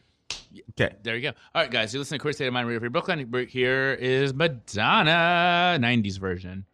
[0.72, 0.96] Okay.
[1.04, 1.30] There you go.
[1.56, 3.30] All right, guys, you're listening to Queer State of Mind Radio Free Brooklyn.
[3.32, 6.66] We're- Here is Madonna, 90s version.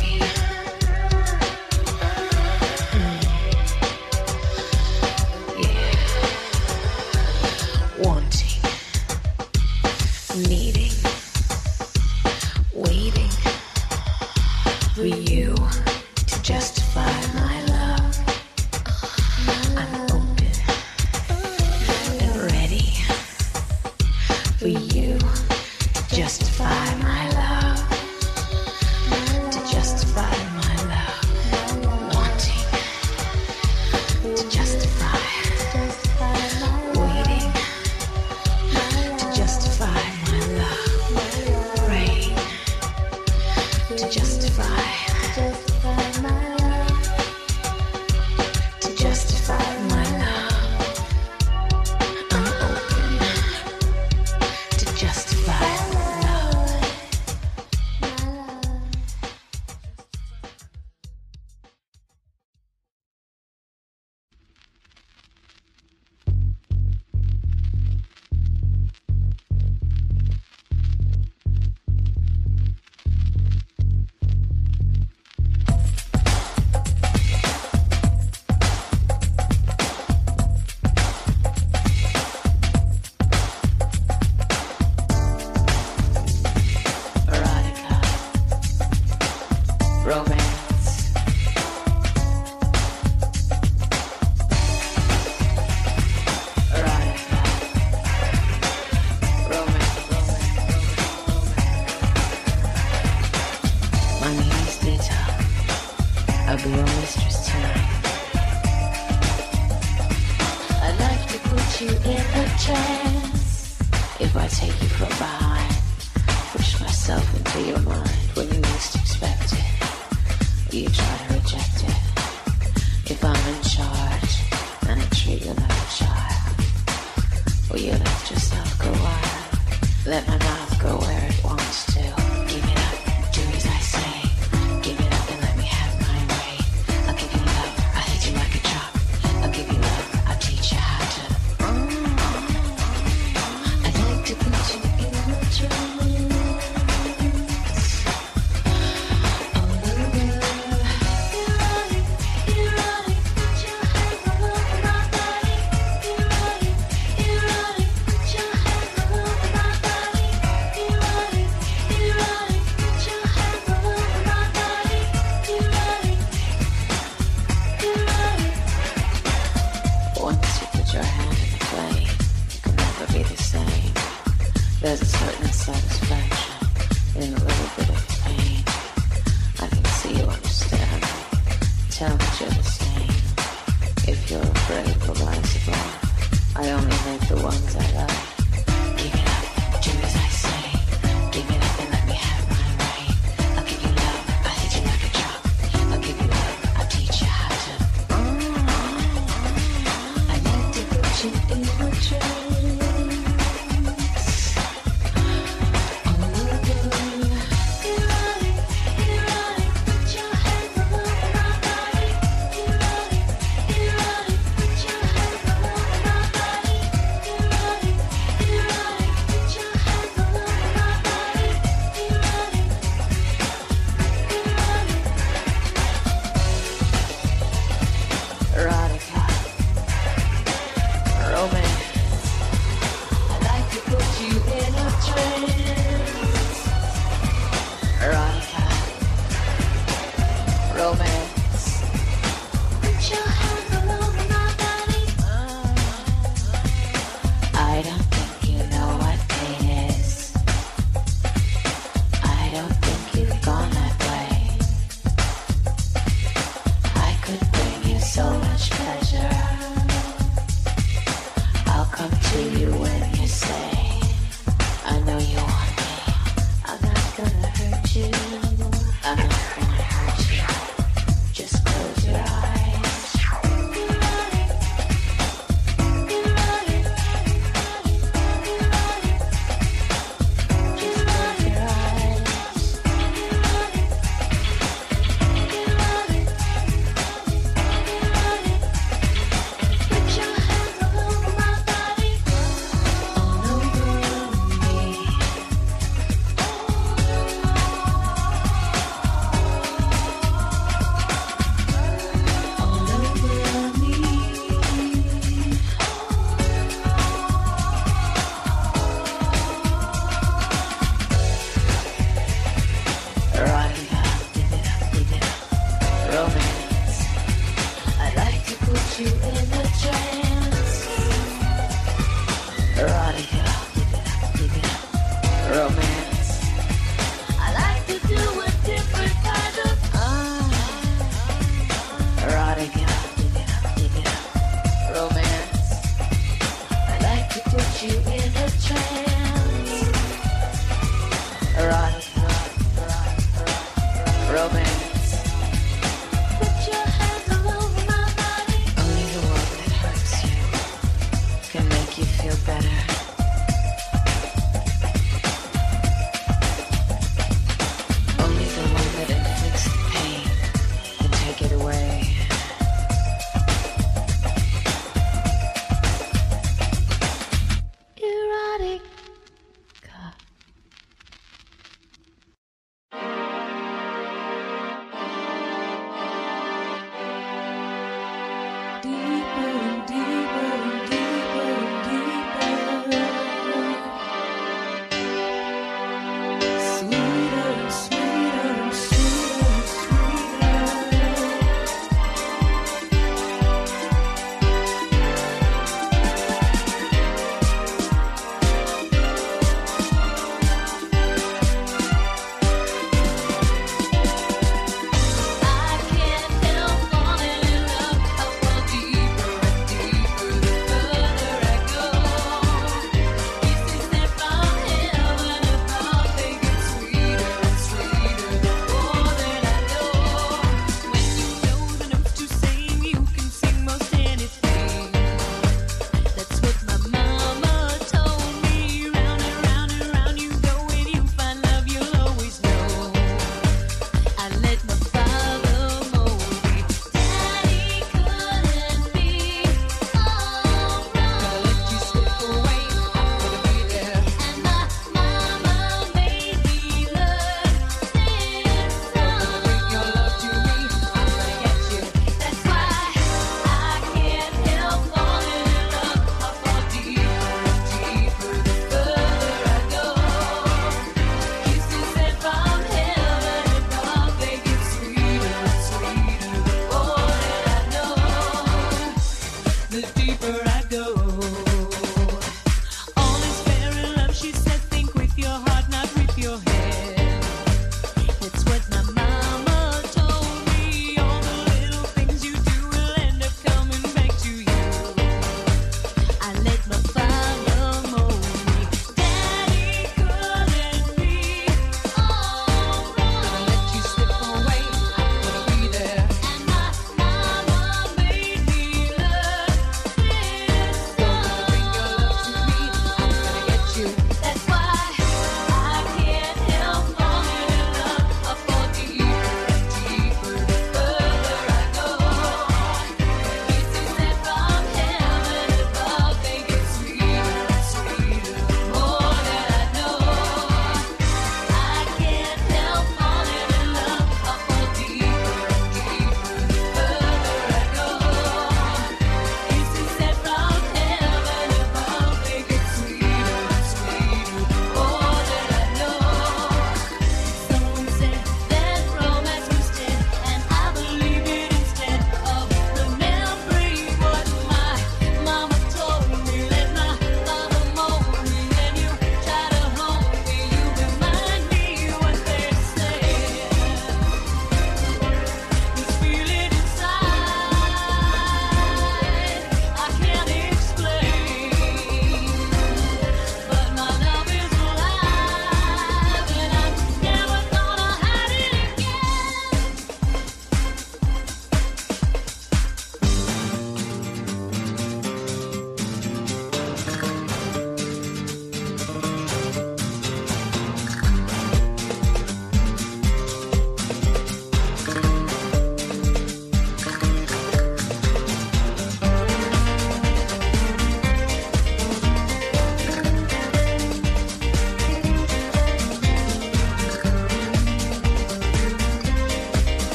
[0.00, 0.47] Be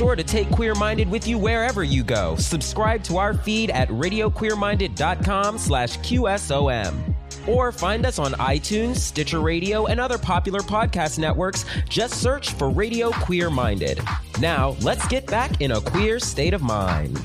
[0.00, 2.34] sure to take Queer Minded with you wherever you go.
[2.36, 7.14] Subscribe to our feed at radioqueerminded.com slash QSOM.
[7.46, 11.66] Or find us on iTunes, Stitcher Radio, and other popular podcast networks.
[11.86, 14.00] Just search for Radio Queer Minded.
[14.40, 17.20] Now, let's get back in a queer state of mind.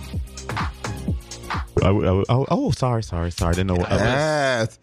[1.82, 3.52] Oh, oh, oh, oh, sorry, sorry, sorry.
[3.52, 4.80] I didn't know what Yes.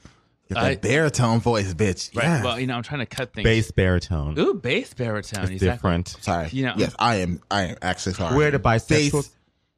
[0.54, 2.14] Get that I- baritone voice, bitch.
[2.16, 2.24] Right.
[2.24, 2.44] Yes.
[2.44, 3.44] Well, you know, I'm trying to cut things.
[3.44, 4.38] bass baritone.
[4.38, 5.44] Ooh, bass baritone.
[5.44, 5.68] It's exactly.
[5.76, 6.08] different.
[6.20, 6.48] sorry.
[6.52, 7.40] You know- yes, I am.
[7.50, 8.36] I am actually sorry.
[8.36, 9.12] We're the bisexuals.
[9.12, 9.30] Bass-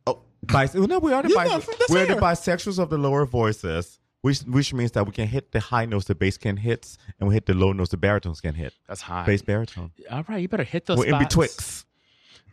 [0.07, 3.25] Oh, Bis- no, we are the, Yeah, bis- no, we're the bisexuals of the lower
[3.25, 6.99] voices, which which means that we can hit the high notes the bass can hit,
[7.19, 8.75] and we hit the low notes the baritones can hit.
[8.87, 9.25] That's high.
[9.25, 9.93] Bass baritone.
[10.11, 11.25] All right, you better hit those We're in spots.
[11.35, 11.87] betwixt.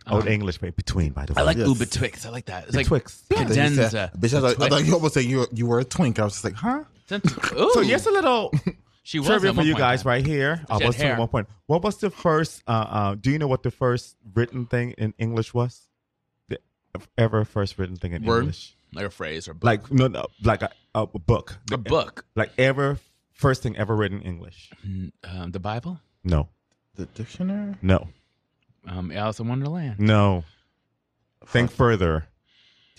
[0.07, 0.29] Oh, uh-huh.
[0.29, 1.41] English, but between, by the way.
[1.41, 1.67] I like Yes.
[1.67, 2.25] ooh betwixt.
[2.25, 2.63] I like that.
[2.67, 3.23] It's like Betwixt.
[3.31, 4.11] I thought you cadenza.
[4.17, 6.17] Bitch, I thought, I thought you almost said you, you were a twink.
[6.17, 6.85] I was just like, huh?
[7.59, 8.53] Ooh, So yes, a little
[9.03, 10.63] she was trivia for you guys right here.
[10.69, 11.17] I She had was at hair.
[11.17, 11.47] one point.
[11.67, 12.63] What was the first?
[12.67, 15.89] Uh, uh, do you know what the first written thing in English was?
[16.49, 16.59] The
[17.17, 18.75] ever first written thing in Word, English?
[18.93, 19.63] like a phrase or book.
[19.65, 21.57] Like no, no, like a, a book.
[21.71, 22.25] a book.
[22.35, 22.99] Like ever
[23.33, 24.69] first thing ever written in English?
[25.23, 25.99] Um, the Bible.
[26.23, 26.49] No,
[26.95, 27.75] The dictionary?
[27.81, 28.07] no,
[28.87, 29.99] Um, Alice in Wonderland.
[29.99, 30.43] no.
[31.47, 32.27] Think further.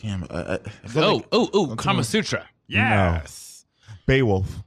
[0.03, 0.25] Damn.
[0.29, 2.49] I, I, I feel Oh, like oh, oh, Kama Sutra.
[2.67, 3.42] Yes.
[4.07, 4.63] Beowulf.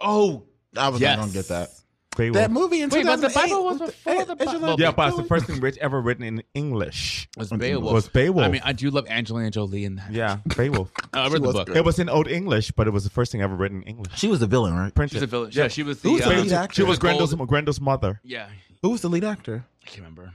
[0.00, 0.44] Oh,
[0.76, 1.16] I was Yes.
[1.16, 1.70] not going to get that.
[2.16, 2.34] Beowulf.
[2.34, 4.80] That movie in Wait, but the Bible was before the Angela Bible.
[4.80, 7.28] yeah, but it's the first thing Rich ever written in English.
[7.36, 7.92] was Beowulf.
[7.94, 8.44] Was Beowulf.
[8.44, 10.10] I mean, I do love Angelina Jolie in that.
[10.10, 10.90] Yeah, Beowulf.
[11.14, 11.66] I She read the book.
[11.66, 11.78] great.
[11.78, 14.18] it was in Old English, but it was the first thing ever written in English.
[14.18, 14.92] She was the villain, right?
[14.92, 15.18] Princess.
[15.18, 15.50] She's a villain.
[15.54, 16.08] Yeah, she was the.
[16.10, 16.74] Who's the um, lead actor?
[16.74, 18.20] She was Grendel's, Grendel's mother.
[18.24, 18.48] Yeah,
[18.82, 19.64] Who was the lead actor?
[19.82, 20.32] I can't remember.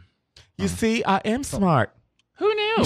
[0.58, 1.94] You see, I am smart.
[2.38, 2.86] Who knew?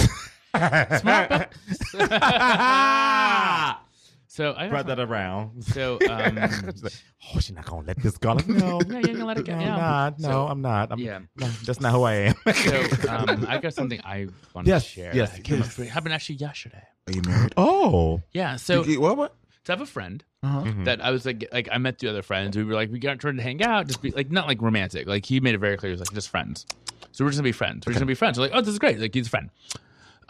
[0.98, 1.54] Smart.
[4.32, 5.64] so I Spread that around.
[5.64, 6.92] So um, like,
[7.34, 8.34] oh, she's not gonna let this go.
[8.34, 9.56] Like, no, Yeah, you're gonna let it go.
[9.56, 9.74] No, Yeah.
[9.74, 10.18] I'm not.
[10.20, 10.92] No, So- I'm not.
[10.92, 11.18] I'm, yeah.
[11.36, 12.34] no, that's not who I am.
[12.54, 15.16] so um, I got something I want Yes, to share.
[15.16, 15.88] yes, that came up yes.
[15.88, 16.82] happened actually yesterday.
[17.08, 17.54] Are you married?
[17.56, 18.54] oh, Yeah.
[18.56, 19.16] So You- what?
[19.16, 19.34] What?
[19.64, 20.62] to have a friend Uh-huh.
[20.62, 20.84] Mhm.
[20.86, 22.56] that I was like, like I met two other friends.
[22.56, 25.06] We were like, we got trying to hang out, just be like, not like romantic.
[25.06, 26.64] Like he made it very clear, he was like, just friends.
[27.12, 27.84] So we're just gonna be friends.
[27.86, 28.38] We're just gonna be friends.
[28.38, 28.98] We're like, oh, this is great.
[29.00, 29.50] Like he's a friend.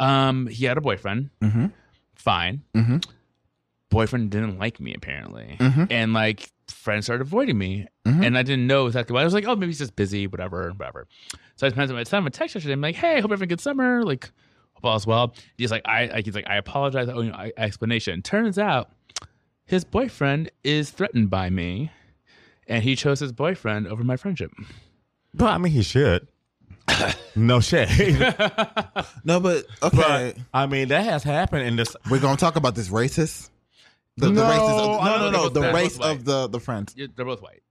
[0.01, 1.31] Um, he had a boyfriend.
[1.43, 1.67] Mm-hmm.
[2.17, 2.63] Fine.
[2.75, 2.97] Mm-hmm.
[3.91, 5.89] Boyfriend didn't like me apparently, Mhm.
[5.91, 8.25] and like friends started avoiding me, Mhm.
[8.25, 9.21] and I didn't know exactly why.
[9.21, 11.07] I was like, oh, maybe he's just busy, whatever, whatever.
[11.57, 12.73] So I sent him sent him a text yesterday.
[12.75, 14.03] I'm like, hey, hope you're having a good summer.
[14.03, 14.31] Like,
[14.75, 15.35] hope all's well.
[15.59, 17.09] He's like, I, like, he's like, I apologize.
[17.09, 18.23] Oh, you know, I, explanation.
[18.23, 18.91] Turns out
[19.67, 21.91] his boyfriend is threatened by me,
[22.69, 24.53] and he chose his boyfriend over my friendship.
[25.35, 26.29] but I mean, he should.
[27.37, 28.19] no shade,
[29.25, 29.97] No, but okay.
[29.97, 31.95] but I mean that has happened in this.
[32.11, 33.51] We're gonna talk about this racist.
[34.21, 35.01] The, No, the racist.
[35.01, 35.49] I Of, no, don't no, no.
[35.49, 35.75] The that.
[35.75, 36.95] race of the the friends.
[36.97, 37.63] Yeah, They're both white.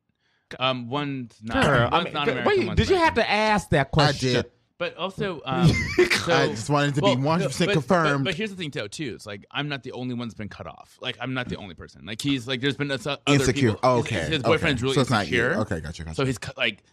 [0.60, 1.64] Um, one's not.
[1.64, 2.46] Girl, I mean, non-American.
[2.60, 4.30] wait, one's did you have to ask that question?
[4.30, 4.44] I question?
[4.44, 4.52] did.
[4.80, 8.24] But also, um, so, I just wanted to be 100% but- but- confirmed.
[8.26, 8.88] But, here's the thing, too.
[8.88, 10.98] Too, it's like I'm not the only one that's been cut off.
[11.02, 12.06] Like I'm not the only person.
[12.06, 13.74] Like he's like there's been other Insecure.
[13.74, 13.98] people.
[13.98, 14.20] His- okay.
[14.22, 14.84] his, his boyfriend's okay.
[14.86, 15.44] really so it's not you.
[15.44, 15.62] insecure.
[15.62, 16.16] Okay, gotcha, gotcha.
[16.16, 16.84] So he's like,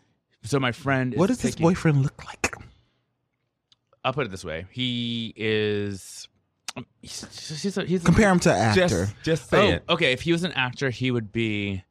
[0.42, 1.14] so my friend.
[1.16, 2.52] what does his boyfriend look like?
[4.04, 6.28] I'll put it this way: he is.
[6.76, 8.88] Um, He's, he's, a, he's Compare him to an actor.
[8.88, 9.84] Just, just say oh, it.
[9.88, 10.12] okay.
[10.12, 11.84] If he was an actor, he would be.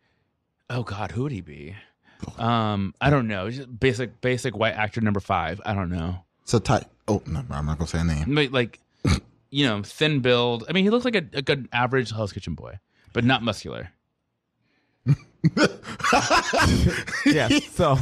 [0.70, 1.76] Oh God, who would he be?
[2.38, 3.50] Um, I don't know.
[3.50, 5.62] Just basic, basic white actor number five.
[5.66, 6.24] I don't know.
[6.46, 6.86] So type.
[7.08, 8.34] Oh no, I'm not gonna say a name.
[8.34, 8.80] But, like,
[9.52, 10.66] you know, thin build.
[10.68, 12.80] I mean, he looks like a, a good average Hell's Kitchen boy,
[13.14, 13.92] but not muscular.
[17.26, 17.66] yes.
[17.72, 17.98] So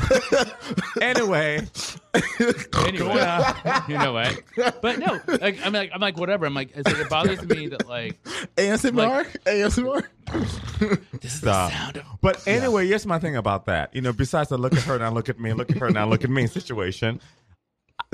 [1.01, 1.67] anyway,
[2.13, 2.95] Anyway,
[3.87, 4.43] you know what?
[4.81, 6.45] But no, like I'm like I'm like whatever.
[6.45, 8.21] I'm like, it's like it bothers me that like
[8.55, 9.25] ASMR.
[9.45, 10.05] ASMR.
[11.21, 11.71] this is Stop.
[11.71, 13.95] the sound of But anyway, here's my thing about that.
[13.95, 16.07] You know, besides the look at her now, look at me, look at her now,
[16.07, 17.19] look at me situation,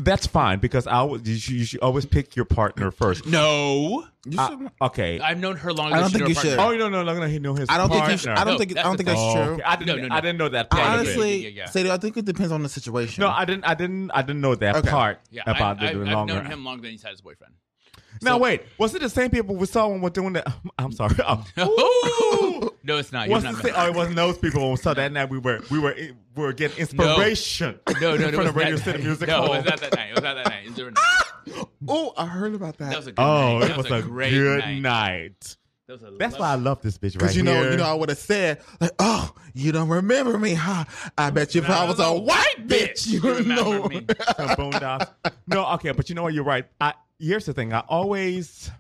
[0.04, 3.26] that's fine because I always you should, you should always pick your partner first.
[3.26, 4.06] no.
[4.38, 5.20] I- okay.
[5.22, 5.96] I've known her longer.
[5.96, 6.60] Oh, I don't think you knew should.
[6.60, 7.70] oh no, no, no, no, he knew his.
[7.70, 8.12] I don't think partner.
[8.12, 8.30] you should.
[8.32, 8.72] I don't No, think.
[8.72, 9.54] I that's don't think the that's Oh, true.
[9.54, 9.64] okay.
[9.64, 9.88] I didn't.
[9.88, 10.16] No, no, no.
[10.16, 10.84] I didn't know that part.
[10.84, 11.00] of it.
[11.00, 11.66] Honestly, Yeah, yeah, yeah.
[11.70, 13.22] Sadie, I think it depends on the situation.
[13.22, 13.64] no, I didn't.
[13.64, 14.12] I didn't.
[14.12, 14.90] I didn't know that Okay.
[14.90, 17.22] part Yeah, about I, the I, doing I've known him longer than he's had his
[17.22, 17.54] boyfriend.
[18.22, 20.48] Now So- wait, was it the same people we saw when we're doing that?
[20.78, 21.16] I'm sorry.
[21.60, 22.72] Ooh!
[22.84, 23.28] no, it's not.
[23.28, 23.56] You're Was not.
[23.56, 25.30] the same, oh, it wasn't those people when we saw that night.
[25.30, 26.14] We were we were we
[26.44, 27.80] were getting inspiration.
[28.02, 28.40] no, no, no.
[28.42, 29.04] it of Radio City night.
[29.06, 29.54] Music No, Hall.
[29.54, 30.10] it was not that night.
[30.10, 30.66] It was not that night.
[30.66, 31.66] It was night.
[31.88, 32.90] Oh, I heard about that.
[32.90, 33.66] That was a good Oh, night.
[33.66, 34.82] it That was, a great good night.
[34.82, 35.58] night.
[35.88, 37.72] That was a That's why I love this bitch right Because you know, here.
[37.72, 40.84] you know, I would have said, like, "Oh, you don't remember me, huh?
[41.18, 44.06] I bet you if I was a white bitch, you You would remember know." me.
[45.48, 46.34] No, okay, but you know what?
[46.36, 46.66] You're right.
[46.80, 47.74] I, here's the thing.
[47.74, 48.72] I always,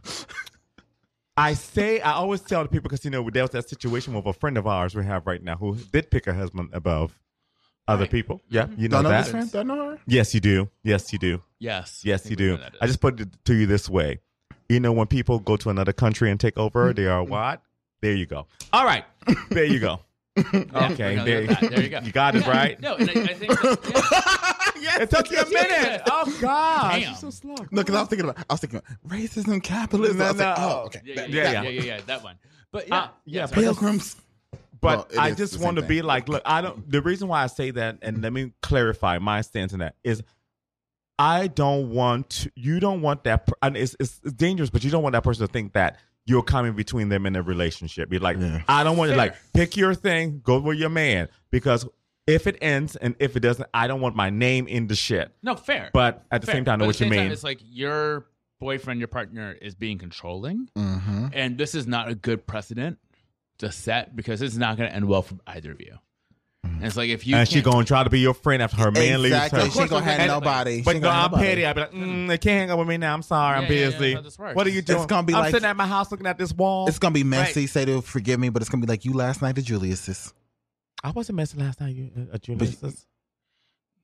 [1.37, 4.25] I say, I always tell the people because you know there was that situation with
[4.25, 7.19] a friend of ours we have right now who did pick a husband above
[7.87, 8.11] other Right.
[8.11, 8.41] people.
[8.49, 8.81] Yeah, mm-hmm.
[8.81, 9.31] you know Don't know that.
[9.31, 9.51] this?
[9.51, 9.99] Don't know her?
[10.05, 10.69] Yes, you do.
[10.83, 11.41] Yes, you do.
[11.59, 12.01] Yes.
[12.03, 12.77] Yes, you think we know do.
[12.81, 14.19] I just put it to you this way.
[14.69, 17.31] You know, when people go to another country and take over, they are mm-hmm.
[17.31, 17.61] what?
[18.01, 18.47] There you go.
[18.71, 19.05] All right.
[19.49, 19.99] There you go.
[20.53, 21.17] Yeah, Okay.
[21.17, 21.67] we're There, go.
[21.69, 21.99] There you go.
[21.99, 22.79] You got it right.
[22.81, 24.97] No, and I, I think that, yeah.
[25.01, 26.01] It took you a minute.
[26.07, 27.01] Oh God, Damn.
[27.01, 27.55] You're so slow.
[27.71, 30.17] No, because I was thinking about, I was thinking about racism, capitalism.
[30.17, 31.01] No, I was like, oh, okay.
[31.03, 31.61] Yeah, yeah, Yeah, yeah, yeah.
[31.61, 32.35] yeah, yeah, yeah, that one.
[32.71, 33.61] But yeah, Uh, yeah, sorry.
[33.63, 34.15] Pilgrims.
[34.81, 35.89] But Well, I just want to thing.
[35.89, 36.89] be like, look, I don't.
[36.89, 40.23] The reason why I say that, and let me clarify my stance on that is,
[41.17, 43.49] I don't want you don't want that.
[43.61, 46.43] And it's, it's it's dangerous, but you don't want that person to think that you're
[46.43, 48.11] coming between them in a relationship.
[48.11, 48.61] You're like, Yeah.
[48.67, 51.87] I don't want to like pick your thing, go with your man, because
[52.27, 55.31] if it ends and if it doesn't, I don't want my name in the shit.
[55.41, 55.89] no fair.
[55.93, 56.55] But at the Fair.
[56.55, 57.31] same time, I know what you same time, mean.
[57.31, 58.27] it's like your
[58.59, 61.27] boyfriend, your partner is being controlling, Mm-hmm.
[61.33, 62.99] and this is not a good precedent
[63.59, 65.97] to set because it's not going to end well for either of you.
[66.63, 68.91] And it's like if you and she gonna try to be your friend after her
[68.91, 69.61] man Exactly.
[69.61, 69.83] leaves She her.
[69.83, 70.81] ain't gonna have And- nobody.
[70.81, 71.43] But ain't no, I'm nobody.
[71.47, 71.65] petty.
[71.65, 73.13] I'd be like, mm, they can't hang out with me now.
[73.13, 74.13] I'm sorry, I'm Yeah, yeah, yeah, busy.
[74.13, 74.55] that's this works.
[74.55, 75.07] what are you doing?
[75.07, 76.87] gonna be I'm like- sitting at my house looking at this wall.
[76.87, 77.67] It's gonna be messy.
[77.67, 80.33] Say they'll forgive me, but it's gonna be like you last night to Julius's.
[81.03, 81.95] I wasn't messing last night.
[81.95, 82.75] You, uh, Julius.
[82.75, 82.95] Think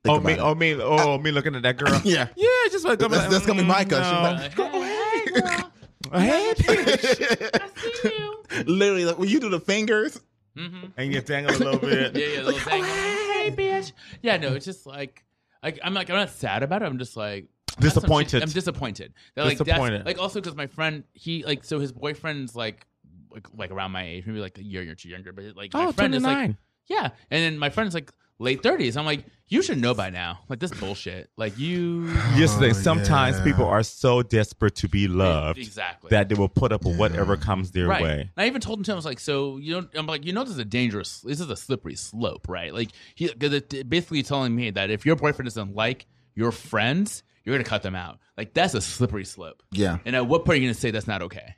[0.08, 0.40] oh me, it.
[0.40, 2.00] oh me, oh me looking at that girl.
[2.06, 2.28] Yeah.
[2.36, 4.04] yeah, just like That's- that's gonna be Micah.
[4.04, 5.72] She's like, Hey, hey, girl.
[6.22, 7.50] hey, bitch.
[7.62, 7.70] I
[8.02, 8.64] see you.
[8.66, 10.20] Literally, like when you do the fingers,
[10.58, 10.86] Mm-hmm.
[10.98, 12.16] and you dangle a little bit.
[12.18, 12.84] Yeah, yeah, little thing.
[12.84, 13.92] Hey, bitch.
[14.22, 15.24] Yeah, no, it's just like,
[15.64, 16.86] like I'm like I'm not sad about it.
[16.86, 18.44] I'm just like that's some shit- Disappointed.
[18.44, 19.14] I'm disappointed.
[19.36, 20.06] That, like, Disappointed.
[20.06, 22.86] Like also because my friend, he like so his boyfriend's like
[23.32, 25.88] like like around my age, maybe like a year or two younger, but like my
[25.88, 26.56] Oh, friend is like
[26.88, 28.98] yeah, and then my friend's like late thirties.
[28.98, 30.40] I'm like, you should know by now.
[30.50, 31.30] Like this bullshit.
[31.38, 33.44] Like you Yesterday, Oh, sometimes yeah.
[33.44, 37.38] people are so desperate to be loved exactly that they will put up with whatever
[37.38, 38.02] comes their right.
[38.02, 38.20] way.
[38.22, 40.26] And I even told him to him, I was like, so you know, I'm like,
[40.26, 42.74] you know, this is a dangerous, this is a slippery slope, right?
[42.74, 47.24] Like he 'cause it- basically telling me that if your boyfriend doesn't like your friends,
[47.44, 48.18] you're gonna cut them out.
[48.38, 49.62] Like that's a slippery slope.
[49.72, 51.56] Yeah, And at what point are you gonna say that's not okay?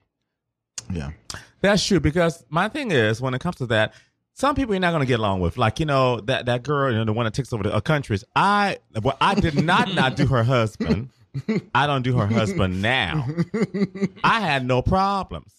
[0.92, 1.12] yeah.
[1.60, 3.94] That's true because my thing is when it comes to that,
[4.40, 5.58] some people you're not going to get along with.
[5.58, 7.80] Like you know that that girl, you know the one that takes over the uh,
[7.82, 8.24] countries.
[8.36, 11.10] I well, I did not not do her husband.
[11.76, 13.26] I don't do her husband now.
[14.24, 15.54] I had no problems,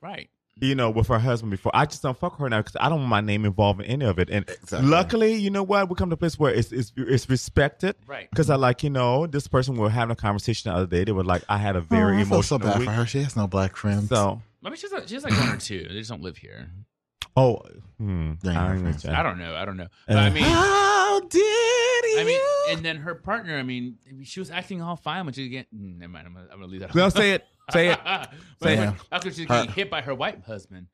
[0.00, 0.28] Right.
[0.60, 1.70] you know, with her husband before.
[1.74, 4.04] I just don't fuck her now because I don't want my name involved in any
[4.06, 4.28] of it.
[4.30, 4.88] And Exactly.
[4.88, 7.94] luckily, you know what, we come to a place where it's it's, it's respected.
[8.08, 8.28] Right.
[8.30, 11.04] Because I like, you know, this person we were having a conversation the other day.
[11.04, 12.88] They were like, I had a very oh, I feel emotional so bad week.
[12.88, 13.06] for her.
[13.06, 14.08] She has no black friends.
[14.08, 15.86] So, I mean, she's like, she's like one or two.
[15.88, 16.70] They just don't live here.
[17.36, 17.62] Oh,
[17.98, 18.90] hmm, Yeah, I, don't know.
[19.12, 19.54] I don't know.
[19.54, 19.86] I don't know.
[20.06, 21.40] But Uh, I mean, how did
[22.18, 22.40] I mean,
[22.70, 23.56] and then her partner.
[23.56, 25.78] I mean, she was acting all fine when she was getting.
[25.78, 26.26] mm, Never mind.
[26.26, 26.94] I'm gonna, I'm gonna leave that.
[26.94, 27.44] No, say it.
[27.72, 27.98] Say it.
[28.04, 28.28] But
[28.62, 28.94] Say it.
[29.12, 30.86] After she's Her- getting hit by her white husband,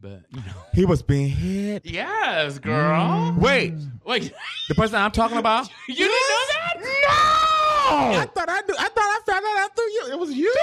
[0.00, 0.52] but you know.
[0.72, 1.84] He was being hit.
[1.86, 3.34] Yes, girl.
[3.38, 4.32] Wait, Wait,
[4.68, 5.68] the person I'm talking about?
[5.88, 6.74] you didn't know that?
[6.78, 8.20] No.
[8.20, 8.74] I thought I knew.
[8.78, 10.08] I thought I found that out through you.
[10.12, 10.54] It was you.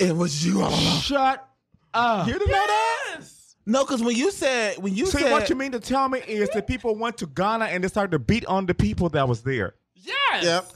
[0.00, 1.00] It was you all along.
[1.00, 1.48] Shut
[1.94, 2.26] up.
[2.26, 3.20] You didn't know that?
[3.66, 3.72] Yes.
[3.72, 6.20] No, because when you said when you See, said what you mean to tell me
[6.20, 9.28] is that people went to Ghana and they started to beat on the people that
[9.28, 9.74] was there.
[9.94, 10.44] Yes.
[10.44, 10.72] Yep.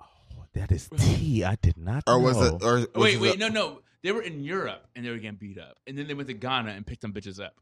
[0.00, 1.44] Oh, that is tea.
[1.44, 2.62] I did not or was it?
[2.62, 3.80] Or was Wait, it- wait, no, no.
[4.02, 6.34] They were in Europe and they were getting beat up, and then they went to
[6.34, 7.54] Ghana and picked them bitches up.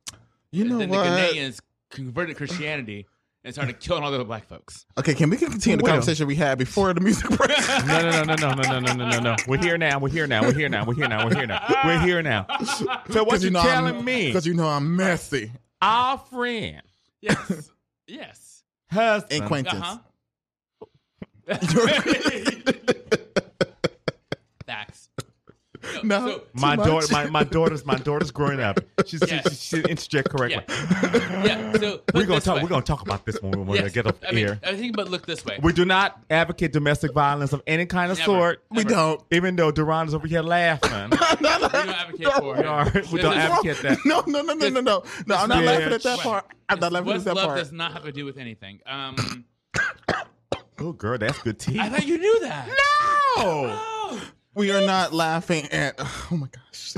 [0.53, 1.05] You know then what?
[1.05, 1.61] the Ghanaians
[1.91, 3.07] converted Christianity
[3.45, 4.85] and started killing all the other black folks.
[4.99, 7.51] Okay, can we continue the Wait conversation we had before the music break?
[7.87, 9.37] No, no, no, no, no, no, no, no, no, no, no.
[9.49, 9.99] We're here now.
[9.99, 10.43] We're here now.
[10.43, 10.85] We're here now.
[10.85, 11.25] We're here now.
[11.27, 11.67] We're here now.
[11.85, 12.47] We're here now.
[13.11, 14.27] So what you telling me?
[14.29, 15.51] Because you know I'm messy.
[15.83, 16.83] Our friend,
[17.21, 17.71] Yes.
[18.07, 18.63] yes.
[18.91, 19.83] husband, Acquaintance.
[19.83, 19.99] Uh-huh.
[24.67, 25.10] Facts.
[26.03, 26.29] No.
[26.29, 28.81] So, my daughter, my, my daughter's my daughter's growing up.
[29.07, 29.43] She's Yeah.
[29.43, 30.63] she, she, she interject correctly.
[30.69, 31.73] yeah.
[31.79, 32.57] So We're gonna talk.
[32.57, 32.63] way.
[32.63, 33.93] We're gonna talk about this when we when Yes.
[33.93, 34.61] get off I mean, air.
[34.63, 35.59] I think, but look this way.
[35.63, 38.31] We do not advocate domestic violence of any kind of Never.
[38.31, 38.65] sort.
[38.71, 39.23] we don't.
[39.31, 41.11] Even though Duran is over here laughing.
[41.11, 41.17] we
[41.47, 43.99] don't advocate for we, are, we don't advocate that.
[44.05, 45.03] No, no, no, no, no, no.
[45.27, 46.47] No, I'm not laughing at that part.
[46.69, 47.59] I'm not laughing at What's that love part.
[47.59, 48.81] does not have to do with anything.
[48.87, 49.45] Um,
[50.83, 51.79] Oh, girl, that's good tea.
[51.79, 52.67] I thought you knew that.
[53.37, 54.00] no.
[54.55, 55.95] We are not laughing at.
[55.99, 56.95] Oh my gosh.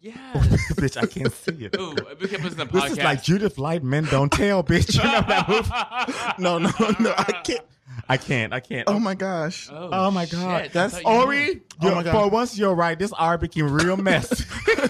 [0.00, 0.16] yes.
[0.74, 1.76] bitch, I can't see it.
[1.76, 1.90] Ooh,
[2.20, 4.94] we can put this in the This is like Judith Light, Men Don't Tell, bitch.
[4.96, 6.42] You know that movie?
[6.42, 7.14] No, no, no.
[7.16, 7.60] I can't.
[8.08, 8.52] I can't.
[8.52, 8.88] I can't.
[8.88, 9.68] Oh my gosh.
[9.72, 10.64] oh, Oh, my God.
[10.64, 10.72] shit.
[10.72, 11.24] That's- I thought you knew.
[11.24, 12.12] Ori, Oh you- my God.
[12.12, 12.98] for once you're right.
[12.98, 14.44] This R became real messy.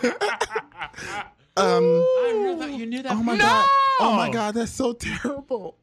[1.56, 1.84] Um.
[1.84, 3.12] I really thought you knew that.
[3.12, 3.44] Oh my No!
[3.44, 3.68] god.
[4.00, 4.54] Oh my god.
[4.56, 5.76] That's so terrible.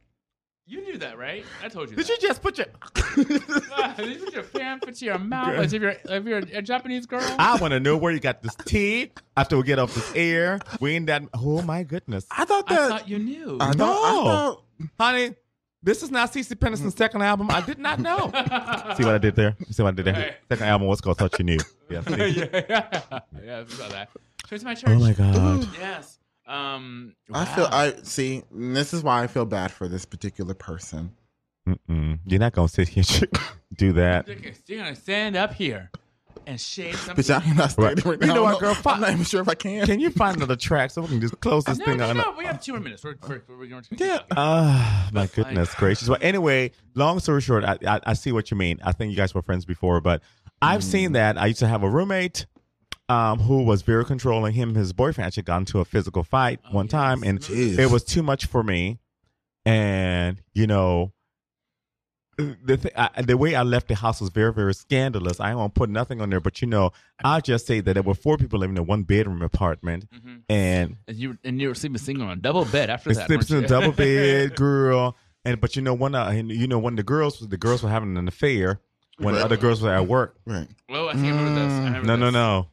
[0.71, 1.43] You knew that, right?
[1.61, 1.97] I told you.
[1.97, 2.21] Did that.
[2.21, 2.67] you just put your?
[3.73, 6.61] Ah, Did you put your fan to your mouth as if you're if you're a
[6.61, 7.19] Japanese girl?
[7.37, 10.61] I want to know where you got this tea after we get off this air.
[10.79, 11.23] We in that.
[11.33, 12.79] Oh my goodness, I thought that.
[12.79, 13.57] I thought you knew.
[13.59, 14.63] I thought, I thought
[14.97, 15.35] honey.
[15.83, 17.49] This is not CeCe Peniston's second album.
[17.51, 18.27] I did not know.
[18.95, 19.57] see what I did there?
[19.71, 20.13] See what I did there?
[20.13, 20.35] Hey.
[20.47, 21.57] Second album was called Thought You Knew.
[21.89, 22.01] Yeah.
[22.03, 22.35] see?
[22.37, 24.09] yeah, yeah, we saw that.
[24.47, 24.89] Show it to my church.
[24.91, 25.67] Oh my god.
[25.77, 26.19] Yes.
[26.47, 27.15] Um.
[27.33, 27.67] I feel.
[27.71, 28.43] I see.
[28.51, 31.11] This is why I feel bad for this particular person.
[31.67, 32.19] Mm-mm.
[32.25, 33.29] You're not gonna sit here and
[33.75, 34.27] do that.
[34.27, 35.91] You're gonna- stand up here
[36.47, 37.15] and shade some.
[37.15, 38.33] But I'm not standing right, You now.
[38.33, 38.93] know I what, don't girl?
[38.93, 39.85] I'm not even sure if I can.
[39.85, 42.17] Can you find another track so we can just close this No, thing no, on?
[42.17, 42.33] no.
[42.35, 43.03] We have two more minutes.
[43.03, 44.19] We're, we're, we're going to Yeah.
[44.35, 45.43] Ah, my That's fine.
[45.45, 46.09] goodness gracious.
[46.09, 48.79] Well, anyway, long story short, I, I I see what you mean.
[48.83, 50.23] I think you guys were friends before, but
[50.63, 51.37] I've seen that.
[51.37, 52.47] I used to have a roommate
[53.11, 54.53] um, who was very controlling.
[54.53, 56.91] Him, and his boyfriend actually got into a physical fight one yes.
[56.91, 57.77] time, and Jeez.
[57.79, 58.99] it was too much for me.
[59.65, 61.11] And you know,
[62.37, 65.39] the th- I, the way I left the house was very very scandalous.
[65.39, 66.91] I don't put nothing on there, but you know,
[67.23, 70.41] I'll just say that there were four people living in a one bedroom apartment, Mhm.
[70.49, 73.27] and And you and you were sleeping single on a double bed after it that.
[73.27, 75.15] sleeps in a double bed, girl.
[75.45, 78.17] And but you know when uh, you know when the girls the girls were having
[78.17, 78.79] an affair
[79.17, 79.43] when Right.
[79.43, 80.37] other girls were at work.
[80.45, 80.67] right.
[80.89, 81.73] Well, I can't remember this.
[81.73, 82.33] I remember No, no, this.
[82.33, 82.67] no.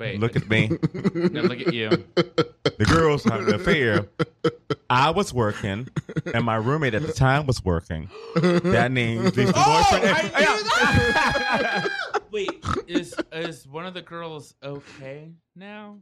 [0.00, 0.18] Wait.
[0.18, 0.70] Look at me.
[1.14, 1.90] No, look at you.
[2.14, 4.08] The girls were having an affair.
[4.88, 5.88] I was working,
[6.32, 8.08] and my roommate at the time was working.
[8.34, 10.16] That name, the boyfriend.
[10.34, 10.44] Hey,
[11.82, 11.88] hey,
[12.32, 12.50] Wait,
[12.88, 15.98] is is one of the girls okay now?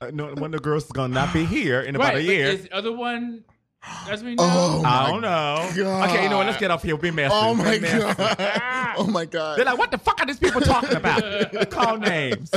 [0.00, 2.22] Uh, no, one of the girls is gonna not be here in about right, a
[2.22, 2.46] year.
[2.48, 3.44] Is the other one,
[4.08, 5.70] as we know, Oh, I my don't know.
[5.84, 6.10] God.
[6.10, 6.46] Okay, you know what?
[6.46, 6.94] Let's get off here.
[6.96, 7.34] We'll be messy.
[7.34, 7.98] Oh my messy.
[7.98, 8.94] god!
[8.96, 9.58] Oh my god!
[9.58, 11.22] They're like, what the fuck are these people talking about?
[11.70, 12.52] Call names.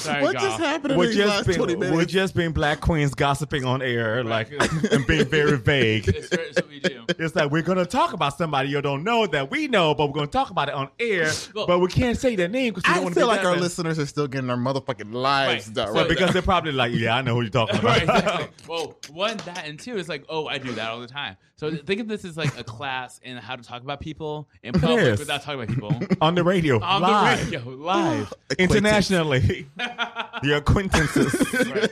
[0.00, 0.42] Sorry, what Goff.
[0.42, 3.64] just happened in We're these just last twenty being, we're just being black queens gossiping
[3.64, 4.50] on air, like
[4.92, 6.08] and being very vague.
[6.08, 7.04] It's, it's what we do.
[7.18, 10.14] It's like we're gonna talk about somebody you don't know that we know, but we're
[10.14, 11.30] gonna talk about it on air.
[11.54, 13.36] Well- but we can't say their name because we don't I want feel to be
[13.36, 13.62] like our relevant.
[13.62, 15.74] listeners are still getting their motherfucking lives Right.
[15.74, 15.88] done.
[15.88, 16.08] So- Right?
[16.08, 17.84] because they're probably like, yeah, I know who you're talking about.
[17.84, 18.48] right, exactly.
[18.68, 21.36] Well, one, that, and two is like, oh, I do that all the time.
[21.60, 24.72] So think of this as like a class in how to talk about people in
[24.72, 25.18] public is.
[25.18, 28.32] without talking about people on the radio, on live, the radio, live.
[28.58, 29.66] internationally,
[30.42, 31.34] your acquaintances.
[31.70, 31.90] right.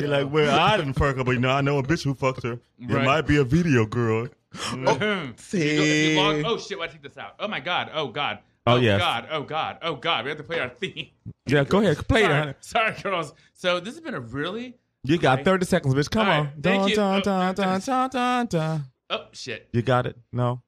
[0.00, 2.14] You're like, well, I didn't fuck her, but you know, I know a bitch who
[2.14, 2.52] fucked her.
[2.54, 2.60] It
[2.90, 3.04] Right.
[3.04, 4.28] might be a video girl.
[4.54, 5.38] Mhm.
[5.38, 6.12] See?
[6.12, 6.78] You go- log- oh shit!
[6.78, 7.34] Why take this out?
[7.38, 7.90] Oh my god!
[7.92, 8.38] Oh god!
[8.66, 8.98] Oh, yes.
[9.00, 9.28] God!
[9.30, 9.78] Oh god!
[9.82, 10.24] Oh god!
[10.24, 11.08] We have to play our theme.
[11.46, 12.30] Yeah, go ahead, play it.
[12.30, 12.54] Honey.
[12.60, 13.34] sorry, girls.
[13.52, 15.44] So this has been a really You got Okay.
[15.44, 16.10] 30 seconds, bitch.
[16.10, 16.44] Come All on.
[16.46, 16.96] right, thank you.
[16.96, 18.84] Dun, Oh, dun, dun, dun, dun, dun.
[19.10, 19.68] oh shit.
[19.72, 20.16] You got it?
[20.32, 20.62] No?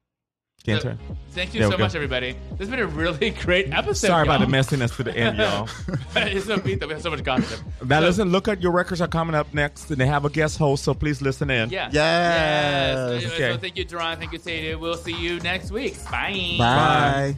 [0.65, 0.99] Can't So, turn.
[1.31, 1.83] thank you There so go.
[1.83, 2.37] much, everybody.
[2.51, 4.07] This has been a really great episode.
[4.07, 5.67] Sorry about the messiness to the end, y'all.
[6.15, 7.59] it's so beat that we have so much gossip.
[7.85, 10.29] Now, So- listen, look at your records are coming up next, and they have a
[10.29, 11.69] guest host, so please listen in.
[11.69, 11.89] Yeah.
[11.91, 13.21] Yes.
[13.23, 13.33] Yes.
[13.33, 13.51] Okay.
[13.51, 14.17] So thank you, Duran.
[14.19, 14.75] Thank you, Sadie.
[14.75, 16.01] We'll see you next week.
[16.09, 16.55] Bye.
[16.57, 17.37] Bye.